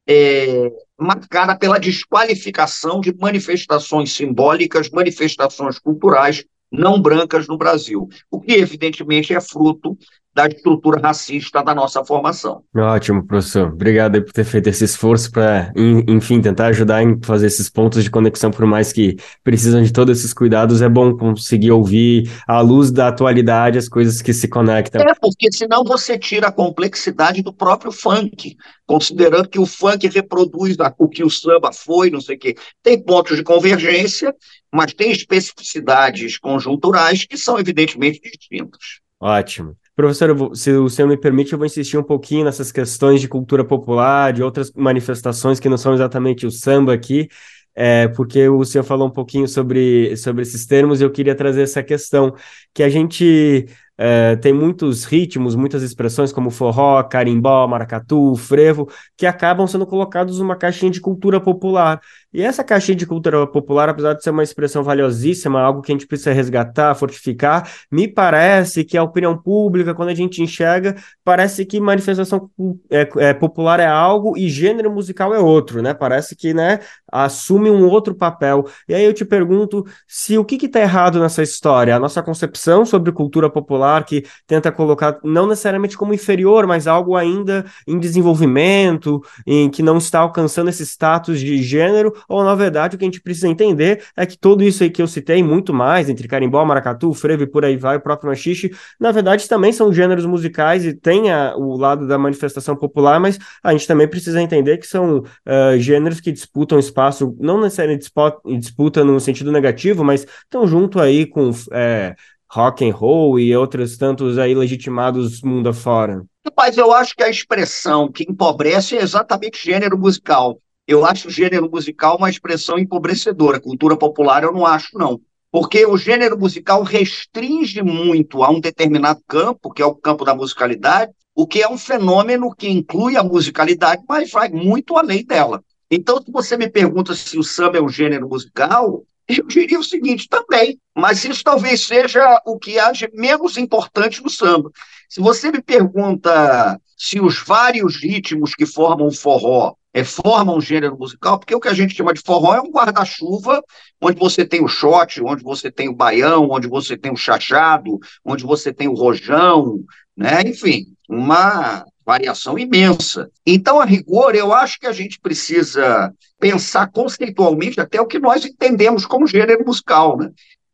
é, 0.06 0.70
marcada 0.98 1.56
pela 1.56 1.78
desqualificação 1.78 3.00
de 3.00 3.14
manifestações 3.14 4.12
simbólicas, 4.12 4.90
manifestações 4.90 5.78
culturais 5.78 6.44
não 6.70 7.00
brancas 7.00 7.46
no 7.46 7.56
Brasil, 7.56 8.09
o 8.30 8.40
que 8.40 8.52
evidentemente 8.52 9.34
é 9.34 9.40
fruto 9.40 9.96
da 10.39 10.47
estrutura 10.47 11.01
racista 11.01 11.64
da 11.64 11.74
nossa 11.74 12.05
formação. 12.05 12.62
Ótimo, 12.76 13.26
professor. 13.26 13.72
Obrigado 13.72 14.22
por 14.22 14.32
ter 14.32 14.45
feito 14.45 14.68
esse 14.68 14.84
esforço 14.84 15.32
para, 15.32 15.72
enfim, 16.07 16.41
tentar 16.41 16.66
ajudar 16.66 17.03
em 17.03 17.18
fazer 17.24 17.49
esses 17.49 17.68
pontos 17.68 18.05
de 18.05 18.11
conexão, 18.11 18.53
por 18.53 18.64
mais 18.64 18.93
que 18.93 19.16
precisam 19.43 19.82
de 19.82 19.93
todos 19.93 20.16
esses 20.16 20.32
cuidados, 20.32 20.80
é 20.80 20.89
bom 20.89 21.16
conseguir 21.16 21.72
ouvir 21.72 22.30
à 22.47 22.61
luz 22.61 22.93
da 22.93 23.09
atualidade 23.09 23.78
as 23.78 23.89
coisas 23.89 24.22
que 24.22 24.32
se 24.32 24.47
conectam. 24.47 25.03
É, 25.03 25.12
porque 25.20 25.51
senão 25.51 25.82
você 25.82 26.16
tira 26.16 26.47
a 26.47 26.53
complexidade 26.53 27.43
do 27.43 27.53
próprio 27.53 27.91
funk, 27.91 28.57
considerando 28.86 29.49
que 29.49 29.59
o 29.59 29.66
funk 29.66 30.07
reproduz 30.07 30.76
o 30.99 31.09
que 31.09 31.24
o 31.24 31.30
samba 31.30 31.72
foi, 31.72 32.11
não 32.11 32.20
sei 32.20 32.36
o 32.36 32.39
quê. 32.39 32.55
Tem 32.80 33.03
pontos 33.03 33.36
de 33.36 33.43
convergência, 33.43 34.32
mas 34.72 34.93
tem 34.93 35.11
especificidades 35.11 36.39
conjunturais 36.39 37.26
que 37.26 37.36
são 37.36 37.59
evidentemente 37.59 38.20
distintas. 38.20 39.01
Ótimo. 39.20 39.76
Professor, 39.99 40.55
se 40.55 40.70
o 40.70 40.88
senhor 40.88 41.09
me 41.09 41.16
permite, 41.16 41.53
eu 41.53 41.59
vou 41.59 41.66
insistir 41.66 41.99
um 41.99 42.05
pouquinho 42.05 42.44
nessas 42.44 42.70
questões 42.70 43.20
de 43.20 43.26
cultura 43.26 43.64
popular, 43.64 44.32
de 44.32 44.44
outras 44.44 44.70
manifestações 44.70 45.59
que 45.59 45.68
não 45.68 45.76
são 45.76 45.92
exatamente 45.92 46.46
o 46.46 46.53
samba 46.53 46.94
aqui, 46.94 47.28
é, 47.74 48.07
porque 48.07 48.49
o 48.49 48.64
senhor 48.64 48.84
falou 48.84 49.09
um 49.09 49.11
pouquinho 49.11 49.49
sobre, 49.49 50.16
sobre 50.16 50.42
esses 50.42 50.64
termos 50.66 51.01
e 51.01 51.05
eu 51.05 51.11
queria 51.11 51.34
trazer 51.34 51.62
essa 51.62 51.82
questão, 51.82 52.32
que 52.72 52.84
a 52.84 52.88
gente 52.88 53.66
é, 53.99 54.36
tem 54.36 54.53
muitos 54.53 55.05
ritmos, 55.05 55.57
muitas 55.57 55.82
expressões 55.82 56.32
como 56.32 56.51
forró, 56.51 57.03
carimbó, 57.03 57.66
maracatu, 57.66 58.36
frevo, 58.36 58.88
que 59.16 59.26
acabam 59.26 59.66
sendo 59.66 59.84
colocados 59.84 60.38
numa 60.38 60.55
caixinha 60.55 60.90
de 60.90 61.01
cultura 61.01 61.40
popular. 61.40 62.01
E 62.32 62.42
essa 62.42 62.62
caixinha 62.62 62.94
de 62.94 63.07
cultura 63.07 63.46
popular, 63.46 63.88
apesar 63.88 64.12
de 64.12 64.22
ser 64.22 64.30
uma 64.30 64.42
expressão 64.42 64.82
valiosíssima, 64.82 65.61
algo 65.61 65.80
que 65.80 65.90
a 65.90 65.94
gente 65.94 66.07
precisa 66.07 66.30
resgatar, 66.32 66.94
fortificar, 66.94 67.68
me 67.90 68.07
parece 68.07 68.84
que 68.84 68.99
a 68.99 69.03
opinião 69.03 69.36
pública, 69.36 69.94
quando 69.94 70.11
a 70.11 70.14
gente 70.14 70.42
enxerga, 70.42 70.94
parece 71.24 71.64
que 71.64 71.80
manifestação 71.80 72.51
é, 72.90 73.09
é, 73.16 73.34
popular 73.34 73.80
é 73.80 73.86
algo 73.86 74.36
e 74.36 74.49
gênero 74.49 74.92
musical 74.92 75.34
é 75.34 75.38
outro, 75.38 75.80
né? 75.82 75.94
Parece 75.94 76.36
que 76.36 76.53
né, 76.53 76.80
assume 77.11 77.70
um 77.70 77.88
outro 77.88 78.14
papel. 78.14 78.66
E 78.86 78.94
aí 78.94 79.05
eu 79.05 79.14
te 79.14 79.24
pergunto 79.24 79.84
se 80.07 80.36
o 80.36 80.44
que 80.44 80.66
está 80.66 80.80
errado 80.80 81.18
nessa 81.18 81.42
história? 81.42 81.96
A 81.96 81.99
nossa 81.99 82.22
concepção 82.22 82.84
sobre 82.84 83.11
cultura 83.11 83.49
popular, 83.49 83.88
que 84.05 84.24
tenta 84.47 84.70
colocar 84.70 85.18
não 85.22 85.47
necessariamente 85.47 85.97
como 85.97 86.14
inferior, 86.14 86.66
mas 86.66 86.86
algo 86.86 87.16
ainda 87.16 87.64
em 87.86 87.99
desenvolvimento, 87.99 89.22
em 89.47 89.68
que 89.68 89.82
não 89.82 89.99
está 89.99 90.20
alcançando 90.20 90.70
esse 90.70 90.84
status 90.84 91.41
de 91.41 91.62
gênero, 91.62 92.12
ou 92.28 92.45
na 92.45 92.55
verdade 92.55 92.97
o 92.97 92.99
que 92.99 93.05
a 93.05 93.09
gente 93.09 93.20
precisa 93.20 93.49
entender 93.49 94.05
é 94.16 94.26
que 94.26 94.39
tudo 94.39 94.62
isso 94.62 94.82
aí 94.82 94.91
que 94.91 95.03
eu 95.03 95.07
citei, 95.07 95.43
muito 95.43 95.72
mais, 95.72 96.09
entre 96.09 96.28
carimbó, 96.28 96.64
maracatu, 96.64 97.12
frevo 97.12 97.43
e 97.43 97.47
por 97.47 97.64
aí 97.64 97.76
vai, 97.76 97.97
o 97.97 98.01
próprio 98.01 98.28
machixe, 98.28 98.70
na 98.99 99.11
verdade 99.12 99.49
também 99.49 99.72
são 99.72 99.93
gêneros 99.93 100.26
musicais 100.26 100.84
e 100.84 100.95
tem 100.95 101.30
a, 101.30 101.55
o 101.57 101.76
lado 101.76 102.07
da 102.07 102.18
manifestação 102.18 102.76
popular, 102.76 103.18
mas 103.20 103.39
a 103.62 103.72
gente 103.72 103.86
também 103.86 104.09
precisa 104.09 104.41
entender 104.41 104.78
que 104.78 104.86
são 104.86 105.18
uh, 105.18 105.78
gêneros 105.78 106.20
que 106.20 106.32
disputam 106.32 106.78
espaço, 106.78 107.36
não 107.39 107.61
necessariamente 107.61 108.11
disputa 108.59 109.05
no 109.05 109.20
sentido 109.20 109.53
negativo, 109.53 110.05
mas 110.05 110.26
estão 110.45 110.66
junto 110.66 111.01
aí 111.01 111.26
com 111.26 111.51
é, 111.72 112.14
rock 112.51 112.88
and 112.88 112.94
roll 112.94 113.38
e 113.38 113.55
outros 113.55 113.96
tantos 113.96 114.38
aí 114.38 114.55
legitimados 114.55 115.42
mundo 115.42 115.68
afora. 115.68 116.24
Mas 116.57 116.78
eu 116.78 116.92
acho 116.92 117.14
que 117.14 117.22
a 117.22 117.28
expressão 117.28 118.11
que 118.11 118.24
empobrece 118.28 118.96
é 118.96 119.03
exatamente 119.03 119.64
gênero 119.64 119.99
musical. 119.99 120.59
Eu 120.86 121.05
acho 121.05 121.28
o 121.28 121.30
gênero 121.30 121.70
musical 121.70 122.16
uma 122.16 122.30
expressão 122.30 122.78
empobrecedora. 122.78 123.61
Cultura 123.61 123.96
popular 123.96 124.42
eu 124.42 124.53
não 124.53 124.64
acho, 124.64 124.96
não. 124.99 125.20
Porque 125.51 125.84
o 125.84 125.96
gênero 125.96 126.38
musical 126.38 126.82
restringe 126.82 127.82
muito 127.82 128.42
a 128.42 128.51
um 128.51 128.61
determinado 128.61 129.20
campo, 129.26 129.70
que 129.70 129.82
é 129.82 129.86
o 129.86 129.94
campo 129.94 130.24
da 130.24 130.34
musicalidade, 130.34 131.12
o 131.34 131.46
que 131.46 131.62
é 131.62 131.68
um 131.68 131.78
fenômeno 131.78 132.55
que 132.55 132.68
inclui 132.68 133.16
a 133.16 133.22
musicalidade, 133.22 134.03
mas 134.09 134.30
vai 134.30 134.49
muito 134.49 134.96
além 134.96 135.24
dela. 135.24 135.62
Então, 135.90 136.20
se 136.22 136.30
você 136.30 136.57
me 136.57 136.68
pergunta 136.68 137.14
se 137.14 137.38
o 137.38 137.42
samba 137.42 137.78
é 137.78 137.82
um 137.82 137.88
gênero 137.88 138.28
musical, 138.28 139.05
eu 139.29 139.47
diria 139.47 139.79
o 139.79 139.85
seguinte 139.85 140.29
também, 140.29 140.79
mas 140.97 141.24
isso 141.24 141.45
talvez 141.45 141.87
seja 141.87 142.41
o 142.47 142.59
que 142.59 142.76
de 142.93 143.11
menos 143.12 143.57
importante 143.57 144.22
no 144.22 144.31
samba. 144.31 144.70
Se 145.09 145.20
você 145.20 145.51
me 145.51 145.62
pergunta 145.62 146.81
se 146.97 147.20
os 147.20 147.39
vários 147.39 147.97
ritmos 147.97 148.55
que 148.55 148.66
formam 148.66 149.07
o 149.07 149.14
forró 149.14 149.74
é, 149.93 150.05
formam 150.05 150.57
um 150.57 150.61
gênero 150.61 150.97
musical, 150.99 151.39
porque 151.39 151.55
o 151.55 151.61
que 151.61 151.68
a 151.68 151.74
gente 151.74 151.95
chama 151.95 152.12
de 152.12 152.20
forró 152.20 152.55
é 152.55 152.61
um 152.61 152.70
guarda-chuva, 152.70 153.62
onde 154.01 154.18
você 154.18 154.45
tem 154.45 154.62
o 154.62 154.68
shot, 154.68 155.20
onde 155.22 155.43
você 155.43 155.70
tem 155.70 155.89
o 155.89 155.95
baião, 155.95 156.49
onde 156.51 156.68
você 156.68 156.97
tem 156.97 157.11
o 157.12 157.16
chachado, 157.16 157.99
onde 158.24 158.45
você 158.45 158.72
tem 158.72 158.87
o 158.87 158.95
rojão, 158.95 159.81
né? 160.16 160.43
enfim, 160.43 160.87
uma 161.09 161.85
variação 162.09 162.59
imensa. 162.59 163.30
Então, 163.44 163.78
a 163.78 163.84
rigor, 163.84 164.34
eu 164.34 164.50
acho 164.50 164.80
que 164.80 164.86
a 164.86 164.92
gente 164.92 165.20
precisa 165.20 166.11
pensar 166.40 166.90
conceitualmente 166.90 167.82
até 167.82 168.00
o 168.00 168.06
que 168.06 168.18
nós 168.18 168.46
entendemos 168.46 169.04
como 169.04 169.26
gênero 169.26 169.62
musical, 169.62 170.16
né? 170.16 170.30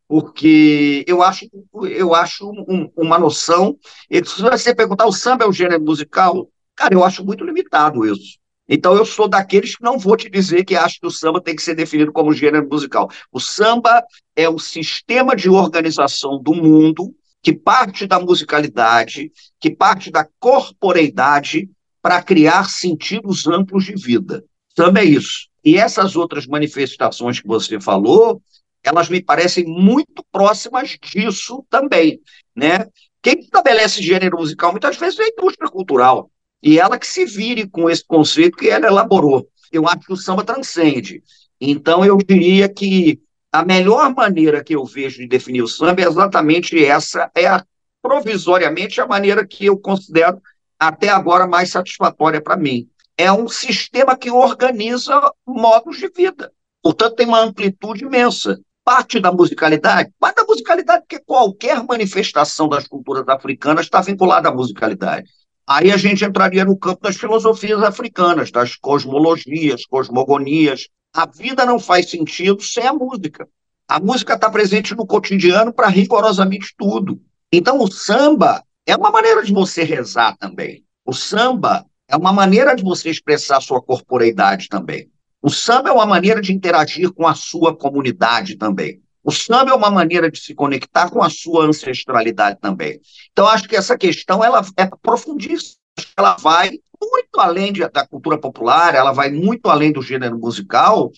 Porque 0.07 1.05
eu 1.09 1.25
acho, 1.25 1.47
eu 1.91 2.15
acho 2.15 2.49
um, 2.49 2.89
uma 2.97 3.19
noção. 3.19 3.77
Se 4.09 4.43
você 4.43 4.73
perguntar, 4.73 5.07
o 5.07 5.13
samba 5.13 5.45
é 5.45 5.49
um 5.49 5.53
gênero 5.53 5.83
musical? 5.83 6.49
Cara, 6.77 6.95
eu 6.95 7.03
acho 7.03 7.25
muito 7.25 7.45
limitado 7.45 8.07
isso. 8.07 8.39
Então, 8.69 8.95
eu 8.95 9.05
sou 9.05 9.27
daqueles 9.27 9.75
que 9.75 9.83
não 9.83 9.99
vou 9.99 10.17
te 10.17 10.31
dizer 10.31 10.65
que 10.65 10.77
acho 10.77 11.01
que 11.01 11.07
o 11.09 11.11
samba 11.11 11.43
tem 11.43 11.57
que 11.57 11.63
ser 11.63 11.75
definido 11.75 12.13
como 12.13 12.33
gênero 12.33 12.69
musical. 12.69 13.11
O 13.33 13.41
samba 13.41 14.05
é 14.37 14.49
o 14.49 14.61
sistema 14.61 15.35
de 15.35 15.51
organização 15.51 16.41
do 16.41 16.55
mundo 16.55 17.13
que 17.45 17.53
parte 17.53 18.07
da 18.07 18.19
musicalidade, 18.19 19.31
que 19.61 19.71
parte 19.71 20.11
da 20.11 20.27
corporeidade 20.41 21.69
para 22.01 22.23
criar 22.23 22.71
sentidos 22.71 23.47
amplos 23.47 23.85
de 23.85 23.95
vida. 23.95 24.43
Samba 24.75 25.01
é 25.01 25.05
isso. 25.05 25.49
E 25.63 25.77
essas 25.77 26.17
outras 26.17 26.47
manifestações 26.47 27.41
que 27.41 27.47
você 27.47 27.79
falou, 27.79 28.41
elas 28.83 29.11
me 29.11 29.23
parecem 29.23 29.65
muito 29.67 30.25
próximas 30.33 30.99
disso 31.03 31.65
também, 31.69 32.19
né? 32.57 32.87
Quem 33.23 33.41
estabelece 33.41 34.03
gênero 34.03 34.39
musical 34.39 34.71
muitas 34.71 34.97
vezes 34.97 35.19
é 35.19 35.25
a 35.25 35.29
indústria 35.29 35.71
cultural. 35.71 36.31
E 36.63 36.79
ela 36.79 36.99
que 36.99 37.07
se 37.07 37.27
vire 37.27 37.69
com 37.69 37.91
esse 37.91 38.05
conceito 38.07 38.57
que 38.57 38.69
ela 38.69 38.87
elaborou. 38.87 39.47
Eu 39.71 39.87
acho 39.87 40.01
que 40.01 40.13
o 40.15 40.17
samba 40.17 40.45
transcende. 40.45 41.23
Então, 41.61 42.05
eu 42.05 42.17
diria 42.17 42.69
que 42.71 43.21
a 43.55 43.65
melhor 43.65 44.13
maneira 44.13 44.65
que 44.65 44.75
eu 44.75 44.85
vejo 44.85 45.19
de 45.19 45.29
definir 45.29 45.63
o 45.63 45.69
samba 45.69 46.03
é 46.03 46.09
exatamente 46.09 46.85
essa, 46.85 47.31
é 47.37 47.47
a, 47.47 47.65
provisoriamente 48.03 49.01
a 49.01 49.07
maneira 49.07 49.47
que 49.47 49.67
eu 49.67 49.79
considero 49.79 50.43
até 50.77 51.09
agora 51.09 51.47
mais 51.47 51.71
satisfatória 51.71 52.43
para 52.43 52.57
mim. 52.57 52.89
É 53.17 53.31
um 53.31 53.47
sistema 53.47 54.17
que 54.17 54.29
organiza 54.29 55.31
modos 55.47 55.99
de 55.99 56.09
vida. 56.09 56.51
Portanto, 56.83 57.15
tem 57.15 57.29
uma 57.29 57.43
amplitude 57.43 58.05
imensa. 58.05 58.59
Parte 58.85 59.21
da 59.21 59.31
musicalidade, 59.31 60.11
parte 60.19 60.35
da 60.35 60.45
musicalidade, 60.45 61.05
porque 61.09 61.25
qualquer 61.25 61.81
manifestação 61.85 62.69
das 62.69 62.89
culturas 62.89 63.27
africanas 63.29 63.87
está 63.87 64.01
vinculada 64.01 64.49
à 64.49 64.53
musicalidade. 64.53 65.31
Aí 65.65 65.93
a 65.93 65.97
gente 65.97 66.25
entraria 66.25 66.65
no 66.65 66.77
campo 66.77 67.03
das 67.03 67.17
filosofias 67.17 67.81
africanas, 67.85 68.51
das 68.51 68.75
cosmologias, 68.75 69.87
cosmogonias. 69.87 70.89
A 71.15 71.27
vida 71.27 71.65
não 71.65 71.79
faz 71.79 72.11
sentido 72.11 72.61
sem 72.61 72.85
a 72.85 72.93
música. 72.93 73.49
A 73.87 74.01
música 74.01 74.35
está 74.35 74.51
presente 74.51 74.97
no 74.97 75.07
cotidiano 75.07 75.73
para 75.73 75.87
rigorosamente 75.87 76.75
tudo. 76.77 77.21
Então, 77.53 77.79
o 77.79 77.89
samba 77.89 78.65
é 78.85 78.97
uma 78.97 79.13
maneira 79.13 79.45
de 79.45 79.53
você 79.53 79.85
rezar 79.85 80.37
também. 80.37 80.85
O 81.07 81.13
samba 81.13 81.87
é 82.09 82.17
uma 82.17 82.33
maneira 82.33 82.75
de 82.75 82.83
você 82.83 83.11
expressar 83.11 83.61
sua 83.61 83.81
corporeidade 83.81 84.69
também. 84.69 85.09
O 85.41 85.51
samba 85.51 85.91
é 85.91 85.93
uma 85.93 86.07
maneira 86.07 86.41
de 86.41 86.53
interagir 86.53 87.13
com 87.13 87.29
a 87.29 87.35
sua 87.37 87.77
comunidade 87.77 88.57
também. 88.57 89.01
O 89.23 89.31
samba 89.31 89.71
é 89.71 89.75
uma 89.75 89.93
maneira 89.93 90.29
de 90.29 90.41
se 90.41 90.53
conectar 90.53 91.11
com 91.11 91.23
a 91.23 91.31
sua 91.31 91.65
ancestralidade 91.67 92.59
também. 92.61 93.01
Então, 93.31 93.47
acho 93.47 93.69
que 93.69 93.77
essa 93.77 93.97
questão 93.97 94.43
ela 94.43 94.63
é 94.77 94.87
profundíssima. 95.01 95.77
Ela 96.17 96.35
vai 96.41 96.81
muito 97.11 97.39
além 97.39 97.73
de, 97.73 97.87
da 97.89 98.07
cultura 98.07 98.39
popular, 98.39 98.95
ela 98.95 99.13
vai 99.13 99.31
muito 99.31 99.69
além 99.69 99.93
do 99.93 100.03
gênero 100.03 100.39
musical, 100.39 101.11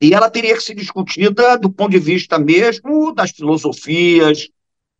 e 0.00 0.12
ela 0.14 0.30
teria 0.30 0.54
que 0.54 0.62
ser 0.62 0.74
discutida 0.74 1.56
do 1.56 1.70
ponto 1.70 1.92
de 1.92 1.98
vista 1.98 2.38
mesmo 2.38 3.14
das 3.14 3.30
filosofias, 3.30 4.48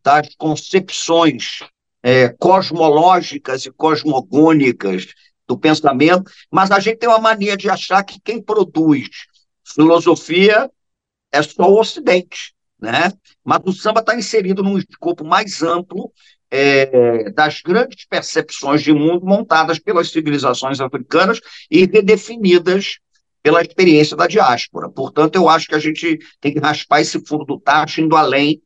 das 0.03 0.33
concepções 0.35 1.59
é, 2.01 2.29
cosmológicas 2.29 3.65
e 3.65 3.71
cosmogônicas 3.71 5.07
do 5.47 5.57
pensamento, 5.57 6.31
mas 6.51 6.71
a 6.71 6.79
gente 6.79 6.99
tem 6.99 7.09
uma 7.09 7.19
mania 7.19 7.57
de 7.57 7.69
achar 7.69 8.03
que 8.03 8.19
quem 8.19 8.41
produz 8.41 9.09
filosofia 9.63 10.69
é 11.31 11.41
só 11.41 11.69
o 11.69 11.79
Ocidente, 11.79 12.53
né? 12.79 13.11
Mas 13.43 13.61
o 13.65 13.73
samba 13.73 14.01
está 14.01 14.15
inserido 14.15 14.61
num 14.61 14.77
escopo 14.77 15.25
mais 15.25 15.61
amplo 15.61 16.11
é, 16.55 17.31
das 17.31 17.61
grandes 17.61 18.05
percepções 18.05 18.83
de 18.83 18.93
mundo 18.93 19.25
montadas 19.25 19.79
pelas 19.79 20.11
civilizações 20.11 20.79
africanas 20.79 21.41
e 21.69 21.87
redefinidas 21.87 22.99
pela 23.41 23.63
experiência 23.63 24.15
da 24.15 24.27
diáspora. 24.27 24.87
Portanto, 24.87 25.35
eu 25.35 25.49
acho 25.49 25.65
que 25.65 25.73
a 25.73 25.79
gente 25.79 26.19
tem 26.39 26.53
que 26.53 26.59
raspar 26.59 27.01
esse 27.01 27.19
fundo 27.25 27.43
do 27.43 27.59
tacho 27.59 28.01
indo 28.01 28.15
além 28.15 28.61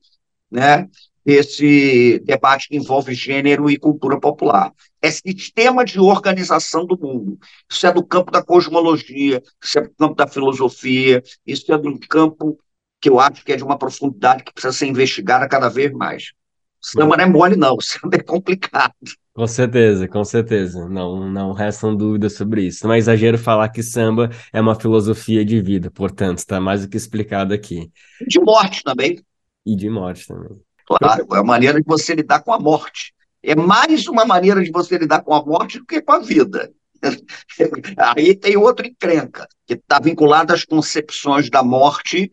né, 0.52 0.86
desse 1.26 2.20
debate 2.26 2.68
que 2.68 2.76
envolve 2.76 3.14
gênero 3.14 3.72
e 3.72 3.78
cultura 3.78 4.20
popular. 4.20 4.74
É 5.02 5.10
sistema 5.10 5.86
de 5.86 5.98
organização 5.98 6.86
do 6.86 7.00
mundo. 7.00 7.40
Isso 7.72 7.88
é 7.88 7.94
do 7.94 8.06
campo 8.06 8.32
da 8.32 8.44
cosmologia, 8.44 9.42
isso 9.64 9.80
é 9.80 9.84
do 9.84 9.92
campo 9.92 10.16
da 10.16 10.28
filosofia, 10.28 11.24
isso 11.46 11.72
é 11.72 11.78
do 11.78 11.98
campo 12.00 12.60
que 13.00 13.08
eu 13.08 13.18
acho 13.18 13.46
que 13.46 13.54
é 13.54 13.56
de 13.56 13.64
uma 13.64 13.78
profundidade 13.78 14.44
que 14.44 14.52
precisa 14.52 14.74
ser 14.74 14.88
investigada 14.88 15.48
cada 15.48 15.70
vez 15.70 15.94
mais. 15.94 16.34
Samba 16.82 17.18
não 17.18 17.24
é 17.24 17.28
mole, 17.28 17.56
não. 17.56 17.78
Samba 17.82 18.18
é 18.18 18.24
complicado. 18.24 18.94
Com 19.34 19.46
certeza, 19.46 20.08
com 20.08 20.24
certeza. 20.24 20.88
Não, 20.90 21.30
não 21.30 21.54
restam 21.54 21.96
dúvidas 21.96 22.34
sobre 22.34 22.64
isso. 22.64 22.88
Não 22.88 22.94
é 22.94 22.98
exagero 22.98 23.38
falar 23.38 23.70
que 23.70 23.84
samba 23.84 24.32
é 24.52 24.60
uma 24.60 24.74
filosofia 24.74 25.46
de 25.46 25.62
vida, 25.62 25.92
portanto, 25.92 26.40
está 26.40 26.60
mais 26.60 26.82
do 26.82 26.90
que 26.90 26.98
explicado 26.98 27.54
aqui. 27.54 27.92
De 28.28 28.40
morte 28.40 28.84
também. 28.84 29.20
E 29.64 29.76
de 29.76 29.90
morte 29.90 30.28
também. 30.28 30.60
Claro, 30.88 31.28
é 31.34 31.38
a 31.38 31.44
maneira 31.44 31.80
de 31.80 31.86
você 31.86 32.16
lidar 32.16 32.40
com 32.40 32.52
a 32.52 32.60
morte. 32.60 33.14
É 33.44 33.56
mais 33.56 34.08
uma 34.08 34.26
maneira 34.26 34.64
de 34.64 34.72
você 34.72 34.98
lidar 34.98 35.22
com 35.22 35.34
a 35.34 35.46
morte 35.46 35.78
do 35.78 35.86
que 35.86 36.02
com 36.02 36.14
a 36.14 36.20
vida. 36.20 36.72
Aí 37.98 38.34
tem 38.34 38.58
outra 38.58 38.88
encrenca, 38.88 39.48
que 39.66 39.76
está 39.76 40.00
vinculada 40.00 40.54
às 40.54 40.66
concepções 40.66 41.50
da 41.50 41.62
morte 41.62 42.32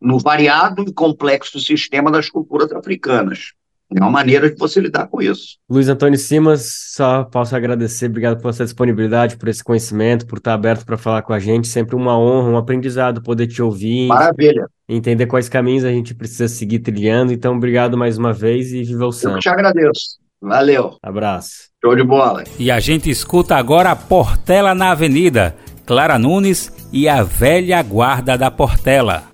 no 0.00 0.18
variado 0.18 0.84
e 0.88 0.92
complexo 0.92 1.60
sistema 1.60 2.10
das 2.10 2.28
culturas 2.28 2.72
africanas. 2.72 3.52
É 3.96 4.00
uma 4.00 4.10
maneira 4.10 4.50
de 4.50 4.56
você 4.56 4.80
lidar 4.80 5.06
com 5.06 5.20
isso. 5.20 5.58
Luiz 5.68 5.88
Antônio 5.88 6.18
Simas, 6.18 6.92
só 6.94 7.24
posso 7.24 7.54
agradecer, 7.54 8.06
obrigado 8.06 8.40
pela 8.40 8.52
sua 8.52 8.64
disponibilidade, 8.64 9.36
por 9.36 9.48
esse 9.48 9.62
conhecimento, 9.62 10.26
por 10.26 10.38
estar 10.38 10.54
aberto 10.54 10.84
para 10.84 10.96
falar 10.96 11.22
com 11.22 11.32
a 11.32 11.38
gente. 11.38 11.68
Sempre 11.68 11.96
uma 11.96 12.18
honra, 12.18 12.50
um 12.50 12.56
aprendizado 12.56 13.22
poder 13.22 13.46
te 13.46 13.62
ouvir. 13.62 14.06
Maravilha. 14.08 14.66
Entender 14.88 15.26
quais 15.26 15.48
caminhos 15.48 15.84
a 15.84 15.90
gente 15.90 16.14
precisa 16.14 16.48
seguir 16.48 16.80
trilhando. 16.80 17.32
Então, 17.32 17.56
obrigado 17.56 17.96
mais 17.96 18.18
uma 18.18 18.32
vez 18.32 18.72
e 18.72 18.82
viva 18.82 19.06
o 19.06 19.12
samba. 19.12 19.36
Eu 19.36 19.40
te 19.40 19.48
agradeço. 19.48 20.22
Valeu. 20.40 20.96
Abraço. 21.02 21.70
Show 21.82 21.94
de 21.94 22.02
bola. 22.02 22.44
E 22.58 22.70
a 22.70 22.80
gente 22.80 23.08
escuta 23.08 23.56
agora 23.56 23.92
a 23.92 23.96
Portela 23.96 24.74
na 24.74 24.90
Avenida, 24.90 25.54
Clara 25.86 26.18
Nunes 26.18 26.72
e 26.92 27.08
a 27.08 27.22
velha 27.22 27.80
guarda 27.82 28.36
da 28.36 28.50
Portela. 28.50 29.31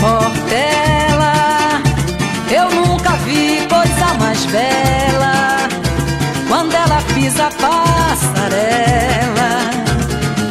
Portela, 0.00 1.82
eu 2.50 2.70
nunca 2.70 3.10
vi 3.24 3.66
coisa 3.68 4.14
mais 4.18 4.44
bela 4.46 5.68
quando 6.48 6.74
ela 6.74 7.02
pisa 7.14 7.46
a 7.46 7.50
passarela 7.50 8.90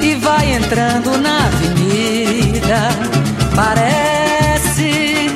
e 0.01 0.15
vai 0.15 0.53
entrando 0.53 1.17
na 1.17 1.45
avenida. 1.45 2.89
Parece 3.55 5.29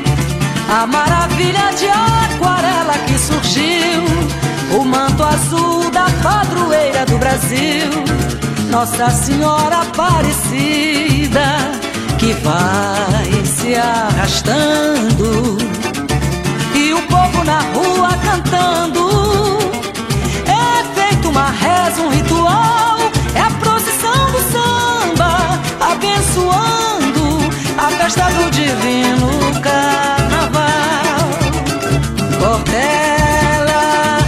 a 0.70 0.86
maravilha 0.88 1.72
de 1.78 1.88
aquarela 1.88 2.98
que 3.06 3.18
surgiu, 3.18 4.04
o 4.78 4.84
manto 4.84 5.24
azul 5.24 5.90
da 5.92 6.08
padroeira 6.22 7.06
do 7.06 7.18
Brasil, 7.18 7.90
Nossa 8.70 9.10
Senhora 9.10 9.82
Aparecida 9.82 11.79
que 12.30 12.34
vai 12.44 13.44
se 13.44 13.74
arrastando 13.74 15.58
e 16.76 16.94
o 16.94 17.02
povo 17.08 17.44
na 17.44 17.60
rua 17.74 18.10
cantando. 18.24 19.58
É 20.46 20.84
feito 20.94 21.30
uma 21.30 21.50
reza, 21.50 22.02
um 22.04 22.10
ritual, 22.10 23.00
é 23.34 23.42
a 23.42 23.50
procissão 23.60 24.32
do 24.32 24.42
samba, 24.52 25.60
abençoando 25.80 27.50
a 27.80 27.90
festa 27.98 28.26
do 28.26 28.52
divino 28.52 29.62
carnaval. 29.62 31.30
Portela 32.38 34.20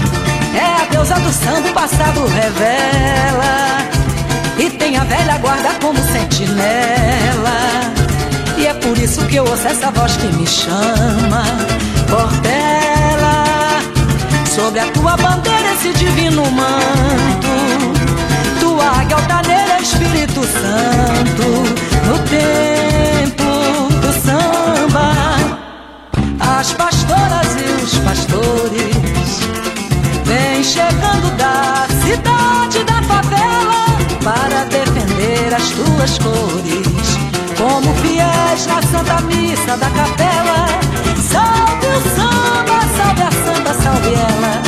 é 0.56 0.82
a 0.82 0.86
deusa 0.90 1.20
do 1.20 1.32
samba, 1.32 1.70
o 1.70 1.74
passado 1.74 2.26
revela 2.26 4.01
velha 5.12 5.38
guarda 5.40 5.72
como 5.82 6.00
sentinela. 6.14 7.60
E 8.58 8.66
é 8.66 8.74
por 8.74 8.98
isso 8.98 9.26
que 9.26 9.36
eu 9.36 9.46
ouço 9.46 9.68
essa 9.68 9.92
voz 9.92 10.16
que 10.16 10.28
me 10.38 10.48
chama, 10.48 11.44
Portela. 12.10 13.38
Sobre 14.56 14.80
a 14.80 14.88
tua 14.92 15.18
bandeira 15.18 15.74
esse 15.74 15.92
divino 15.94 16.44
manto, 16.52 17.54
tua 18.60 18.86
águia 19.02 19.18
altaneira, 19.18 19.82
Espírito 19.82 20.42
Santo, 20.60 21.48
no 22.08 22.18
tempo 22.38 23.50
do 24.04 24.12
samba. 24.26 25.08
As 26.40 26.72
pastoras 26.74 27.50
e 27.60 27.84
os 27.84 27.94
pastores 28.08 29.32
vêm 30.26 30.64
chegando 30.64 31.28
da 31.38 31.86
cidade 32.04 32.84
da 32.84 33.02
favela 33.04 33.82
para 34.24 34.66
defender 35.32 35.54
as 35.54 35.70
tuas 35.72 36.18
cores. 36.20 37.18
Como 37.58 37.94
fiéis 37.96 38.66
na 38.66 38.82
Santa 38.82 39.22
Missa 39.22 39.78
da 39.78 39.90
Capela, 39.90 40.66
salve 41.30 41.88
o 41.88 42.02
samba, 42.16 42.82
salve 42.98 43.22
a 43.22 43.32
santa, 43.32 43.74
salve 43.82 44.14
ela. 44.14 44.62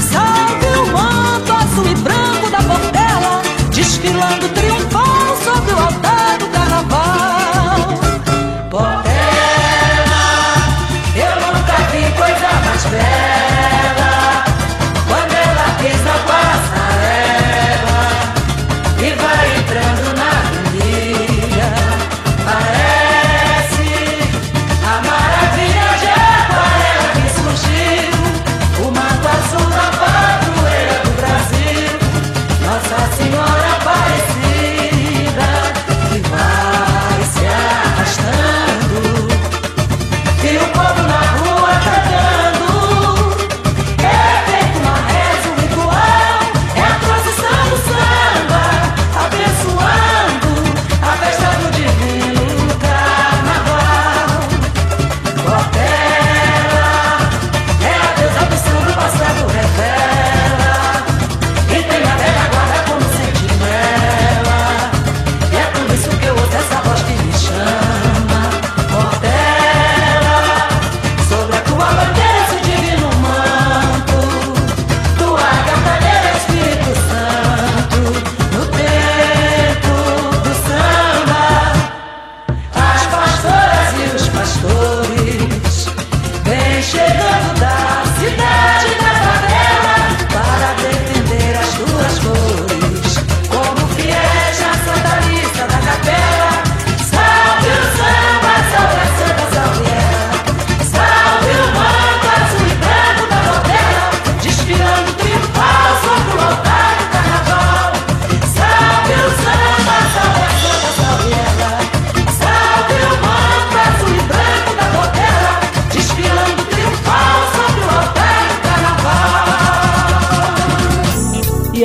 Salve 0.00 0.66
o 0.78 0.92
manto 0.92 1.52
azul 1.52 1.86
e 1.86 1.94
branco 1.96 2.50
da 2.50 2.58
Portela, 2.58 3.42
desfilando 3.70 4.48
triunfal 4.50 4.85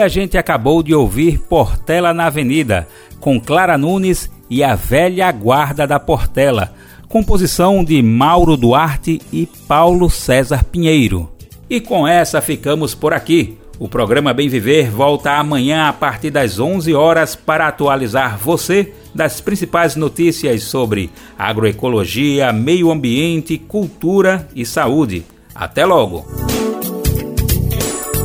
a 0.02 0.08
gente 0.08 0.38
acabou 0.38 0.82
de 0.82 0.94
ouvir 0.94 1.40
Portela 1.40 2.14
na 2.14 2.26
Avenida, 2.26 2.88
com 3.20 3.40
Clara 3.40 3.78
Nunes 3.78 4.30
e 4.50 4.64
a 4.64 4.76
velha 4.76 5.32
guarda 5.32 5.86
da 5.86 6.00
Portela, 6.00 6.74
composição 7.08 7.84
de 7.84 8.02
Mauro 8.02 8.58
Duarte 8.58 9.22
e 9.32 9.46
Paulo 9.68 10.10
César 10.10 10.64
Pinheiro. 10.64 11.32
E 11.70 11.80
com 11.80 12.08
essa 12.08 12.42
ficamos 12.42 12.94
por 12.94 13.14
aqui. 13.14 13.58
O 13.80 13.88
programa 13.88 14.34
Bem 14.34 14.48
Viver 14.48 14.92
volta 14.92 15.32
amanhã 15.32 15.88
a 15.88 15.94
partir 15.94 16.30
das 16.30 16.60
11 16.60 16.94
horas 16.94 17.36
para 17.36 17.68
atualizar 17.68 18.38
você 18.38 18.94
das 19.16 19.42
principais 19.42 19.96
notícias 19.96 20.64
sobre 20.64 21.10
agroecologia, 21.38 22.52
meio 22.54 22.92
ambiente, 22.92 23.58
cultura 23.58 24.48
e 24.56 24.66
saúde. 24.66 25.26
Até 25.56 25.86
logo! 25.86 26.51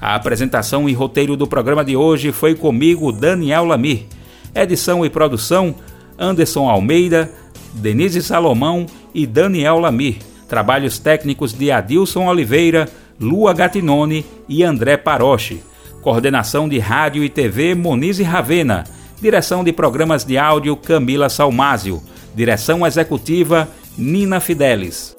A 0.00 0.16
apresentação 0.16 0.88
e 0.88 0.92
roteiro 0.92 1.36
do 1.36 1.46
programa 1.46 1.84
de 1.84 1.94
hoje 1.94 2.32
foi 2.32 2.56
comigo, 2.56 3.12
Daniel 3.12 3.64
Lamir. 3.64 4.02
Edição 4.52 5.06
e 5.06 5.08
produção, 5.08 5.76
Anderson 6.18 6.68
Almeida, 6.68 7.30
Denise 7.72 8.20
Salomão 8.20 8.84
e 9.14 9.28
Daniel 9.28 9.78
Lamir. 9.78 10.16
Trabalhos 10.48 10.98
técnicos 10.98 11.52
de 11.52 11.70
Adilson 11.70 12.26
Oliveira, 12.26 12.88
Lua 13.20 13.54
Gatinone 13.54 14.26
e 14.48 14.64
André 14.64 14.96
Paroche. 14.96 15.62
Coordenação 16.02 16.68
de 16.68 16.80
Rádio 16.80 17.22
e 17.22 17.28
TV 17.28 17.76
Monize 17.76 18.24
Ravena. 18.24 18.82
Direção 19.22 19.62
de 19.62 19.72
programas 19.72 20.24
de 20.24 20.36
áudio 20.36 20.74
Camila 20.76 21.28
Salmásio. 21.28 22.02
Direção 22.34 22.86
executiva 22.86 23.68
Nina 23.96 24.40
Fidelis. 24.40 25.16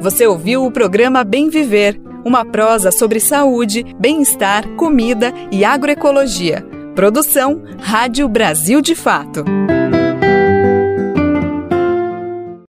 Você 0.00 0.26
ouviu 0.26 0.64
o 0.64 0.70
programa 0.70 1.24
Bem 1.24 1.48
Viver, 1.48 1.98
uma 2.24 2.44
prosa 2.44 2.90
sobre 2.90 3.18
saúde, 3.20 3.84
bem-estar, 3.98 4.68
comida 4.76 5.32
e 5.50 5.64
agroecologia. 5.64 6.62
Produção 6.94 7.62
Rádio 7.80 8.28
Brasil 8.28 8.80
de 8.80 8.94
Fato. 8.94 9.44